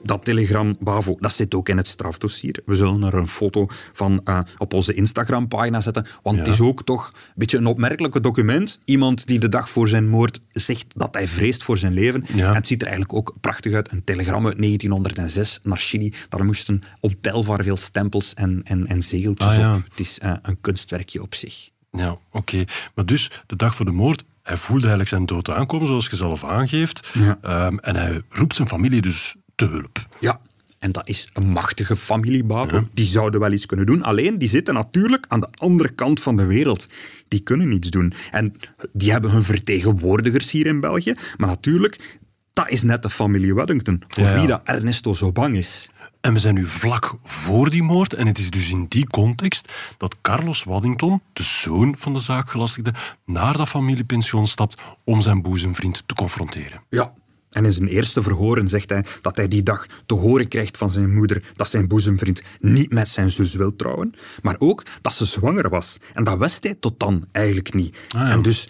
Dat 0.03 0.25
telegram, 0.25 0.75
Bavo, 0.79 1.15
dat 1.19 1.33
zit 1.33 1.55
ook 1.55 1.69
in 1.69 1.77
het 1.77 1.87
strafdossier. 1.87 2.59
We 2.65 2.75
zullen 2.75 3.03
er 3.03 3.13
een 3.13 3.27
foto 3.27 3.65
van 3.93 4.21
eh, 4.23 4.39
op 4.57 4.73
onze 4.73 4.93
Instagram-pagina 4.93 5.81
zetten, 5.81 6.05
want 6.23 6.37
Ja. 6.37 6.43
het 6.43 6.53
is 6.53 6.59
ook 6.61 6.83
toch 6.83 7.07
een 7.15 7.31
beetje 7.35 7.57
een 7.57 7.65
opmerkelijke 7.65 8.21
document. 8.21 8.79
Iemand 8.85 9.27
die 9.27 9.39
de 9.39 9.49
dag 9.49 9.69
voor 9.69 9.87
zijn 9.87 10.09
moord 10.09 10.41
zegt 10.51 10.85
dat 10.95 11.13
hij 11.13 11.27
vreest 11.27 11.63
voor 11.63 11.77
zijn 11.77 11.93
leven. 11.93 12.25
Ja. 12.33 12.47
En 12.49 12.55
het 12.55 12.67
ziet 12.67 12.81
er 12.81 12.87
eigenlijk 12.87 13.17
ook 13.17 13.35
prachtig 13.41 13.73
uit. 13.73 13.91
Een 13.91 14.03
telegram 14.03 14.45
uit 14.47 14.57
1906 14.57 15.59
naar 15.63 15.77
Chili. 15.77 16.13
Daar 16.29 16.45
moesten 16.45 16.83
ontelbaar 16.99 17.63
veel 17.63 17.77
stempels 17.77 18.33
en, 18.33 18.61
en, 18.63 18.87
en 18.87 19.01
zegeltjes 19.01 19.51
Ah, 19.51 19.57
ja. 19.57 19.75
op. 19.75 19.83
Het 19.89 19.99
is 19.99 20.19
eh, 20.19 20.33
een 20.41 20.57
kunstwerkje 20.61 21.21
op 21.21 21.33
zich. 21.35 21.69
Ja, 21.91 22.17
oké. 22.31 22.63
Maar 22.95 23.05
dus, 23.05 23.31
de 23.47 23.55
dag 23.55 23.75
voor 23.75 23.85
de 23.85 23.91
moord, 23.91 24.23
hij 24.43 24.57
voelde 24.57 24.81
eigenlijk 24.81 25.09
zijn 25.09 25.25
dood 25.25 25.49
aankomen, 25.49 25.87
zoals 25.87 26.07
je 26.07 26.15
zelf 26.15 26.43
aangeeft. 26.43 27.09
Ja. 27.13 27.37
Ehm, 27.41 27.77
en 27.77 27.95
hij 27.95 28.21
roept 28.29 28.55
zijn 28.55 28.67
familie 28.67 29.01
dus 29.01 29.35
te 29.55 29.65
hulp. 29.65 30.07
Ja, 30.19 30.39
en 30.79 30.91
dat 30.91 31.07
is 31.07 31.29
een 31.33 31.47
machtige 31.47 31.95
familie, 31.95 32.43
Bavo. 32.43 32.87
Die 32.93 33.05
zouden 33.05 33.39
wel 33.39 33.51
iets 33.51 33.65
kunnen 33.65 33.85
doen. 33.85 34.03
Alleen, 34.03 34.37
die 34.37 34.49
zitten 34.49 34.73
natuurlijk 34.73 35.25
aan 35.27 35.39
de 35.39 35.47
andere 35.57 35.89
kant 35.89 36.21
van 36.21 36.35
de 36.35 36.45
wereld. 36.45 36.87
Die 37.27 37.39
kunnen 37.39 37.67
niets 37.69 37.89
doen. 37.89 38.13
En 38.31 38.53
die 38.93 39.11
hebben 39.11 39.31
hun 39.31 39.43
vertegenwoordigers 39.43 40.51
hier 40.51 40.65
in 40.65 40.79
België. 40.79 41.15
Maar 41.37 41.47
natuurlijk, 41.47 42.19
dat 42.53 42.69
is 42.69 42.83
net 42.83 43.01
de 43.01 43.09
familie 43.09 43.53
Waddington. 43.53 44.03
Voor 44.07 44.23
Ja, 44.23 44.29
ja. 44.29 44.37
wie 44.37 44.47
dat 44.47 44.61
Ernesto 44.63 45.13
zo 45.13 45.31
bang 45.31 45.55
is. 45.55 45.89
En 46.21 46.33
we 46.33 46.39
zijn 46.39 46.53
nu 46.53 46.65
vlak 46.65 47.13
voor 47.23 47.69
die 47.69 47.83
moord. 47.83 48.13
En 48.13 48.27
het 48.27 48.37
is 48.37 48.49
dus 48.49 48.69
in 48.69 48.85
die 48.89 49.07
context 49.07 49.71
dat 49.97 50.15
Carlos 50.21 50.63
Waddington, 50.63 51.21
de 51.33 51.43
zoon 51.43 51.95
van 51.97 52.13
de 52.13 52.19
zaakgelastigde, 52.19 52.93
naar 53.25 53.57
dat 53.57 53.69
familiepension 53.69 54.47
stapt 54.47 54.81
om 55.03 55.21
zijn 55.21 55.41
boezemvriend 55.41 56.03
te 56.05 56.13
confronteren. 56.13 56.81
Ja. 56.89 57.13
En 57.49 57.65
in 57.65 57.71
zijn 57.71 57.87
eerste 57.87 58.21
verhoren 58.21 58.67
zegt 58.67 58.89
hij 58.89 59.05
dat 59.21 59.35
hij 59.35 59.47
die 59.47 59.63
dag 59.63 59.85
te 60.05 60.13
horen 60.13 60.47
krijgt 60.47 60.77
van 60.77 60.89
zijn 60.89 61.13
moeder 61.13 61.43
dat 61.55 61.69
zijn 61.69 61.87
boezemvriend 61.87 62.41
niet 62.59 62.91
met 62.91 63.07
zijn 63.07 63.31
zus 63.31 63.55
wil 63.55 63.75
trouwen, 63.75 64.13
maar 64.41 64.55
ook 64.59 64.83
dat 65.01 65.13
ze 65.13 65.25
zwanger 65.25 65.69
was. 65.69 65.97
En 66.13 66.23
dat 66.23 66.37
wist 66.37 66.63
hij 66.63 66.75
tot 66.75 66.99
dan 66.99 67.27
eigenlijk 67.31 67.73
niet. 67.73 68.07
Ah, 68.15 68.21
ja. 68.21 68.29
En 68.29 68.41
dus 68.41 68.69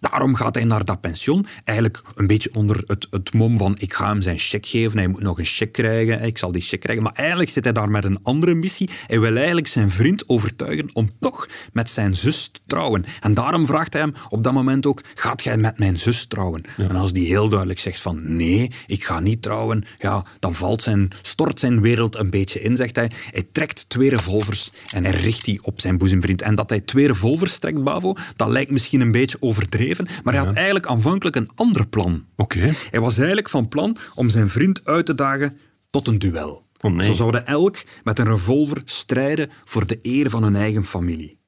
daarom 0.00 0.34
gaat 0.34 0.54
hij 0.54 0.64
naar 0.64 0.84
dat 0.84 1.00
pension, 1.00 1.46
eigenlijk 1.64 2.02
een 2.14 2.26
beetje 2.26 2.50
onder 2.52 2.82
het, 2.86 3.06
het 3.10 3.34
mom 3.34 3.58
van 3.58 3.74
ik 3.78 3.94
ga 3.94 4.08
hem 4.08 4.22
zijn 4.22 4.38
cheque 4.38 4.70
geven, 4.70 4.98
hij 4.98 5.08
moet 5.08 5.22
nog 5.22 5.38
een 5.38 5.44
cheque 5.44 5.82
krijgen, 5.82 6.22
ik 6.22 6.38
zal 6.38 6.52
die 6.52 6.62
cheque 6.62 6.78
krijgen. 6.78 7.04
Maar 7.04 7.14
eigenlijk 7.14 7.50
zit 7.50 7.64
hij 7.64 7.72
daar 7.72 7.90
met 7.90 8.04
een 8.04 8.18
andere 8.22 8.54
missie. 8.54 8.90
Hij 9.06 9.20
wil 9.20 9.36
eigenlijk 9.36 9.66
zijn 9.66 9.90
vriend 9.90 10.28
overtuigen 10.28 10.88
om 10.92 11.10
toch 11.20 11.48
met 11.72 11.90
zijn 11.90 12.14
zus 12.14 12.48
te 12.48 12.60
trouwen. 12.66 13.04
En 13.20 13.34
daarom 13.34 13.66
vraagt 13.66 13.92
hij 13.92 14.02
hem 14.02 14.14
op 14.28 14.44
dat 14.44 14.52
moment 14.52 14.86
ook, 14.86 15.02
gaat 15.14 15.42
jij 15.42 15.56
met 15.56 15.78
mijn 15.78 15.98
zus 15.98 16.26
trouwen? 16.26 16.62
En 16.76 16.96
als 16.96 17.12
die 17.12 17.26
heel 17.26 17.48
duidelijk 17.48 17.80
zegt 17.80 18.00
van 18.00 18.36
nee, 18.36 18.70
ik 18.86 19.04
ga 19.04 19.20
niet 19.20 19.42
trouwen, 19.42 19.84
ja, 19.98 20.24
dan 20.38 20.54
valt 20.54 20.82
zijn, 20.82 21.10
stort 21.22 21.60
zijn 21.60 21.80
wereld 21.80 22.16
een 22.16 22.30
beetje 22.30 22.60
in, 22.60 22.76
zegt 22.76 22.96
hij. 22.96 23.10
Hij 23.30 23.46
trekt 23.52 23.88
twee 23.88 24.08
revolvers 24.08 24.70
en 24.92 25.04
hij 25.04 25.14
richt 25.14 25.44
die 25.44 25.58
op 25.62 25.80
zijn 25.80 25.98
boezemvriend. 25.98 26.42
En 26.42 26.54
dat 26.54 26.70
hij 26.70 26.80
twee 26.80 27.06
revolvers 27.06 27.58
trekt, 27.58 27.82
Bavo, 27.82 28.14
dat 28.36 28.48
lijkt 28.48 28.70
misschien 28.70 29.00
een 29.00 29.12
beetje 29.12 29.36
overdreven, 29.40 29.85
maar 30.24 30.34
hij 30.34 30.44
had 30.44 30.54
eigenlijk 30.54 30.86
aanvankelijk 30.86 31.36
een 31.36 31.50
ander 31.54 31.86
plan. 31.86 32.24
Oké. 32.36 32.72
Hij 32.90 33.00
was 33.00 33.16
eigenlijk 33.18 33.48
van 33.48 33.68
plan 33.68 33.96
om 34.14 34.28
zijn 34.28 34.48
vriend 34.48 34.84
uit 34.84 35.06
te 35.06 35.14
dagen 35.14 35.58
tot 35.90 36.08
een 36.08 36.18
duel. 36.18 36.64
Oh, 36.80 36.92
nee. 36.92 37.08
Ze 37.08 37.12
zouden 37.12 37.46
elk 37.46 37.76
met 38.04 38.18
een 38.18 38.26
revolver 38.26 38.82
strijden 38.84 39.50
voor 39.64 39.86
de 39.86 39.98
eer 40.02 40.30
van 40.30 40.42
hun 40.42 40.56
eigen 40.56 40.84
familie. 40.84 41.38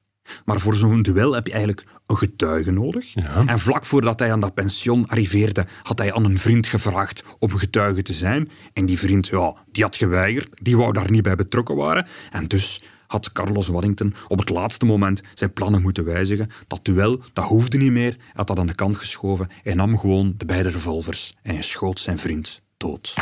Maar 0.45 0.59
voor 0.59 0.75
zo'n 0.75 1.01
duel 1.01 1.33
heb 1.33 1.45
je 1.45 1.51
eigenlijk 1.51 1.85
een 2.05 2.17
getuige 2.17 2.71
nodig. 2.71 3.13
Ja. 3.13 3.43
En 3.45 3.59
vlak 3.59 3.85
voordat 3.85 4.19
hij 4.19 4.31
aan 4.31 4.39
dat 4.39 4.53
pension 4.53 5.07
arriveerde, 5.07 5.65
had 5.83 5.99
hij 5.99 6.13
aan 6.13 6.25
een 6.25 6.39
vriend 6.39 6.67
gevraagd 6.67 7.23
om 7.39 7.57
getuige 7.57 8.01
te 8.01 8.13
zijn. 8.13 8.49
En 8.73 8.85
die 8.85 8.99
vriend, 8.99 9.27
ja, 9.27 9.55
die 9.71 9.83
had 9.83 9.95
geweigerd. 9.95 10.49
Die 10.61 10.77
wou 10.77 10.93
daar 10.93 11.11
niet 11.11 11.23
bij 11.23 11.35
betrokken 11.35 11.75
waren. 11.75 12.07
En 12.31 12.47
dus 12.47 12.81
had 13.09 13.31
Carlos 13.31 13.67
Waddington 13.67 14.13
op 14.27 14.39
het 14.39 14.49
laatste 14.49 14.85
moment 14.85 15.21
zijn 15.33 15.53
plannen 15.53 15.81
moeten 15.81 16.05
wijzigen. 16.05 16.49
Dat 16.67 16.85
duel, 16.85 17.21
dat 17.33 17.45
hoefde 17.45 17.77
niet 17.77 17.91
meer. 17.91 18.11
Hij 18.11 18.31
had 18.33 18.47
dat 18.47 18.59
aan 18.59 18.67
de 18.67 18.75
kant 18.75 18.97
geschoven. 18.97 19.47
Hij 19.63 19.73
nam 19.73 19.97
gewoon 19.97 20.33
de 20.37 20.45
beide 20.45 20.69
revolvers 20.69 21.35
en 21.41 21.53
hij 21.53 21.63
schoot 21.63 21.99
zijn 21.99 22.17
vriend 22.17 22.61
dood. 22.77 23.13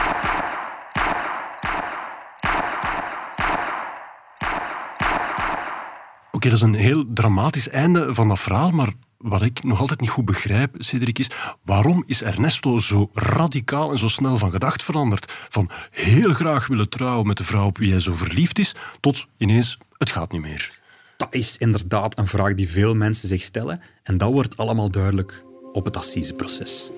Oké, 6.32 6.50
dat 6.50 6.58
is 6.58 6.62
een 6.62 6.74
heel 6.74 7.06
dramatisch 7.14 7.70
einde 7.70 8.14
van 8.14 8.28
dat 8.28 8.40
verhaal, 8.40 8.72
maar 8.72 8.94
wat 9.18 9.42
ik 9.42 9.64
nog 9.64 9.80
altijd 9.80 10.00
niet 10.02 10.10
goed 10.10 10.26
begrijp, 10.26 10.76
Cedric, 10.78 11.20
is 11.20 11.30
waarom 11.64 12.04
is 12.06 12.24
Ernesto 12.24 12.80
zo 12.80 13.10
radicaal 13.14 13.92
en 13.92 13.98
zo 13.98 14.08
snel 14.08 14.38
van 14.38 14.52
gedacht 14.52 14.84
veranderd? 14.84 15.32
Van 15.50 15.70
heel 15.92 16.34
graag 16.34 16.68
willen 16.68 16.90
trouwen 16.90 17.28
met 17.28 17.38
de 17.38 17.44
vrouw 17.44 17.66
op 17.66 17.78
wie 17.78 17.92
hij 17.92 18.00
zo 18.00 18.14
verliefd 18.14 18.60
is, 18.60 18.76
tot 19.00 19.26
ineens, 19.38 19.78
het 19.98 20.12
gaat 20.12 20.32
niet 20.32 20.42
meer. 20.42 20.80
Dat 21.18 21.34
is 21.34 21.58
inderdaad 21.58 22.18
een 22.18 22.28
vraag 22.28 22.56
die 22.56 22.70
veel 22.70 22.96
mensen 22.96 23.28
zich 23.28 23.42
stellen 23.42 23.82
en 24.04 24.18
dat 24.18 24.32
wordt 24.32 24.58
allemaal 24.58 24.92
duidelijk 24.92 25.44
op 25.72 25.86
het 25.86 25.98
assiseproces. 25.98 26.92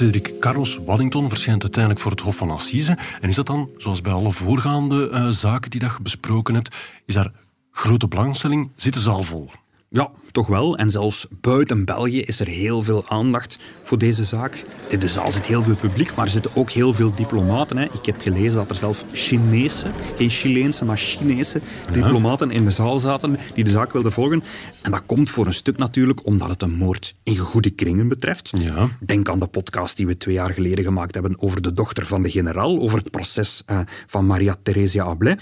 Cedric 0.00 0.34
Carlos 0.38 0.78
Waddington 0.84 1.28
verschijnt 1.28 1.62
uiteindelijk 1.62 2.02
voor 2.02 2.10
het 2.10 2.20
Hof 2.20 2.36
van 2.36 2.50
Assise. 2.50 2.98
En 3.20 3.28
is 3.28 3.34
dat 3.34 3.46
dan, 3.46 3.70
zoals 3.76 4.00
bij 4.00 4.12
alle 4.12 4.32
voorgaande 4.32 5.10
uh, 5.12 5.28
zaken 5.28 5.70
die 5.70 5.80
je 5.80 5.96
besproken 6.02 6.54
hebt, 6.54 6.76
is 7.04 7.14
daar 7.14 7.32
grote 7.70 8.08
belangstelling? 8.08 8.70
Zitten 8.76 9.00
ze 9.00 9.10
al 9.10 9.22
vol? 9.22 9.50
Ja, 9.92 10.10
toch 10.32 10.46
wel. 10.46 10.76
En 10.76 10.90
zelfs 10.90 11.26
buiten 11.40 11.84
België 11.84 12.20
is 12.20 12.40
er 12.40 12.46
heel 12.46 12.82
veel 12.82 13.08
aandacht 13.08 13.58
voor 13.82 13.98
deze 13.98 14.24
zaak. 14.24 14.64
In 14.88 14.98
de 14.98 15.08
zaal 15.08 15.30
zit 15.30 15.46
heel 15.46 15.62
veel 15.62 15.76
publiek, 15.76 16.14
maar 16.14 16.24
er 16.24 16.30
zitten 16.30 16.50
ook 16.54 16.70
heel 16.70 16.92
veel 16.92 17.14
diplomaten. 17.14 17.76
Hè. 17.76 17.84
Ik 17.84 18.06
heb 18.06 18.20
gelezen 18.20 18.54
dat 18.54 18.70
er 18.70 18.76
zelfs 18.76 19.04
Chinese, 19.12 19.90
geen 20.16 20.30
Chileense, 20.30 20.84
maar 20.84 20.96
Chinese 20.96 21.60
diplomaten 21.92 22.50
in 22.50 22.64
de 22.64 22.70
zaal 22.70 22.98
zaten 22.98 23.38
die 23.54 23.64
de 23.64 23.70
zaak 23.70 23.92
wilden 23.92 24.12
volgen. 24.12 24.42
En 24.82 24.90
dat 24.90 25.06
komt 25.06 25.30
voor 25.30 25.46
een 25.46 25.52
stuk 25.52 25.76
natuurlijk 25.76 26.26
omdat 26.26 26.48
het 26.48 26.62
een 26.62 26.74
moord 26.74 27.14
in 27.22 27.36
goede 27.36 27.70
kringen 27.70 28.08
betreft. 28.08 28.52
Ja. 28.56 28.88
Denk 29.00 29.28
aan 29.28 29.40
de 29.40 29.46
podcast 29.46 29.96
die 29.96 30.06
we 30.06 30.16
twee 30.16 30.34
jaar 30.34 30.50
geleden 30.50 30.84
gemaakt 30.84 31.14
hebben 31.14 31.40
over 31.42 31.62
de 31.62 31.72
dochter 31.72 32.06
van 32.06 32.22
de 32.22 32.30
generaal, 32.30 32.78
over 32.78 32.98
het 32.98 33.10
proces 33.10 33.62
uh, 33.66 33.80
van 34.06 34.26
Maria 34.26 34.56
Theresia 34.62 35.04
Ablay 35.04 35.36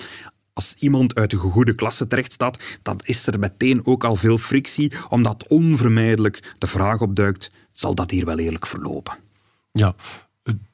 als 0.59 0.75
iemand 0.79 1.15
uit 1.15 1.31
de 1.31 1.37
goede 1.37 1.75
klasse 1.75 2.07
terecht 2.07 2.33
staat, 2.33 2.79
dan 2.83 3.01
is 3.03 3.27
er 3.27 3.39
meteen 3.39 3.87
ook 3.87 4.05
al 4.05 4.15
veel 4.15 4.39
frictie, 4.39 4.93
omdat 5.09 5.47
onvermijdelijk 5.49 6.55
de 6.59 6.67
vraag 6.67 7.01
opduikt, 7.01 7.51
zal 7.73 7.95
dat 7.95 8.11
hier 8.11 8.25
wel 8.25 8.39
eerlijk 8.39 8.67
verlopen? 8.67 9.17
Ja, 9.73 9.95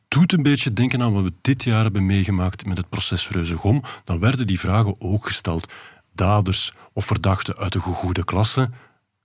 doet 0.09 0.33
een 0.33 0.43
beetje 0.43 0.73
denken 0.73 1.03
aan 1.03 1.13
wat 1.13 1.23
we 1.23 1.33
dit 1.41 1.65
jaar 1.65 1.83
hebben 1.83 2.07
meegemaakt 2.07 2.67
met 2.67 2.77
het 2.77 2.89
proces 2.89 3.29
Reuzegom. 3.29 3.83
Dan 4.05 4.19
werden 4.21 4.47
die 4.47 4.61
vragen 4.61 5.01
ook 5.01 5.27
gesteld. 5.27 5.73
Daders 6.13 6.75
of 6.93 7.05
verdachten 7.05 7.57
uit 7.57 7.73
de 7.73 7.81
goede 7.81 8.25
klasse, 8.25 8.71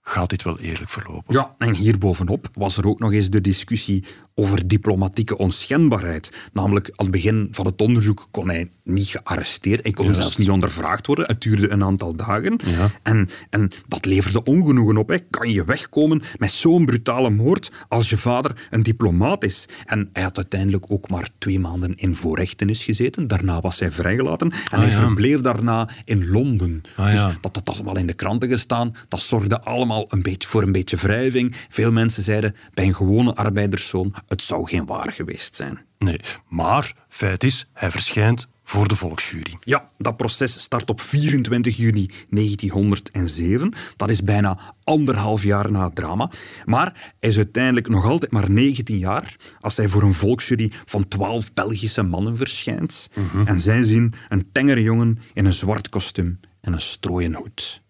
gaat 0.10 0.30
dit 0.30 0.44
wel 0.44 0.60
eerlijk 0.60 0.90
verlopen? 0.90 1.34
Ja, 1.36 1.56
en 1.58 1.74
hierbovenop 1.76 2.50
was 2.54 2.78
er 2.78 2.88
ook 2.88 3.00
nog 3.00 3.12
eens 3.14 3.30
de 3.30 3.42
discussie 3.42 4.04
over 4.36 4.68
diplomatieke 4.68 5.38
onschendbaarheid. 5.38 6.50
Namelijk, 6.54 6.88
aan 6.88 7.06
het 7.06 7.12
begin 7.12 7.48
van 7.52 7.66
het 7.66 7.82
onderzoek 7.82 8.28
kon 8.32 8.50
hij 8.50 8.70
niet 8.84 9.08
gearresteerd. 9.08 9.84
Hij 9.84 9.92
kon 9.92 10.06
Juist. 10.06 10.20
zelfs 10.22 10.38
niet 10.38 10.50
ondervraagd 10.50 11.08
worden. 11.08 11.26
Het 11.26 11.42
duurde 11.42 11.70
een 11.70 11.84
aantal 11.84 12.16
dagen. 12.16 12.60
Ja. 12.66 12.90
En, 13.04 13.30
en 13.50 13.72
dat 13.88 14.06
leverde 14.06 14.44
ongenoegen 14.44 14.98
op. 14.98 15.10
Hè. 15.10 15.20
Kan 15.30 15.52
je 15.52 15.64
wegkomen 15.64 16.22
met 16.38 16.52
zo'n 16.52 16.86
brutale 16.86 17.30
moord 17.30 17.72
als 17.88 18.10
je 18.10 18.18
vader 18.18 18.68
een 18.70 18.84
diplomaat 18.84 19.44
is? 19.44 19.68
En 19.86 20.10
hij 20.14 20.24
had 20.24 20.38
uiteindelijk 20.38 20.86
ook 20.92 21.10
maar 21.10 21.30
twee 21.38 21.60
maanden 21.60 21.96
in 21.96 22.16
voorrechtenis 22.16 22.84
gezeten. 22.84 23.28
Daarna 23.28 23.60
was 23.62 23.80
hij 23.80 23.92
vrijgelaten. 23.92 24.52
En 24.52 24.58
Ah, 24.72 24.80
hij 24.80 24.90
ja. 24.90 24.96
verbleef 25.02 25.40
daarna 25.40 25.90
in 26.06 26.30
Londen. 26.30 26.82
Ah, 26.96 27.06
dus 27.12 27.20
ja. 27.20 27.38
dat 27.42 27.56
had 27.56 27.70
allemaal 27.76 27.98
in 27.98 28.08
de 28.08 28.14
kranten 28.14 28.50
gestaan. 28.50 28.96
Dat 29.08 29.20
zorgde 29.20 29.62
allemaal 29.62 29.99
een 30.08 30.22
beetje 30.22 30.48
voor 30.48 30.62
een 30.62 30.72
beetje 30.72 30.98
wrijving. 30.98 31.56
Veel 31.70 31.92
mensen 31.92 32.24
zeiden, 32.24 32.56
bij 32.74 32.86
een 32.86 32.96
gewone 32.96 33.34
arbeiderszoon, 33.34 34.16
het 34.28 34.42
zou 34.42 34.68
geen 34.68 34.86
waar 34.86 35.12
geweest 35.12 35.56
zijn. 35.56 35.86
Nee, 35.98 36.20
maar 36.48 36.94
feit 37.10 37.44
is, 37.44 37.68
hij 37.74 37.92
verschijnt 37.92 38.48
voor 38.70 38.88
de 38.88 38.96
volksjury. 38.96 39.58
Ja, 39.64 39.90
dat 39.98 40.18
proces 40.18 40.62
start 40.62 40.90
op 40.90 41.02
24 41.02 41.78
juni 41.78 42.10
1907. 42.30 43.74
Dat 43.96 44.10
is 44.10 44.24
bijna 44.24 44.60
anderhalf 44.84 45.44
jaar 45.44 45.72
na 45.72 45.84
het 45.84 45.96
drama. 45.96 46.32
Maar 46.66 47.14
hij 47.20 47.30
is 47.30 47.38
uiteindelijk 47.38 47.90
nog 47.90 48.06
altijd 48.06 48.32
maar 48.32 48.52
19 48.52 48.98
jaar 48.98 49.36
als 49.60 49.78
hij 49.78 49.90
voor 49.90 50.04
een 50.04 50.14
volksjury 50.14 50.72
van 50.86 51.08
12 51.08 51.54
Belgische 51.54 52.04
mannen 52.04 52.38
verschijnt. 52.38 53.10
En 53.46 53.60
zij 53.60 53.84
zien 53.84 54.14
een 54.30 54.52
tengere 54.52 54.82
jongen 54.82 55.20
in 55.34 55.46
een 55.46 55.54
zwart 55.54 55.90
kostuum 55.90 56.40
en 56.62 56.74
een 56.74 56.82
strooien 56.82 57.36
hoed. 57.36 57.82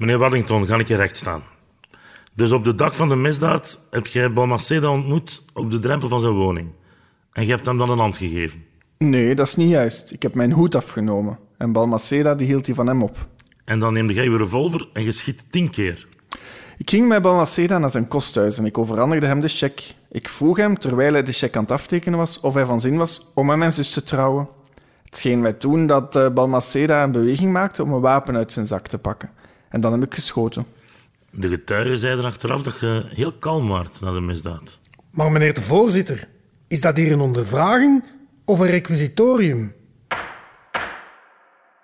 Meneer 0.00 0.18
Waddington, 0.18 0.66
ga 0.66 0.78
ik 0.78 0.88
je 0.88 0.96
recht 0.96 1.16
staan. 1.16 1.42
Dus 2.32 2.52
op 2.52 2.64
de 2.64 2.74
dag 2.74 2.96
van 2.96 3.08
de 3.08 3.16
misdaad 3.16 3.80
heb 3.90 4.06
jij 4.06 4.32
Balmaceda 4.32 4.90
ontmoet 4.90 5.42
op 5.54 5.70
de 5.70 5.78
drempel 5.78 6.08
van 6.08 6.20
zijn 6.20 6.32
woning. 6.32 6.68
En 7.32 7.44
je 7.44 7.50
hebt 7.50 7.66
hem 7.66 7.78
dan 7.78 7.90
een 7.90 7.98
hand 7.98 8.16
gegeven. 8.16 8.64
Nee, 8.98 9.34
dat 9.34 9.46
is 9.46 9.56
niet 9.56 9.68
juist. 9.68 10.10
Ik 10.10 10.22
heb 10.22 10.34
mijn 10.34 10.52
hoed 10.52 10.74
afgenomen. 10.74 11.38
En 11.58 11.72
Balmaceda 11.72 12.34
die 12.34 12.46
hield 12.46 12.64
die 12.64 12.74
van 12.74 12.86
hem 12.86 13.02
op. 13.02 13.26
En 13.64 13.78
dan 13.78 13.92
neemde 13.92 14.12
jij 14.12 14.24
je 14.24 14.36
revolver 14.36 14.88
en 14.92 15.04
je 15.04 15.12
schiet 15.12 15.44
tien 15.50 15.70
keer. 15.70 16.06
Ik 16.76 16.90
ging 16.90 17.08
met 17.08 17.22
Balmaceda 17.22 17.78
naar 17.78 17.90
zijn 17.90 18.08
kosthuis 18.08 18.58
en 18.58 18.64
ik 18.64 18.78
overhandigde 18.78 19.26
hem 19.26 19.40
de 19.40 19.48
cheque. 19.48 19.86
Ik 20.10 20.28
vroeg 20.28 20.56
hem, 20.56 20.78
terwijl 20.78 21.12
hij 21.12 21.22
de 21.22 21.32
cheque 21.32 21.56
aan 21.56 21.62
het 21.62 21.72
aftekenen 21.72 22.18
was, 22.18 22.40
of 22.40 22.54
hij 22.54 22.64
van 22.66 22.80
zin 22.80 22.96
was 22.96 23.30
om 23.34 23.46
met 23.46 23.56
mijn 23.56 23.72
zus 23.72 23.90
te 23.90 24.02
trouwen. 24.02 24.48
Het 25.04 25.16
scheen 25.16 25.40
mij 25.40 25.52
toen 25.52 25.86
dat 25.86 26.16
eh, 26.16 26.28
Balmaceda 26.28 27.02
een 27.02 27.12
beweging 27.12 27.52
maakte 27.52 27.82
om 27.82 27.92
een 27.92 28.00
wapen 28.00 28.36
uit 28.36 28.52
zijn 28.52 28.66
zak 28.66 28.86
te 28.86 28.98
pakken. 28.98 29.30
En 29.70 29.80
dan 29.80 29.92
heb 29.92 30.02
ik 30.04 30.14
geschoten. 30.14 30.66
De 31.30 31.48
getuigen 31.48 31.98
zeiden 31.98 32.24
achteraf 32.24 32.62
dat 32.62 32.80
je 32.80 33.04
heel 33.08 33.32
kalm 33.32 33.68
waart 33.68 34.00
na 34.00 34.12
de 34.12 34.20
misdaad. 34.20 34.80
Maar 35.10 35.32
meneer 35.32 35.54
de 35.54 35.62
voorzitter, 35.62 36.28
is 36.68 36.80
dat 36.80 36.96
hier 36.96 37.12
een 37.12 37.20
ondervraging 37.20 38.04
of 38.44 38.58
een 38.58 38.70
requisitorium? 38.70 39.72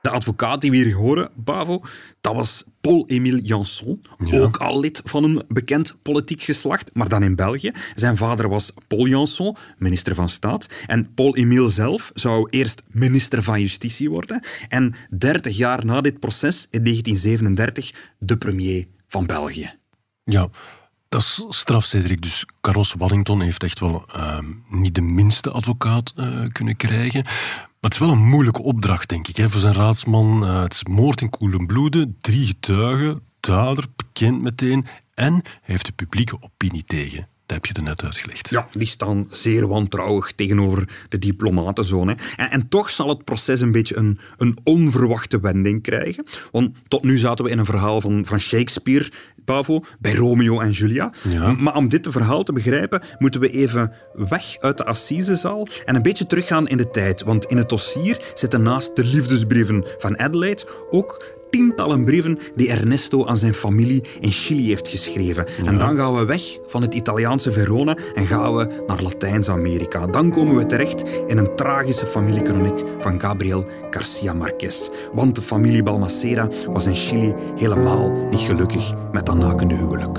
De 0.06 0.12
advocaat 0.12 0.60
die 0.60 0.70
we 0.70 0.76
hier 0.76 0.94
horen, 0.94 1.30
Bavo, 1.36 1.82
dat 2.20 2.34
was 2.34 2.64
Paul-Émile 2.80 3.40
Janson. 3.42 4.02
Ook 4.30 4.56
al 4.56 4.80
lid 4.80 5.00
van 5.04 5.24
een 5.24 5.42
bekend 5.48 5.98
politiek 6.02 6.42
geslacht, 6.42 6.90
maar 6.94 7.08
dan 7.08 7.22
in 7.22 7.36
België. 7.36 7.72
Zijn 7.94 8.16
vader 8.16 8.48
was 8.48 8.72
Paul 8.86 9.06
Janson, 9.06 9.56
minister 9.78 10.14
van 10.14 10.28
Staat. 10.28 10.68
En 10.86 11.14
Paul-Émile 11.14 11.70
zelf 11.70 12.10
zou 12.14 12.48
eerst 12.50 12.82
minister 12.90 13.42
van 13.42 13.60
Justitie 13.60 14.10
worden. 14.10 14.44
En 14.68 14.94
30 15.18 15.56
jaar 15.56 15.84
na 15.84 16.00
dit 16.00 16.20
proces, 16.20 16.66
in 16.70 16.84
1937, 16.84 18.14
de 18.18 18.36
premier 18.36 18.86
van 19.08 19.26
België. 19.26 19.70
Ja, 20.24 20.48
dat 21.08 21.20
is 21.20 21.44
straf, 21.48 21.84
Cedric. 21.84 22.22
Dus 22.22 22.46
Carlos 22.60 22.94
Waddington 22.98 23.40
heeft 23.40 23.62
echt 23.62 23.78
wel 23.80 24.04
ehm, 24.12 24.44
niet 24.68 24.94
de 24.94 25.00
minste 25.00 25.50
advocaat 25.50 26.12
eh, 26.16 26.46
kunnen 26.52 26.76
krijgen. 26.76 27.24
Het 27.86 27.94
is 27.94 28.00
wel 28.00 28.10
een 28.10 28.28
moeilijke 28.28 28.62
opdracht, 28.62 29.08
denk 29.08 29.28
ik, 29.28 29.36
hè, 29.36 29.50
voor 29.50 29.60
zijn 29.60 29.74
raadsman. 29.74 30.44
Eh, 30.44 30.62
het 30.62 30.72
is 30.72 30.84
moord 30.84 31.20
in 31.20 31.30
koele 31.30 31.66
bloeden, 31.66 32.16
drie 32.20 32.46
getuigen, 32.46 33.22
dader, 33.40 33.84
bekend 33.96 34.42
meteen. 34.42 34.86
En 35.14 35.32
hij 35.32 35.42
heeft 35.60 35.86
de 35.86 35.92
publieke 35.92 36.36
opinie 36.40 36.84
tegen. 36.84 37.28
Dat 37.46 37.56
heb 37.56 37.66
je 37.66 37.74
er 37.74 37.82
net 37.82 38.02
uitgelegd. 38.02 38.50
Ja, 38.50 38.68
die 38.72 38.86
staan 38.86 39.26
zeer 39.30 39.68
wantrouwig 39.68 40.32
tegenover 40.32 40.88
de 41.08 41.18
diplomatenzoon. 41.18 42.08
hè. 42.08 42.14
En, 42.36 42.50
en 42.50 42.68
toch 42.68 42.90
zal 42.90 43.08
het 43.08 43.24
proces 43.24 43.60
een 43.60 43.72
beetje 43.72 43.96
een, 43.96 44.18
een 44.36 44.58
onverwachte 44.64 45.40
wending 45.40 45.82
krijgen. 45.82 46.24
Want 46.52 46.76
tot 46.88 47.02
nu 47.02 47.18
zaten 47.18 47.44
we 47.44 47.50
in 47.50 47.58
een 47.58 47.64
verhaal 47.64 48.00
van, 48.00 48.24
van 48.24 48.38
Shakespeare, 48.38 49.10
Pavo, 49.44 49.84
bij 49.98 50.14
Romeo 50.14 50.60
en 50.60 50.70
Julia. 50.70 51.12
Ja. 51.28 51.52
Maar 51.52 51.76
om 51.76 51.88
dit 51.88 52.06
verhaal 52.10 52.42
te 52.42 52.52
begrijpen, 52.52 53.02
moeten 53.18 53.40
we 53.40 53.48
even 53.48 53.92
weg 54.12 54.56
uit 54.60 54.76
de 54.76 54.84
assisezaal 54.84 55.66
en 55.84 55.94
een 55.94 56.02
beetje 56.02 56.26
teruggaan 56.26 56.68
in 56.68 56.76
de 56.76 56.90
tijd. 56.90 57.22
Want 57.22 57.44
in 57.44 57.56
het 57.56 57.68
dossier 57.68 58.30
zitten 58.34 58.62
naast 58.62 58.96
de 58.96 59.04
liefdesbrieven 59.04 59.86
van 59.98 60.18
Adelaide 60.18 60.66
ook 60.90 61.34
tientallen 61.56 62.04
brieven 62.04 62.38
die 62.54 62.70
Ernesto 62.70 63.26
aan 63.26 63.36
zijn 63.36 63.54
familie 63.54 64.04
in 64.20 64.30
Chili 64.30 64.66
heeft 64.66 64.88
geschreven. 64.88 65.46
En 65.64 65.78
dan 65.78 65.96
gaan 65.96 66.14
we 66.14 66.24
weg 66.24 66.58
van 66.66 66.82
het 66.82 66.94
Italiaanse 66.94 67.52
Verona 67.52 67.96
en 68.14 68.26
gaan 68.26 68.56
we 68.56 68.82
naar 68.86 69.02
Latijns-Amerika. 69.02 70.06
Dan 70.06 70.30
komen 70.30 70.56
we 70.56 70.66
terecht 70.66 71.22
in 71.26 71.38
een 71.38 71.56
tragische 71.56 72.06
familiekroniek 72.06 72.82
van 72.98 73.20
Gabriel 73.20 73.64
Garcia 73.90 74.32
Marquez. 74.32 74.88
Want 75.12 75.34
de 75.34 75.42
familie 75.42 75.82
Balmaceda 75.82 76.48
was 76.66 76.86
in 76.86 76.94
Chili 76.94 77.34
helemaal 77.56 78.28
niet 78.30 78.40
gelukkig 78.40 78.94
met 79.12 79.26
dat 79.26 79.36
nakende 79.36 79.74
huwelijk. 79.74 80.18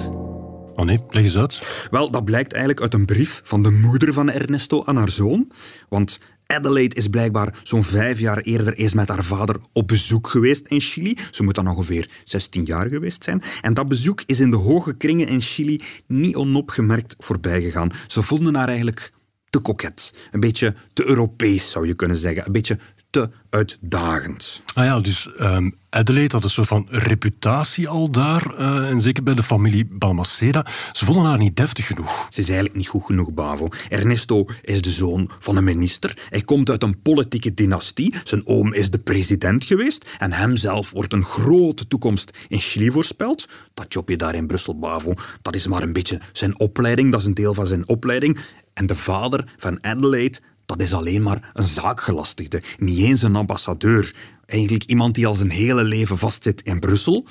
Oh 0.76 0.86
nee, 0.86 0.99
leg 1.09 1.24
eens 1.24 1.38
uit. 1.38 1.88
Wel, 1.91 2.11
dat 2.11 2.26
blijkt 2.26 2.51
eigenlijk 2.51 2.82
uit 2.82 2.93
een 2.93 3.05
brief 3.05 3.41
van 3.43 3.64
de 3.64 3.72
moeder 3.72 4.14
van 4.14 4.32
Ernesto 4.32 4.84
aan 4.86 4.97
haar 4.97 5.09
zoon. 5.09 5.51
Want 5.89 6.20
Adelaide 6.48 6.95
is 6.95 7.08
blijkbaar 7.08 7.60
zo'n 7.64 7.84
vijf 7.84 8.20
jaar 8.20 8.38
eerder 8.38 8.74
eens 8.74 8.93
met 8.93 9.10
haar 9.10 9.24
vader 9.24 9.56
op 9.74 9.88
bezoek 9.88 10.28
geweest 10.28 10.68
in 10.68 10.80
Chili. 10.80 11.18
Ze 11.32 11.43
moet 11.43 11.56
dan 11.56 11.68
ongeveer 11.68 12.10
16 12.24 12.64
jaar 12.64 12.88
geweest 12.88 13.24
zijn. 13.24 13.41
En 13.62 13.74
dat 13.74 13.88
bezoek 13.88 14.24
is 14.26 14.39
in 14.39 14.52
de 14.52 14.58
hoge 14.58 14.93
kringen 14.93 15.28
in 15.28 15.41
Chili 15.41 15.82
niet 16.08 16.36
onopgemerkt 16.36 17.16
voorbij 17.20 17.62
gegaan. 17.62 17.91
Ze 18.08 18.22
vonden 18.22 18.56
haar 18.56 18.68
eigenlijk 18.68 19.12
te 19.50 19.60
koket. 19.60 20.14
Een 20.32 20.39
beetje 20.39 20.74
te 20.93 21.08
Europees, 21.08 21.72
zou 21.72 21.88
je 21.88 21.93
kunnen 21.93 22.18
zeggen. 22.18 22.45
Een 22.45 22.52
beetje 22.52 22.80
te 23.10 23.30
uitdagend. 23.49 24.64
Ah 24.74 24.86
ja, 24.86 24.99
dus 24.99 25.30
um, 25.39 25.76
Adelaide 25.89 26.34
had 26.34 26.43
een 26.43 26.49
soort 26.49 26.68
van 26.68 26.88
reputatie 26.89 27.88
al 27.88 28.12
daar. 28.12 28.60
Uh, 28.60 28.89
en 28.89 29.01
zeker 29.01 29.24
bij 29.24 29.34
de 29.34 29.43
familie 29.43 29.86
Balmaceda. 29.86 30.66
Ze 30.91 31.05
vonden 31.05 31.26
haar 31.26 31.38
niet 31.38 31.55
deftig 31.55 31.88
genoeg. 31.88 32.28
Ze 32.30 32.39
is 32.39 32.47
eigenlijk 32.47 32.78
niet 32.78 32.88
goed 32.88 33.05
genoeg, 33.05 33.34
Bavo. 33.34 33.68
Ernesto 33.89 34.45
is 34.62 34.82
de 34.82 34.89
zoon 34.89 35.30
van 35.39 35.55
een 35.55 35.64
minister. 35.64 36.28
Hij 36.30 36.41
komt 36.41 36.70
uit 36.70 36.84
een 36.84 37.01
politieke 37.01 37.53
dynastie. 37.53 38.16
Zijn 38.24 38.47
oom 38.47 38.74
is 38.74 38.91
de 38.91 38.97
president 38.97 39.64
geweest. 39.64 40.16
En 40.18 40.34
hemzelf 40.34 40.91
wordt 40.91 41.14
een 41.14 41.24
grote 41.24 41.88
toekomst 41.88 42.45
in 42.47 42.60
Chili 42.60 42.91
voorspeld. 42.91 43.49
Dat 43.74 43.93
jobje 43.93 44.16
daar 44.16 44.36
in 44.36 44.47
Brussel, 44.47 44.80
Bavo, 44.80 45.14
dat 45.41 45.55
is 45.55 45.68
maar 45.68 45.82
een 45.82 45.93
beetje 45.93 46.20
zijn 46.32 46.60
opleiding. 46.60 47.12
Dat 47.12 47.20
is 47.20 47.26
een 47.26 47.34
deel 47.34 47.53
van 47.53 47.68
zijn 47.68 47.88
opleiding. 47.88 48.39
En 48.74 48.86
de 48.86 48.95
vader 48.95 49.53
van 49.58 49.84
Adelaide, 49.84 50.39
dat 50.68 50.82
is 50.82 50.93
alleen 50.93 51.22
maar 51.22 51.49
een 51.53 51.63
zaakgelastigde, 51.63 52.61
niet 52.80 52.99
eens 52.99 53.22
een 53.22 53.36
ambassadeur. 53.36 54.15
Eigenlijk 54.45 54.84
iemand 54.84 55.15
die 55.15 55.28
al 55.28 55.34
zijn 55.34 55.49
hele 55.49 55.84
leven 55.84 56.18
vastzit 56.18 56.61
in 56.61 56.80
Brussel. 56.80 57.26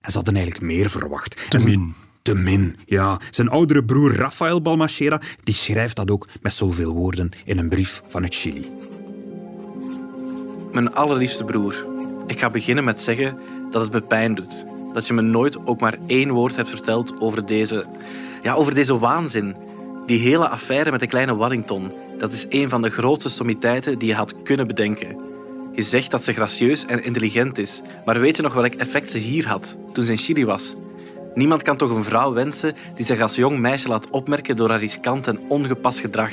En 0.00 0.10
ze 0.10 0.16
hadden 0.16 0.36
eigenlijk 0.36 0.64
meer 0.64 0.90
verwacht. 0.90 1.50
Te 1.50 1.64
min. 1.64 1.94
Te 2.22 2.34
min, 2.34 2.76
ja. 2.86 3.20
Zijn 3.30 3.48
oudere 3.48 3.84
broer 3.84 4.14
Rafael 4.14 4.62
Balmachera 4.62 5.20
die 5.44 5.54
schrijft 5.54 5.96
dat 5.96 6.10
ook 6.10 6.28
met 6.42 6.52
zoveel 6.52 6.92
woorden 6.92 7.30
in 7.44 7.58
een 7.58 7.68
brief 7.68 8.02
vanuit 8.08 8.34
Chili. 8.34 8.70
Mijn 10.72 10.94
allerliefste 10.94 11.44
broer, 11.44 11.86
ik 12.26 12.38
ga 12.38 12.50
beginnen 12.50 12.84
met 12.84 13.00
zeggen 13.00 13.38
dat 13.70 13.82
het 13.82 13.92
me 13.92 14.00
pijn 14.00 14.34
doet. 14.34 14.66
Dat 14.92 15.06
je 15.06 15.12
me 15.12 15.22
nooit 15.22 15.66
ook 15.66 15.80
maar 15.80 15.98
één 16.06 16.30
woord 16.30 16.56
hebt 16.56 16.70
verteld 16.70 17.20
over 17.20 17.46
deze, 17.46 17.86
ja, 18.42 18.54
over 18.54 18.74
deze 18.74 18.98
waanzin. 18.98 19.56
Die 20.08 20.18
hele 20.18 20.48
affaire 20.48 20.90
met 20.90 21.00
de 21.00 21.06
kleine 21.06 21.36
Waddington, 21.36 21.92
dat 22.18 22.32
is 22.32 22.46
een 22.48 22.68
van 22.68 22.82
de 22.82 22.90
grootste 22.90 23.28
sommiteiten 23.28 23.98
die 23.98 24.08
je 24.08 24.14
had 24.14 24.42
kunnen 24.42 24.66
bedenken. 24.66 25.16
Je 25.72 25.82
zegt 25.82 26.10
dat 26.10 26.24
ze 26.24 26.32
gracieus 26.32 26.86
en 26.86 27.04
intelligent 27.04 27.58
is, 27.58 27.82
maar 28.04 28.20
weet 28.20 28.36
je 28.36 28.42
nog 28.42 28.54
welk 28.54 28.72
effect 28.74 29.10
ze 29.10 29.18
hier 29.18 29.48
had, 29.48 29.76
toen 29.92 30.04
ze 30.04 30.10
in 30.10 30.18
Chili 30.18 30.44
was? 30.44 30.74
Niemand 31.34 31.62
kan 31.62 31.76
toch 31.76 31.90
een 31.90 32.04
vrouw 32.04 32.32
wensen 32.32 32.74
die 32.94 33.06
zich 33.06 33.20
als 33.20 33.34
jong 33.34 33.58
meisje 33.58 33.88
laat 33.88 34.10
opmerken 34.10 34.56
door 34.56 34.68
haar 34.68 34.78
riskant 34.78 35.26
en 35.26 35.38
ongepast 35.48 36.00
gedrag. 36.00 36.32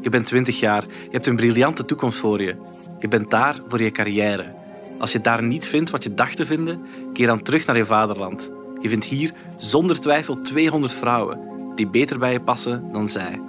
Je 0.00 0.10
bent 0.10 0.26
20 0.26 0.60
jaar, 0.60 0.82
je 0.82 1.12
hebt 1.12 1.26
een 1.26 1.36
briljante 1.36 1.84
toekomst 1.84 2.18
voor 2.18 2.42
je. 2.42 2.54
Je 2.98 3.08
bent 3.08 3.30
daar 3.30 3.60
voor 3.68 3.82
je 3.82 3.90
carrière. 3.90 4.54
Als 4.98 5.12
je 5.12 5.20
daar 5.20 5.42
niet 5.42 5.66
vindt 5.66 5.90
wat 5.90 6.02
je 6.02 6.14
dacht 6.14 6.36
te 6.36 6.46
vinden, 6.46 6.86
keer 7.12 7.26
dan 7.26 7.42
terug 7.42 7.66
naar 7.66 7.76
je 7.76 7.84
vaderland. 7.84 8.50
Je 8.80 8.88
vindt 8.88 9.04
hier 9.04 9.32
zonder 9.56 10.00
twijfel 10.00 10.40
200 10.42 10.92
vrouwen 10.92 11.54
die 11.76 11.86
beter 11.86 12.18
bij 12.18 12.32
je 12.32 12.40
passen 12.40 12.92
dan 12.92 13.08
zij. 13.08 13.40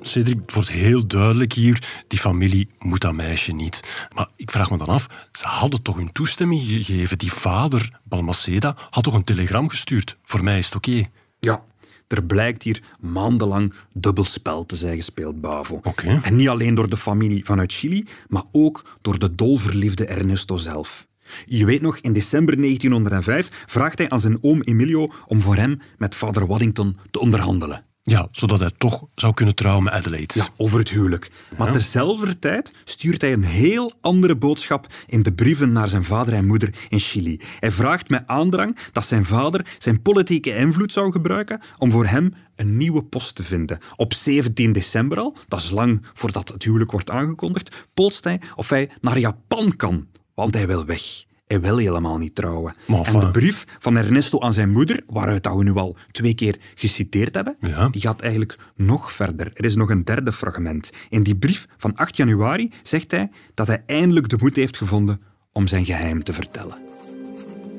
Cedric, 0.00 0.38
het 0.40 0.54
wordt 0.54 0.70
heel 0.70 1.06
duidelijk 1.06 1.52
hier, 1.52 2.02
die 2.08 2.18
familie 2.18 2.68
moet 2.78 3.00
dat 3.00 3.12
meisje 3.12 3.52
niet. 3.52 4.08
Maar 4.14 4.28
ik 4.36 4.50
vraag 4.50 4.70
me 4.70 4.76
dan 4.76 4.86
af, 4.86 5.06
ze 5.32 5.46
hadden 5.46 5.82
toch 5.82 5.96
hun 5.96 6.12
toestemming 6.12 6.60
gegeven. 6.60 7.18
Die 7.18 7.32
vader, 7.32 8.00
Balmaceda, 8.04 8.76
had 8.90 9.04
toch 9.04 9.14
een 9.14 9.24
telegram 9.24 9.68
gestuurd. 9.68 10.16
Voor 10.22 10.44
mij 10.44 10.58
is 10.58 10.66
het 10.66 10.74
oké. 10.74 11.10
Ja, 11.40 11.62
er 12.08 12.24
blijkt 12.24 12.62
hier 12.62 12.82
maandenlang 13.00 13.74
dubbelspel 13.92 14.66
te 14.66 14.76
zijn 14.76 14.96
gespeeld, 14.96 15.40
Bavo. 15.40 15.80
Okay. 15.82 16.20
En 16.22 16.36
niet 16.36 16.48
alleen 16.48 16.74
door 16.74 16.88
de 16.88 16.96
familie 16.96 17.44
vanuit 17.44 17.72
Chili, 17.72 18.06
maar 18.28 18.44
ook 18.52 18.98
door 19.00 19.18
de 19.18 19.34
dolverliefde 19.34 20.06
Ernesto 20.06 20.56
zelf. 20.56 21.07
Je 21.46 21.64
weet 21.64 21.80
nog, 21.80 21.98
in 21.98 22.12
december 22.12 22.56
1905 22.56 23.64
vraagt 23.66 23.98
hij 23.98 24.08
aan 24.08 24.20
zijn 24.20 24.38
oom 24.40 24.62
Emilio 24.62 25.10
om 25.26 25.40
voor 25.40 25.56
hem 25.56 25.80
met 25.98 26.14
vader 26.14 26.46
Waddington 26.46 26.96
te 27.10 27.20
onderhandelen. 27.20 27.86
Ja, 28.08 28.28
zodat 28.32 28.60
hij 28.60 28.70
toch 28.78 29.04
zou 29.14 29.34
kunnen 29.34 29.54
trouwen 29.54 29.84
met 29.84 29.92
Adelaide. 29.92 30.34
Ja, 30.36 30.48
over 30.56 30.78
het 30.78 30.90
huwelijk. 30.90 31.30
Maar 31.56 31.72
terzelfde 31.72 32.38
tijd 32.38 32.72
stuurt 32.84 33.20
hij 33.20 33.32
een 33.32 33.44
heel 33.44 33.92
andere 34.00 34.36
boodschap 34.36 34.86
in 35.06 35.22
de 35.22 35.32
brieven 35.32 35.72
naar 35.72 35.88
zijn 35.88 36.04
vader 36.04 36.34
en 36.34 36.46
moeder 36.46 36.74
in 36.88 36.98
Chili. 36.98 37.40
Hij 37.60 37.70
vraagt 37.70 38.08
met 38.08 38.22
aandrang 38.26 38.76
dat 38.92 39.04
zijn 39.04 39.24
vader 39.24 39.66
zijn 39.78 40.02
politieke 40.02 40.56
invloed 40.56 40.92
zou 40.92 41.12
gebruiken 41.12 41.60
om 41.78 41.90
voor 41.90 42.06
hem 42.06 42.34
een 42.56 42.76
nieuwe 42.76 43.04
post 43.04 43.34
te 43.34 43.42
vinden. 43.42 43.78
Op 43.96 44.12
17 44.12 44.72
december 44.72 45.18
al, 45.18 45.36
dat 45.48 45.58
is 45.58 45.70
lang 45.70 46.02
voordat 46.12 46.48
het 46.48 46.62
huwelijk 46.62 46.90
wordt 46.90 47.10
aangekondigd, 47.10 47.86
polst 47.94 48.24
hij 48.24 48.40
of 48.54 48.68
hij 48.68 48.90
naar 49.00 49.18
Japan 49.18 49.76
kan, 49.76 50.06
want 50.38 50.54
hij 50.54 50.66
wil 50.66 50.84
weg. 50.84 51.24
Hij 51.46 51.60
wil 51.60 51.76
helemaal 51.76 52.18
niet 52.18 52.34
trouwen. 52.34 52.74
En 53.02 53.20
de 53.20 53.30
brief 53.30 53.64
van 53.78 53.96
Ernesto 53.96 54.40
aan 54.40 54.52
zijn 54.52 54.70
moeder, 54.70 55.02
waaruit 55.06 55.42
dat 55.42 55.56
we 55.56 55.62
nu 55.62 55.74
al 55.74 55.96
twee 56.10 56.34
keer 56.34 56.56
geciteerd 56.74 57.34
hebben, 57.34 57.56
ja. 57.60 57.88
die 57.88 58.00
gaat 58.00 58.20
eigenlijk 58.20 58.58
nog 58.76 59.12
verder. 59.12 59.50
Er 59.54 59.64
is 59.64 59.76
nog 59.76 59.90
een 59.90 60.04
derde 60.04 60.32
fragment. 60.32 60.92
In 61.08 61.22
die 61.22 61.36
brief 61.36 61.66
van 61.76 61.96
8 61.96 62.16
januari 62.16 62.70
zegt 62.82 63.10
hij 63.10 63.30
dat 63.54 63.66
hij 63.66 63.82
eindelijk 63.86 64.28
de 64.28 64.36
moed 64.40 64.56
heeft 64.56 64.76
gevonden 64.76 65.20
om 65.52 65.66
zijn 65.66 65.84
geheim 65.84 66.24
te 66.24 66.32
vertellen. 66.32 66.76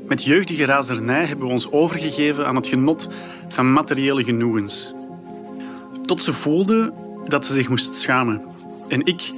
Met 0.07 0.23
jeugdige 0.23 0.65
razernij 0.65 1.25
hebben 1.25 1.45
we 1.45 1.51
ons 1.51 1.71
overgegeven 1.71 2.47
aan 2.47 2.55
het 2.55 2.67
genot 2.67 3.09
van 3.47 3.73
materiële 3.73 4.23
genoegens. 4.23 4.93
Tot 6.01 6.23
ze 6.23 6.33
voelde 6.33 6.93
dat 7.27 7.45
ze 7.45 7.53
zich 7.53 7.69
moest 7.69 7.97
schamen. 7.97 8.41
En 8.87 9.05
ik 9.05 9.31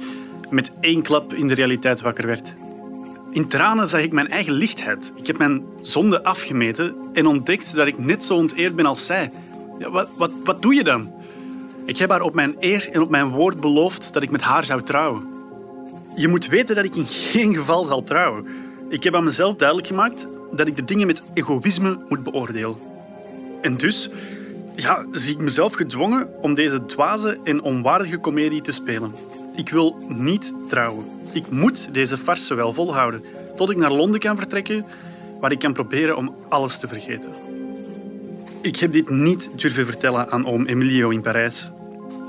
met 0.50 0.72
één 0.80 1.02
klap 1.02 1.34
in 1.34 1.48
de 1.48 1.54
realiteit 1.54 2.00
wakker 2.00 2.26
werd. 2.26 2.54
In 3.32 3.48
tranen 3.48 3.88
zag 3.88 4.00
ik 4.00 4.12
mijn 4.12 4.28
eigen 4.28 4.52
lichtheid. 4.52 5.12
Ik 5.14 5.26
heb 5.26 5.38
mijn 5.38 5.62
zonde 5.80 6.24
afgemeten 6.24 6.94
en 7.12 7.26
ontdekt 7.26 7.74
dat 7.74 7.86
ik 7.86 7.98
net 7.98 8.24
zo 8.24 8.36
onteerd 8.36 8.76
ben 8.76 8.86
als 8.86 9.06
zij. 9.06 9.30
Ja, 9.78 9.90
wat, 9.90 10.08
wat, 10.16 10.30
wat 10.44 10.62
doe 10.62 10.74
je 10.74 10.84
dan? 10.84 11.12
Ik 11.84 11.96
heb 11.96 12.10
haar 12.10 12.20
op 12.20 12.34
mijn 12.34 12.56
eer 12.60 12.88
en 12.92 13.00
op 13.00 13.10
mijn 13.10 13.28
woord 13.28 13.60
beloofd 13.60 14.12
dat 14.12 14.22
ik 14.22 14.30
met 14.30 14.40
haar 14.40 14.64
zou 14.64 14.82
trouwen. 14.82 15.26
Je 16.16 16.28
moet 16.28 16.46
weten 16.46 16.74
dat 16.76 16.84
ik 16.84 16.94
in 16.94 17.06
geen 17.06 17.54
geval 17.54 17.84
zal 17.84 18.04
trouwen. 18.04 18.46
Ik 18.88 19.02
heb 19.02 19.14
aan 19.14 19.24
mezelf 19.24 19.56
duidelijk 19.56 19.88
gemaakt 19.88 20.26
dat 20.52 20.66
ik 20.66 20.76
de 20.76 20.84
dingen 20.84 21.06
met 21.06 21.22
egoïsme 21.34 21.98
moet 22.08 22.24
beoordelen. 22.24 22.76
En 23.60 23.76
dus 23.76 24.10
ja, 24.76 25.04
zie 25.12 25.32
ik 25.32 25.40
mezelf 25.40 25.74
gedwongen 25.74 26.28
om 26.40 26.54
deze 26.54 26.86
dwaze 26.86 27.38
en 27.44 27.62
onwaardige 27.62 28.18
komedie 28.18 28.60
te 28.60 28.72
spelen. 28.72 29.14
Ik 29.56 29.68
wil 29.68 29.96
niet 30.08 30.54
trouwen. 30.68 31.21
Ik 31.32 31.50
moet 31.50 31.88
deze 31.92 32.18
farce 32.18 32.54
wel 32.54 32.72
volhouden, 32.72 33.24
tot 33.56 33.70
ik 33.70 33.76
naar 33.76 33.92
Londen 33.92 34.20
kan 34.20 34.36
vertrekken, 34.36 34.84
waar 35.40 35.52
ik 35.52 35.58
kan 35.58 35.72
proberen 35.72 36.16
om 36.16 36.34
alles 36.48 36.78
te 36.78 36.88
vergeten. 36.88 37.30
Ik 38.60 38.76
heb 38.76 38.92
dit 38.92 39.10
niet 39.10 39.50
durven 39.56 39.84
vertellen 39.84 40.30
aan 40.30 40.46
oom 40.46 40.64
Emilio 40.66 41.10
in 41.10 41.20
Parijs. 41.20 41.70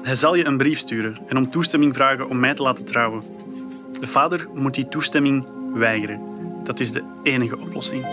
Hij 0.04 0.16
zal 0.16 0.36
je 0.36 0.46
een 0.46 0.58
brief 0.58 0.80
sturen 0.80 1.18
en 1.28 1.38
om 1.38 1.50
toestemming 1.50 1.94
vragen 1.94 2.30
om 2.30 2.40
mij 2.40 2.54
te 2.54 2.64
laten 2.64 2.86
trouwen. 2.86 3.24
De 4.00 4.08
vader 4.08 4.48
moet 4.54 4.74
die 4.74 4.88
toestemming 4.88 5.48
weigeren. 5.74 6.20
Dat 6.64 6.80
is 6.80 6.92
de 6.92 7.04
enige 7.24 7.58
oplossing. 7.58 8.06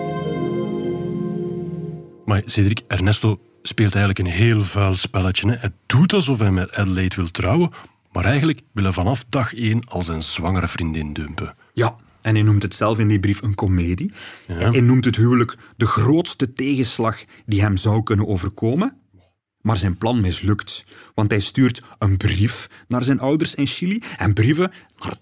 Maar 2.24 2.42
Cedric, 2.44 2.80
Ernesto 2.86 3.40
speelt 3.62 3.94
eigenlijk 3.94 4.18
een 4.18 4.34
heel 4.34 4.62
vuil 4.62 4.94
spelletje. 4.94 5.50
Hè? 5.50 5.56
Hij 5.56 5.72
doet 5.86 6.12
alsof 6.12 6.38
hij 6.38 6.50
met 6.50 6.74
Adelaide 6.74 7.16
wil 7.16 7.30
trouwen, 7.30 7.70
maar 8.12 8.24
eigenlijk 8.24 8.60
wil 8.72 8.84
hij 8.84 8.92
vanaf 8.92 9.24
dag 9.28 9.54
één 9.54 9.84
al 9.88 10.02
zijn 10.02 10.22
zwangere 10.22 10.68
vriendin 10.68 11.12
dumpen. 11.12 11.54
Ja, 11.72 11.96
en 12.20 12.34
hij 12.34 12.42
noemt 12.42 12.62
het 12.62 12.74
zelf 12.74 12.98
in 12.98 13.08
die 13.08 13.20
brief 13.20 13.42
een 13.42 13.54
komedie. 13.54 14.12
Ja. 14.46 14.70
Hij 14.70 14.80
noemt 14.80 15.04
het 15.04 15.16
huwelijk 15.16 15.56
de 15.76 15.86
grootste 15.86 16.52
tegenslag 16.52 17.24
die 17.46 17.60
hem 17.60 17.76
zou 17.76 18.02
kunnen 18.02 18.26
overkomen. 18.26 18.96
Maar 19.60 19.76
zijn 19.76 19.98
plan 19.98 20.20
mislukt, 20.20 20.84
want 21.14 21.30
hij 21.30 21.40
stuurt 21.40 21.82
een 21.98 22.16
brief 22.16 22.68
naar 22.88 23.04
zijn 23.04 23.20
ouders 23.20 23.54
in 23.54 23.66
Chili 23.66 24.02
en 24.18 24.32
brieven 24.32 24.70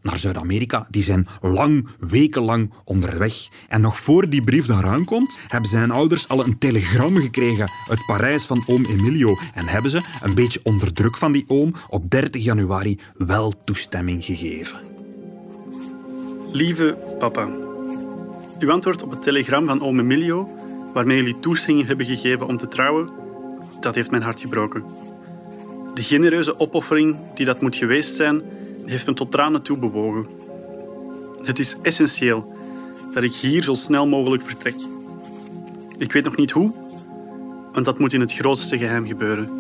naar, 0.03 0.18
Zuid-Amerika, 0.18 0.86
die 0.91 1.03
zijn 1.03 1.26
lang, 1.41 1.89
wekenlang 2.01 2.72
onderweg. 2.84 3.49
En 3.68 3.80
nog 3.80 3.99
voor 3.99 4.28
die 4.28 4.43
brief 4.43 4.66
daar 4.66 4.86
aankomt, 4.86 5.39
hebben 5.49 5.70
zijn 5.70 5.91
ouders 5.91 6.28
al 6.28 6.45
een 6.45 6.59
telegram 6.59 7.16
gekregen 7.16 7.70
uit 7.89 8.07
Parijs 8.07 8.45
van 8.45 8.62
oom 8.66 8.84
Emilio 8.84 9.39
en 9.55 9.68
hebben 9.68 9.91
ze, 9.91 10.03
een 10.22 10.34
beetje 10.34 10.61
onder 10.62 10.93
druk 10.93 11.16
van 11.16 11.32
die 11.32 11.45
oom, 11.47 11.72
op 11.89 12.11
30 12.11 12.45
januari 12.45 12.99
wel 13.16 13.64
toestemming 13.64 14.24
gegeven. 14.24 14.78
Lieve 16.53 16.97
papa, 17.18 17.49
uw 18.59 18.70
antwoord 18.70 19.03
op 19.03 19.11
het 19.11 19.22
telegram 19.22 19.66
van 19.66 19.82
oom 19.82 19.99
Emilio, 19.99 20.49
waarmee 20.93 21.16
jullie 21.16 21.41
toestemming 21.41 21.86
hebben 21.86 22.07
gegeven 22.07 22.47
om 22.47 22.57
te 22.57 22.68
trouwen, 22.68 23.11
dat 23.81 23.95
heeft 23.95 24.11
mijn 24.11 24.22
hart 24.22 24.41
gebroken. 24.41 24.85
De 25.95 26.03
genereuze 26.03 26.61
opoffering 26.61 27.16
die 27.35 27.47
dat 27.47 27.61
moet 27.61 27.76
geweest 27.76 28.16
zijn, 28.16 28.43
heeft 28.85 29.07
me 29.07 29.14
tot 29.14 29.31
tranen 29.31 29.62
toe 29.62 29.79
bewogen. 29.79 30.26
Het 31.43 31.59
is 31.59 31.76
essentieel 31.83 32.55
dat 33.14 33.22
ik 33.22 33.35
hier 33.35 33.62
zo 33.62 33.74
snel 33.74 34.07
mogelijk 34.07 34.43
vertrek. 34.43 34.74
Ik 35.99 36.12
weet 36.12 36.24
nog 36.24 36.37
niet 36.37 36.51
hoe, 36.51 36.72
want 37.72 37.85
dat 37.85 37.99
moet 37.99 38.12
in 38.12 38.20
het 38.20 38.33
grootste 38.33 38.79
geheim 38.79 39.07
gebeuren. 39.07 39.57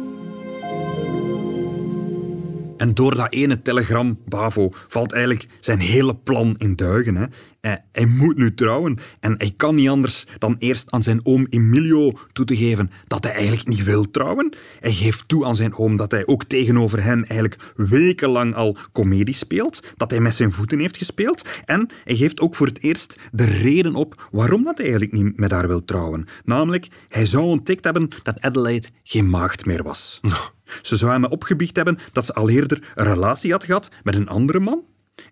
En 2.78 2.94
door 2.94 3.14
dat 3.14 3.32
ene 3.32 3.62
telegram, 3.62 4.18
Bavo, 4.28 4.70
valt 4.88 5.12
eigenlijk 5.12 5.46
zijn 5.60 5.80
hele 5.80 6.14
plan 6.14 6.54
in 6.58 6.76
duigen. 6.76 7.16
Hè. 7.16 7.26
Hij, 7.60 7.84
hij 7.92 8.06
moet 8.06 8.36
nu 8.36 8.54
trouwen 8.54 8.98
en 9.20 9.34
hij 9.38 9.52
kan 9.56 9.74
niet 9.74 9.88
anders 9.88 10.24
dan 10.38 10.56
eerst 10.58 10.90
aan 10.90 11.02
zijn 11.02 11.20
oom 11.22 11.46
Emilio 11.50 12.12
toe 12.32 12.44
te 12.44 12.56
geven 12.56 12.90
dat 13.06 13.24
hij 13.24 13.32
eigenlijk 13.32 13.68
niet 13.68 13.84
wil 13.84 14.10
trouwen. 14.10 14.52
Hij 14.80 14.92
geeft 14.92 15.28
toe 15.28 15.44
aan 15.44 15.56
zijn 15.56 15.74
oom 15.74 15.96
dat 15.96 16.10
hij 16.10 16.26
ook 16.26 16.44
tegenover 16.44 17.02
hem 17.02 17.22
eigenlijk 17.22 17.72
wekenlang 17.76 18.54
al 18.54 18.76
komedie 18.92 19.34
speelt, 19.34 19.94
dat 19.96 20.10
hij 20.10 20.20
met 20.20 20.34
zijn 20.34 20.52
voeten 20.52 20.78
heeft 20.78 20.96
gespeeld. 20.96 21.48
En 21.64 21.88
hij 22.04 22.16
geeft 22.16 22.40
ook 22.40 22.54
voor 22.54 22.66
het 22.66 22.82
eerst 22.82 23.18
de 23.32 23.44
reden 23.44 23.94
op 23.94 24.28
waarom 24.30 24.62
dat 24.62 24.78
hij 24.78 24.86
eigenlijk 24.86 25.22
niet 25.22 25.36
met 25.36 25.50
haar 25.50 25.68
wil 25.68 25.84
trouwen. 25.84 26.26
Namelijk, 26.44 26.86
hij 27.08 27.26
zou 27.26 27.44
ontdekt 27.44 27.84
hebben 27.84 28.08
dat 28.22 28.40
Adelaide 28.40 28.88
geen 29.02 29.30
maagd 29.30 29.66
meer 29.66 29.82
was. 29.82 30.20
Ze 30.82 30.96
zou 30.96 31.12
hem 31.12 31.24
opgebiecht 31.24 31.76
hebben 31.76 31.98
dat 32.12 32.24
ze 32.24 32.34
al 32.34 32.48
eerder 32.48 32.92
een 32.94 33.04
relatie 33.04 33.52
had 33.52 33.64
gehad 33.64 33.88
met 34.02 34.14
een 34.14 34.28
andere 34.28 34.60
man 34.60 34.84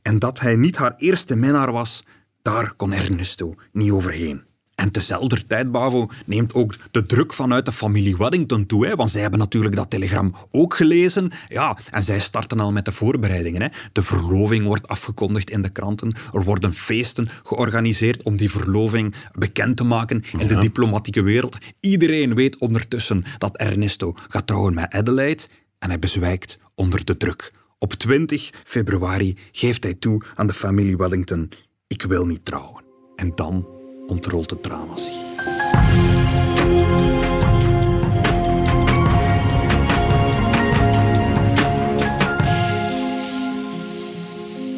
en 0.03 0.19
dat 0.19 0.41
hij 0.41 0.57
niet 0.57 0.77
haar 0.77 0.95
eerste 0.97 1.37
minnaar 1.37 1.73
was. 1.73 2.05
Daar 2.43 2.75
kon 2.75 2.93
Ernesto 2.93 3.55
niet 3.73 3.91
overheen. 3.91 4.45
En 4.77 4.91
tezelfde 4.91 5.47
tijd, 5.47 5.73
Bavo, 5.73 6.11
neemt 6.25 6.55
ook 6.55 6.75
de 6.91 7.07
druk 7.07 7.33
vanuit 7.33 7.65
de 7.65 7.73
familie 7.73 8.17
Waddington 8.17 8.67
toe. 8.67 8.87
Hè, 8.87 8.95
want 8.95 9.11
zij 9.11 9.21
hebben 9.21 9.39
natuurlijk 9.39 9.77
dat 9.77 9.91
telegram 9.91 10.35
ook 10.51 10.75
gelezen. 10.75 11.31
Ja, 11.49 11.77
en 11.91 12.03
zij 12.03 12.19
starten 12.19 12.61
al 12.61 12.73
met 12.73 12.85
de 12.85 12.93
voorbereidingen. 12.93 13.63
Hè. 13.63 13.69
De 13.93 14.03
verloving 14.03 14.67
wordt 14.67 14.89
afgekondigd 14.89 15.51
in 15.51 15.63
de 15.63 15.69
kranten. 15.69 16.15
Er 16.33 16.43
worden 16.43 16.75
feesten 16.75 17.29
georganiseerd 17.43 18.23
om 18.23 18.37
die 18.37 18.51
verloving 18.51 19.15
bekend 19.33 19.77
te 19.77 19.85
maken 19.85 20.23
in 20.39 20.47
de 20.47 20.59
diplomatieke 20.59 21.23
wereld. 21.23 21.59
Iedereen 21.81 22.35
weet 22.35 22.59
ondertussen 22.59 23.25
dat 23.39 23.57
Ernesto 23.57 24.15
gaat 24.29 24.47
trouwen 24.47 24.75
met 24.75 24.93
Adelaide. 24.93 25.43
En 25.79 25.89
hij 25.89 25.99
bezwijkt 25.99 26.59
onder 26.75 27.05
de 27.05 27.17
druk. 27.17 27.53
Op 27.79 27.93
20 27.93 28.51
februari 28.65 29.37
geeft 29.53 29.85
hij 29.85 29.95
toe 29.95 30.23
aan 30.35 30.47
de 30.47 30.53
familie 30.53 30.97
Wellington: 30.97 31.51
Ik 31.87 32.03
wil 32.03 32.27
niet 32.27 32.45
trouwen. 32.45 32.85
En 33.17 33.33
dan 33.35 33.76
ontrolt 34.07 34.51
het 34.51 34.63
drama 34.63 34.97
zich. 34.97 35.15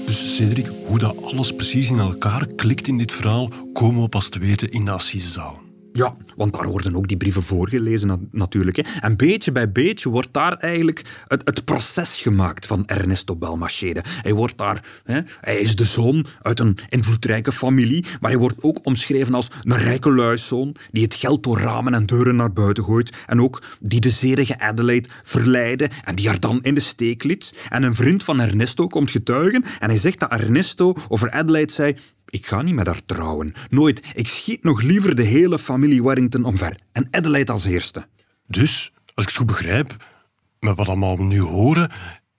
Dus 0.07 0.37
Cedric, 0.37 0.70
hoe 0.87 0.99
dat 0.99 1.22
alles 1.22 1.53
precies 1.53 1.91
in 1.91 1.99
elkaar 1.99 2.47
klikt 2.47 2.89
in 2.89 2.99
dit 2.99 3.12
verhaal, 3.12 3.51
komen 3.72 4.03
we 4.03 4.09
pas 4.09 4.29
te 4.29 4.39
weten 4.39 4.70
in 4.70 4.85
de 4.85 4.91
assisezaal. 4.91 5.68
Ja, 5.99 6.16
want 6.36 6.53
daar 6.53 6.68
worden 6.68 6.96
ook 6.96 7.09
die 7.09 7.16
brieven 7.16 7.42
voorgelezen 7.42 8.09
na- 8.09 8.18
natuurlijk. 8.30 8.76
Hè. 8.76 8.82
En 9.01 9.16
beetje 9.16 9.53
bij 9.53 9.72
beetje 9.72 10.09
wordt 10.09 10.28
daar 10.32 10.53
eigenlijk 10.53 11.03
het, 11.26 11.40
het 11.44 11.64
proces 11.64 12.20
gemaakt 12.20 12.66
van 12.66 12.86
Ernesto 12.86 13.36
Balmachede. 13.36 14.03
Hij 14.05 14.32
wordt 14.32 14.59
daar, 14.59 14.84
hè, 15.05 15.20
hij 15.40 15.59
is 15.59 15.76
de 15.76 15.84
zoon 15.84 16.26
uit 16.42 16.61
een 16.61 16.78
invloedrijke 16.88 17.53
familie, 17.53 18.05
maar 18.20 18.30
hij 18.30 18.40
wordt 18.40 18.57
ook 18.61 18.86
omschreven 18.86 19.34
als 19.34 19.49
een 19.62 19.76
rijke 19.76 20.11
luiszoon 20.11 20.74
die 20.90 21.05
het 21.05 21.14
geld 21.14 21.42
door 21.42 21.59
ramen 21.59 21.94
en 21.94 22.07
deuren 22.07 22.36
naar 22.36 22.53
buiten 22.53 22.84
gooit 22.84 23.24
en 23.26 23.40
ook 23.40 23.62
die 23.80 24.01
de 24.01 24.11
zedige 24.11 24.59
Adelaide 24.59 25.09
verleidde 25.22 25.90
en 26.05 26.14
die 26.14 26.28
haar 26.28 26.40
dan 26.40 26.62
in 26.62 26.74
de 26.74 26.80
steek 26.80 27.24
liet. 27.24 27.66
En 27.68 27.82
een 27.82 27.94
vriend 27.94 28.24
van 28.24 28.40
Ernesto 28.40 28.86
komt 28.86 29.11
getuigen 29.11 29.64
en 29.78 29.88
hij 29.88 29.99
zegt 29.99 30.20
dat 30.20 30.30
Ernesto 30.30 30.94
over 31.09 31.30
Adelaide 31.30 31.72
zei 31.72 31.94
ik 32.31 32.47
ga 32.47 32.62
niet 32.62 32.74
met 32.74 32.87
haar 32.87 33.05
trouwen. 33.07 33.55
Nooit. 33.70 34.12
Ik 34.14 34.29
schiet 34.29 34.62
nog 34.62 34.83
liever 34.83 35.14
de 35.14 35.22
hele 35.22 35.59
familie 35.59 36.03
Warrington 36.03 36.45
omver. 36.45 36.76
En 36.93 37.09
Adelaide 37.11 37.53
als 37.53 37.64
eerste. 37.64 38.07
Dus, 38.47 38.93
als 39.14 39.24
ik 39.24 39.31
het 39.31 39.37
goed 39.37 39.47
begrijp, 39.47 39.97
met 40.61 40.76
wat 40.76 40.89
allemaal 40.89 41.16
we 41.16 41.22
nu 41.24 41.41
horen, 41.41 41.91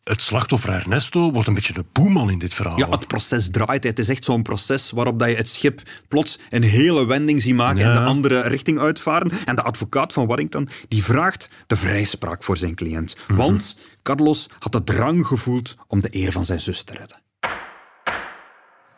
het 0.04 0.22
slachtoffer 0.22 0.74
Ernesto 0.74 1.32
wordt 1.32 1.48
een 1.48 1.54
beetje 1.54 1.74
de 1.74 1.86
boeman 1.92 2.30
in 2.30 2.40
dit 2.40 2.54
verhaal. 2.54 2.78
Ja, 2.78 2.90
het 2.90 3.08
proces 3.08 3.50
draait. 3.50 3.84
Het 3.84 4.00
is 4.00 4.10
echt 4.10 4.24
zo'n 4.24 4.42
proces 4.42 4.92
waarop 4.92 5.20
dat 5.20 5.30
je 5.30 5.36
het 5.36 5.50
schip 5.50 5.82
plots 6.08 6.40
een 6.50 6.64
hele 6.64 7.06
wending 7.06 7.42
ziet 7.42 7.56
maken 7.56 7.86
en 7.86 7.94
de 7.94 8.00
andere 8.00 8.42
richting 8.42 8.80
uitvaren. 8.80 9.32
En 9.46 9.56
de 9.56 9.62
advocaat 9.62 10.14
van 10.14 10.28
Warrington 10.28 10.70
die 10.88 11.04
vraagt 11.04 11.50
de 11.68 11.76
vrijspraak 11.76 12.44
voor 12.44 12.58
zijn 12.58 12.76
cliënt. 12.76 13.16
Want 13.28 13.78
Carlos 14.04 14.50
had 14.60 14.72
de 14.72 14.84
drang 14.84 15.28
gevoeld 15.28 15.76
om 15.88 16.00
de 16.00 16.16
eer 16.16 16.32
van 16.32 16.46
zijn 16.46 16.60
zus 16.60 16.84
te 16.84 16.94
redden. 16.94 17.18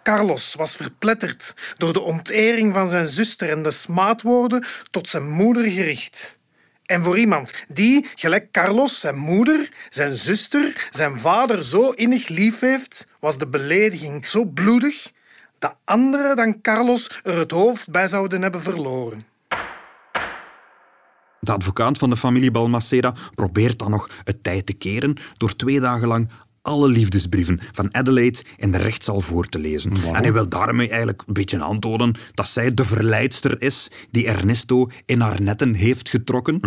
Carlos 0.04 0.54
was 0.54 0.76
verpletterd 0.76 1.56
door 1.78 1.94
de 1.94 2.00
ontering 2.00 2.74
van 2.74 2.90
zijn 2.90 3.08
zuster 3.08 3.50
en 3.50 3.64
de 3.64 3.72
smaadwoorden 3.72 4.66
tot 4.92 5.10
zijn 5.10 5.30
moeder 5.30 5.72
gericht. 5.72 6.38
En 6.86 7.04
voor 7.04 7.18
iemand 7.18 7.54
die, 7.68 8.10
gelijk 8.16 8.52
Carlos, 8.52 9.00
zijn 9.00 9.18
moeder, 9.18 9.70
zijn 9.90 10.16
zuster, 10.16 10.88
zijn 10.90 11.20
vader 11.20 11.64
zo 11.64 11.90
innig 11.90 12.28
lief 12.28 12.60
heeft, 12.60 13.08
was 13.20 13.38
de 13.38 13.48
belediging 13.48 14.26
zo 14.26 14.46
bloedig 14.46 15.12
dat 15.60 15.76
anderen 15.86 16.36
dan 16.36 16.62
Carlos 16.62 17.10
er 17.24 17.38
het 17.38 17.52
hoofd 17.52 17.90
bij 17.90 18.08
zouden 18.08 18.42
hebben 18.42 18.62
verloren. 18.62 19.26
De 21.40 21.52
advocaat 21.52 21.98
van 21.98 22.10
de 22.10 22.18
familie 22.18 22.52
Balmaceda 22.52 23.14
probeert 23.36 23.80
dan 23.80 23.92
nog 23.92 24.10
het 24.24 24.44
tijd 24.44 24.66
te 24.66 24.74
keren 24.74 25.16
door 25.38 25.56
twee 25.56 25.80
dagen 25.80 26.08
lang 26.08 26.30
alle 26.62 26.88
liefdesbrieven 26.88 27.60
van 27.72 27.94
Adelaide 27.96 28.44
in 28.58 28.72
de 28.72 28.78
rechtszaal 28.78 29.20
voor 29.20 29.46
te 29.46 29.60
lezen. 29.60 29.92
En 29.92 30.22
hij 30.22 30.34
wil 30.34 30.50
daarmee 30.50 30.88
eigenlijk 30.88 31.24
een 31.28 31.34
beetje 31.34 31.64
aantonen 31.64 32.16
dat 32.34 32.48
zij 32.48 32.74
de 32.74 32.86
verleidster 32.86 33.62
is 33.62 33.92
die 34.12 34.28
Ernesto 34.28 34.90
in 35.06 35.20
haar 35.20 35.42
netten 35.42 35.74
heeft 35.74 36.10
getrokken. 36.10 36.60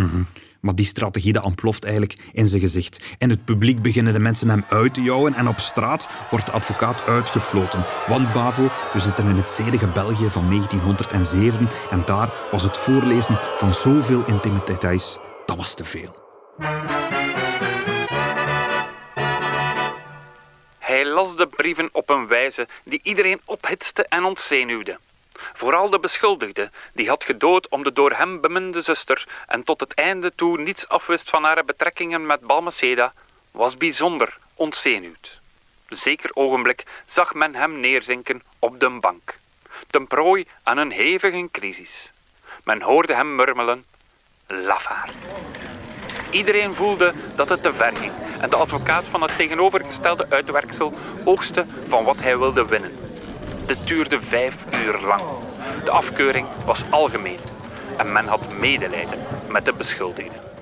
Maar 0.60 0.74
die 0.74 0.84
strategie 0.84 1.32
dat 1.32 1.42
ontploft 1.42 1.84
eigenlijk 1.84 2.28
in 2.32 2.46
zijn 2.46 2.60
gezicht. 2.60 3.14
In 3.18 3.30
het 3.30 3.44
publiek 3.44 3.82
beginnen 3.82 4.12
de 4.12 4.18
mensen 4.18 4.48
hem 4.48 4.64
uit 4.68 4.94
te 4.94 5.02
jouwen 5.02 5.34
en 5.34 5.48
op 5.48 5.58
straat 5.58 6.08
wordt 6.30 6.46
de 6.46 6.52
advocaat 6.52 7.02
uitgefloten. 7.06 7.84
Want 8.08 8.32
Bavo, 8.32 8.70
we 8.92 8.98
zitten 8.98 9.28
in 9.28 9.36
het 9.36 9.48
zedige 9.48 9.88
België 9.88 10.30
van 10.30 10.48
1907 10.48 11.68
en 11.90 12.02
daar 12.06 12.32
was 12.50 12.62
het 12.62 12.76
voorlezen 12.76 13.38
van 13.56 13.72
zoveel 13.72 14.26
intimiteits, 14.26 15.18
dat 15.46 15.56
was 15.56 15.74
te 15.74 15.84
veel. 15.84 16.22
Hij 21.04 21.12
las 21.12 21.36
de 21.36 21.46
brieven 21.46 21.88
op 21.92 22.08
een 22.08 22.26
wijze 22.26 22.68
die 22.84 23.00
iedereen 23.02 23.40
ophitste 23.44 24.06
en 24.08 24.24
ontzenuwde. 24.24 24.98
Vooral 25.32 25.90
de 25.90 25.98
beschuldigde, 25.98 26.70
die 26.92 27.08
had 27.08 27.24
gedood 27.24 27.68
om 27.68 27.82
de 27.82 27.92
door 27.92 28.12
hem 28.12 28.40
beminde 28.40 28.82
zuster 28.82 29.26
en 29.46 29.62
tot 29.62 29.80
het 29.80 29.94
einde 29.94 30.32
toe 30.34 30.58
niets 30.58 30.88
afwist 30.88 31.30
van 31.30 31.44
haar 31.44 31.64
betrekkingen 31.64 32.26
met 32.26 32.40
Balmaceda, 32.40 33.12
was 33.50 33.76
bijzonder 33.76 34.36
ontzenuwd. 34.54 35.40
Zeker 35.88 36.30
ogenblik 36.34 36.84
zag 37.06 37.34
men 37.34 37.54
hem 37.54 37.80
neerzinken 37.80 38.42
op 38.58 38.80
de 38.80 38.90
bank, 38.90 39.38
ten 39.90 40.06
prooi 40.06 40.46
aan 40.62 40.78
een 40.78 40.90
hevige 40.90 41.48
crisis. 41.52 42.12
Men 42.62 42.82
hoorde 42.82 43.14
hem 43.14 43.34
murmelen, 43.34 43.84
lafaard. 44.46 45.12
Iedereen 46.34 46.74
voelde 46.74 47.12
dat 47.36 47.48
het 47.48 47.62
te 47.62 47.72
ver 47.72 47.96
ging 47.96 48.12
en 48.40 48.50
de 48.50 48.56
advocaat 48.56 49.04
van 49.10 49.22
het 49.22 49.36
tegenovergestelde 49.36 50.26
uitwerksel 50.28 50.92
oogste 51.24 51.64
van 51.88 52.04
wat 52.04 52.16
hij 52.18 52.38
wilde 52.38 52.64
winnen. 52.64 52.90
Dit 53.66 53.78
duurde 53.84 54.20
vijf 54.20 54.54
uur 54.84 55.00
lang. 55.06 55.22
De 55.84 55.90
afkeuring 55.90 56.46
was 56.64 56.84
algemeen 56.90 57.38
en 57.96 58.12
men 58.12 58.26
had 58.26 58.58
medelijden 58.58 59.18
met 59.48 59.64
de 59.64 59.72
beschuldigde. 59.72 60.52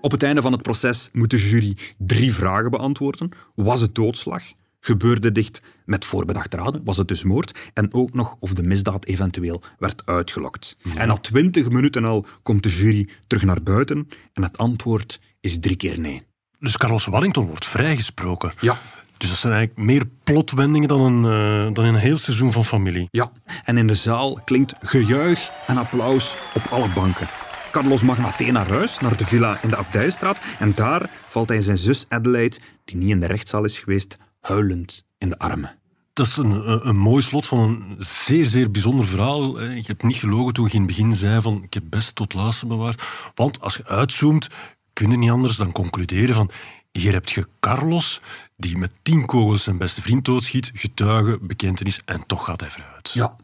Op 0.00 0.10
het 0.10 0.22
einde 0.22 0.42
van 0.42 0.52
het 0.52 0.62
proces 0.62 1.08
moet 1.12 1.30
de 1.30 1.48
jury 1.48 1.76
drie 1.98 2.34
vragen 2.34 2.70
beantwoorden. 2.70 3.30
Was 3.54 3.80
het 3.80 3.94
doodslag? 3.94 4.42
Gebeurde 4.86 5.32
dicht 5.32 5.62
met 5.84 6.04
voorbedachte 6.04 6.56
raden? 6.56 6.84
Was 6.84 6.96
het 6.96 7.08
dus 7.08 7.24
moord? 7.24 7.70
En 7.74 7.94
ook 7.94 8.14
nog 8.14 8.36
of 8.38 8.54
de 8.54 8.62
misdaad 8.62 9.04
eventueel 9.04 9.62
werd 9.78 10.06
uitgelokt. 10.06 10.76
En 10.96 11.08
na 11.08 11.16
twintig 11.16 11.70
minuten 11.70 12.04
al 12.04 12.26
komt 12.42 12.62
de 12.62 12.68
jury 12.68 13.08
terug 13.26 13.44
naar 13.44 13.62
buiten 13.62 14.08
en 14.32 14.42
het 14.42 14.58
antwoord 14.58 15.20
is 15.40 15.60
drie 15.60 15.76
keer 15.76 16.00
nee. 16.00 16.22
Dus 16.58 16.76
Carlos 16.76 17.06
Wellington 17.06 17.46
wordt 17.46 17.66
vrijgesproken. 17.66 18.52
Ja. 18.60 18.78
Dus 19.16 19.28
dat 19.28 19.38
zijn 19.38 19.52
eigenlijk 19.52 19.86
meer 19.86 20.06
plotwendingen 20.24 20.88
dan 20.88 21.00
een, 21.00 21.24
eh, 21.24 21.74
dan 21.74 21.84
in 21.84 21.94
een 21.94 22.00
heel 22.00 22.18
seizoen 22.18 22.52
van 22.52 22.64
familie. 22.64 23.08
Ja, 23.10 23.32
en 23.64 23.78
in 23.78 23.86
de 23.86 23.94
zaal 23.94 24.40
klinkt 24.44 24.74
gejuich 24.80 25.50
en 25.66 25.76
applaus 25.76 26.36
op 26.54 26.62
alle 26.70 26.88
banken. 26.94 27.28
Carlos 27.70 28.02
mag 28.02 28.18
meteen 28.18 28.52
naar 28.52 28.68
huis, 28.68 28.98
naar 28.98 29.16
de 29.16 29.26
villa 29.26 29.58
in 29.62 29.68
de 29.68 29.76
Abdijstraat. 29.76 30.56
En 30.58 30.72
daar 30.74 31.10
valt 31.26 31.48
hij 31.48 31.60
zijn 31.60 31.78
zus 31.78 32.06
Adelaide, 32.08 32.58
die 32.84 32.96
niet 32.96 33.10
in 33.10 33.20
de 33.20 33.26
rechtszaal 33.26 33.64
is 33.64 33.78
geweest, 33.78 34.18
huilend 34.40 35.06
in 35.18 35.28
de 35.28 35.38
armen. 35.38 35.78
Dat 36.12 36.26
is 36.26 36.36
een, 36.36 36.88
een, 36.88 36.96
mooi 36.96 37.22
slot 37.22 37.46
van 37.46 37.58
een 37.58 37.94
zeer, 37.98 38.46
zeer 38.46 38.70
bijzonder 38.70 39.06
verhaal. 39.06 39.62
Je 39.62 39.82
hebt 39.86 40.02
niet 40.02 40.16
gelogen 40.16 40.52
toen 40.52 40.64
je 40.64 40.72
in 40.72 40.78
het 40.78 40.86
begin 40.86 41.12
zei 41.12 41.40
van 41.40 41.62
ik 41.62 41.74
heb 41.74 41.82
best 41.86 42.14
tot 42.14 42.34
laatste 42.34 42.66
bewaard. 42.66 43.02
Want 43.34 43.60
als 43.60 43.76
je 43.76 43.86
uitzoomt, 43.86 44.48
kun 44.92 45.10
je 45.10 45.16
niet 45.16 45.30
anders 45.30 45.56
dan 45.56 45.72
concluderen 45.72 46.34
van 46.34 46.50
hier 46.96 47.12
heb 47.12 47.28
je 47.28 47.48
Carlos, 47.60 48.20
die 48.56 48.78
met 48.78 48.90
tien 49.02 49.26
kogels 49.26 49.62
zijn 49.62 49.76
beste 49.78 50.02
vriend 50.02 50.24
doodschiet, 50.24 50.70
getuige, 50.74 51.38
bekentenis, 51.42 52.00
en 52.04 52.26
toch 52.26 52.44
gaat 52.44 52.60
hij 52.60 52.70
vooruit. 52.70 53.10
Ja. 53.14 53.36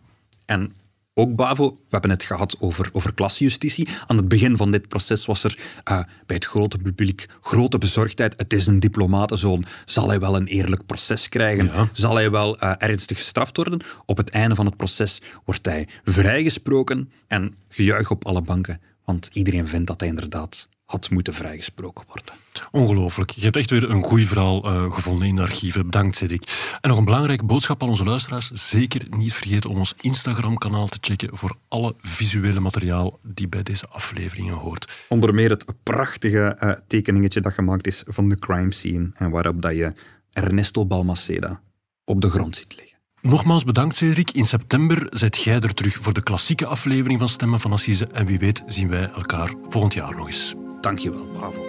En 0.44 0.72
ook 1.14 1.36
Bavo. 1.36 1.70
We 1.70 1.76
hebben 1.88 2.10
het 2.10 2.22
gehad 2.22 2.56
over, 2.58 2.90
over 2.92 3.14
klasjustitie. 3.14 3.88
Aan 4.06 4.16
het 4.16 4.28
begin 4.28 4.56
van 4.56 4.70
dit 4.70 4.88
proces 4.88 5.26
was 5.26 5.44
er 5.44 5.58
uh, 5.90 5.98
bij 6.26 6.36
het 6.36 6.44
grote 6.44 6.78
publiek 6.78 7.26
grote 7.40 7.78
bezorgdheid. 7.78 8.34
Het 8.36 8.52
is 8.52 8.66
een 8.66 8.80
diplomatenzoon. 8.80 9.64
Zal 9.84 10.08
hij 10.08 10.20
wel 10.20 10.36
een 10.36 10.46
eerlijk 10.46 10.86
proces 10.86 11.28
krijgen? 11.28 11.64
Ja. 11.64 11.88
Zal 11.92 12.14
hij 12.14 12.30
wel 12.30 12.62
uh, 12.62 12.72
ernstig 12.78 13.16
gestraft 13.16 13.56
worden? 13.56 13.80
Op 14.06 14.16
het 14.16 14.30
einde 14.30 14.54
van 14.54 14.66
het 14.66 14.76
proces 14.76 15.22
wordt 15.44 15.66
hij 15.66 15.88
vrijgesproken 16.04 17.12
en 17.26 17.54
gejuich 17.68 18.10
op 18.10 18.26
alle 18.26 18.42
banken. 18.42 18.80
Want 19.04 19.30
iedereen 19.32 19.68
vindt 19.68 19.86
dat 19.86 20.00
hij 20.00 20.08
inderdaad 20.08 20.68
had 20.92 21.10
moeten 21.10 21.34
vrijgesproken 21.34 22.04
worden. 22.06 22.34
Ongelooflijk. 22.70 23.30
Je 23.30 23.40
hebt 23.40 23.56
echt 23.56 23.70
weer 23.70 23.90
een 23.90 24.02
goed 24.02 24.24
verhaal 24.24 24.72
uh, 24.72 24.92
gevonden 24.92 25.28
in 25.28 25.36
de 25.36 25.42
archieven. 25.42 25.84
Bedankt, 25.84 26.16
Cedric. 26.16 26.76
En 26.80 26.88
nog 26.88 26.98
een 26.98 27.04
belangrijke 27.04 27.44
boodschap 27.44 27.82
aan 27.82 27.88
onze 27.88 28.04
luisteraars. 28.04 28.50
Zeker 28.50 29.06
niet 29.10 29.32
vergeten 29.32 29.70
om 29.70 29.76
ons 29.76 29.94
Instagram-kanaal 30.00 30.86
te 30.86 30.98
checken 31.00 31.30
voor 31.32 31.56
alle 31.68 31.94
visuele 32.00 32.60
materiaal 32.60 33.18
die 33.22 33.48
bij 33.48 33.62
deze 33.62 33.88
afleveringen 33.88 34.54
hoort. 34.54 34.92
Onder 35.08 35.34
meer 35.34 35.50
het 35.50 35.64
prachtige 35.82 36.56
uh, 36.60 36.72
tekeningetje 36.86 37.40
dat 37.40 37.52
gemaakt 37.52 37.86
is 37.86 38.04
van 38.06 38.28
de 38.28 38.38
crime 38.38 38.72
scene 38.72 39.10
en 39.14 39.30
waarop 39.30 39.62
dat 39.62 39.74
je 39.74 39.92
Ernesto 40.30 40.86
Balmaceda 40.86 41.60
op 42.04 42.20
de 42.20 42.30
grond 42.30 42.56
ziet 42.56 42.76
liggen. 42.76 42.98
Nogmaals 43.20 43.64
bedankt, 43.64 43.94
Cedric. 43.94 44.30
In 44.30 44.44
september 44.44 45.06
zet 45.10 45.42
jij 45.42 45.60
er 45.60 45.74
terug 45.74 45.98
voor 46.00 46.12
de 46.12 46.22
klassieke 46.22 46.66
aflevering 46.66 47.18
van 47.18 47.28
Stemmen 47.28 47.60
van 47.60 47.72
Assise. 47.72 48.06
En 48.06 48.26
wie 48.26 48.38
weet 48.38 48.62
zien 48.66 48.88
wij 48.88 49.10
elkaar 49.10 49.54
volgend 49.68 49.94
jaar 49.94 50.16
nog 50.16 50.26
eens. 50.26 50.54
Dankjewel, 50.82 51.26
bravo. 51.32 51.62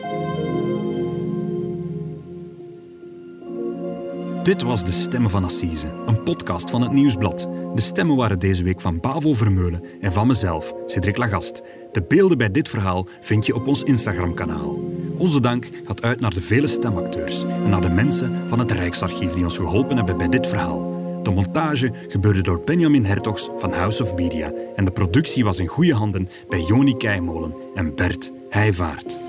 Dit 4.43 4.61
was 4.61 4.84
De 4.84 4.91
Stemmen 4.91 5.30
van 5.30 5.43
Assise, 5.43 5.88
een 6.05 6.24
podcast 6.24 6.70
van 6.70 6.82
het 6.82 6.91
Nieuwsblad. 6.91 7.49
De 7.76 7.82
stemmen 7.82 8.16
waren 8.16 8.39
deze 8.39 8.64
week 8.64 8.82
van 8.82 8.99
Bavo 8.99 9.34
Vermeulen 9.34 9.84
en 10.01 10.14
van 10.14 10.28
mezelf, 10.28 10.74
Cedric 10.86 11.18
Lagast. 11.18 11.61
De 11.91 12.03
beelden 12.07 12.38
bij 12.38 12.51
dit 12.51 12.70
verhaal 12.70 13.07
vind 13.22 13.45
je 13.45 13.55
op 13.55 13.68
ons 13.68 13.84
Instagram-kanaal. 13.84 14.80
Onze 15.18 15.39
dank 15.39 15.70
gaat 15.86 16.01
uit 16.01 16.20
naar 16.20 16.34
de 16.34 16.41
vele 16.41 16.68
stemacteurs 16.68 17.43
en 17.43 17.70
naar 17.70 17.82
de 17.82 17.89
mensen 17.89 18.49
van 18.49 18.59
het 18.59 18.72
Rijksarchief 18.72 19.34
die 19.34 19.43
ons 19.43 19.57
geholpen 19.57 19.95
hebben 19.95 20.18
bij 20.18 20.30
dit 20.30 20.47
verhaal. 20.47 20.91
De 21.24 21.32
montage 21.32 21.91
gebeurde 22.07 22.41
door 22.41 22.61
Benjamin 22.66 23.05
Hertogs 23.05 23.49
van 23.57 23.74
House 23.74 24.03
of 24.03 24.16
Media 24.16 24.51
en 24.76 24.86
de 24.86 24.91
productie 24.91 25.43
was 25.43 25.59
in 25.59 25.68
goede 25.68 25.93
handen 25.93 26.30
bij 26.49 26.61
Joni 26.61 26.97
Keimolen 26.97 27.53
en 27.76 27.95
Bert 27.95 28.32
hij 28.54 28.74
vaart. 28.74 29.22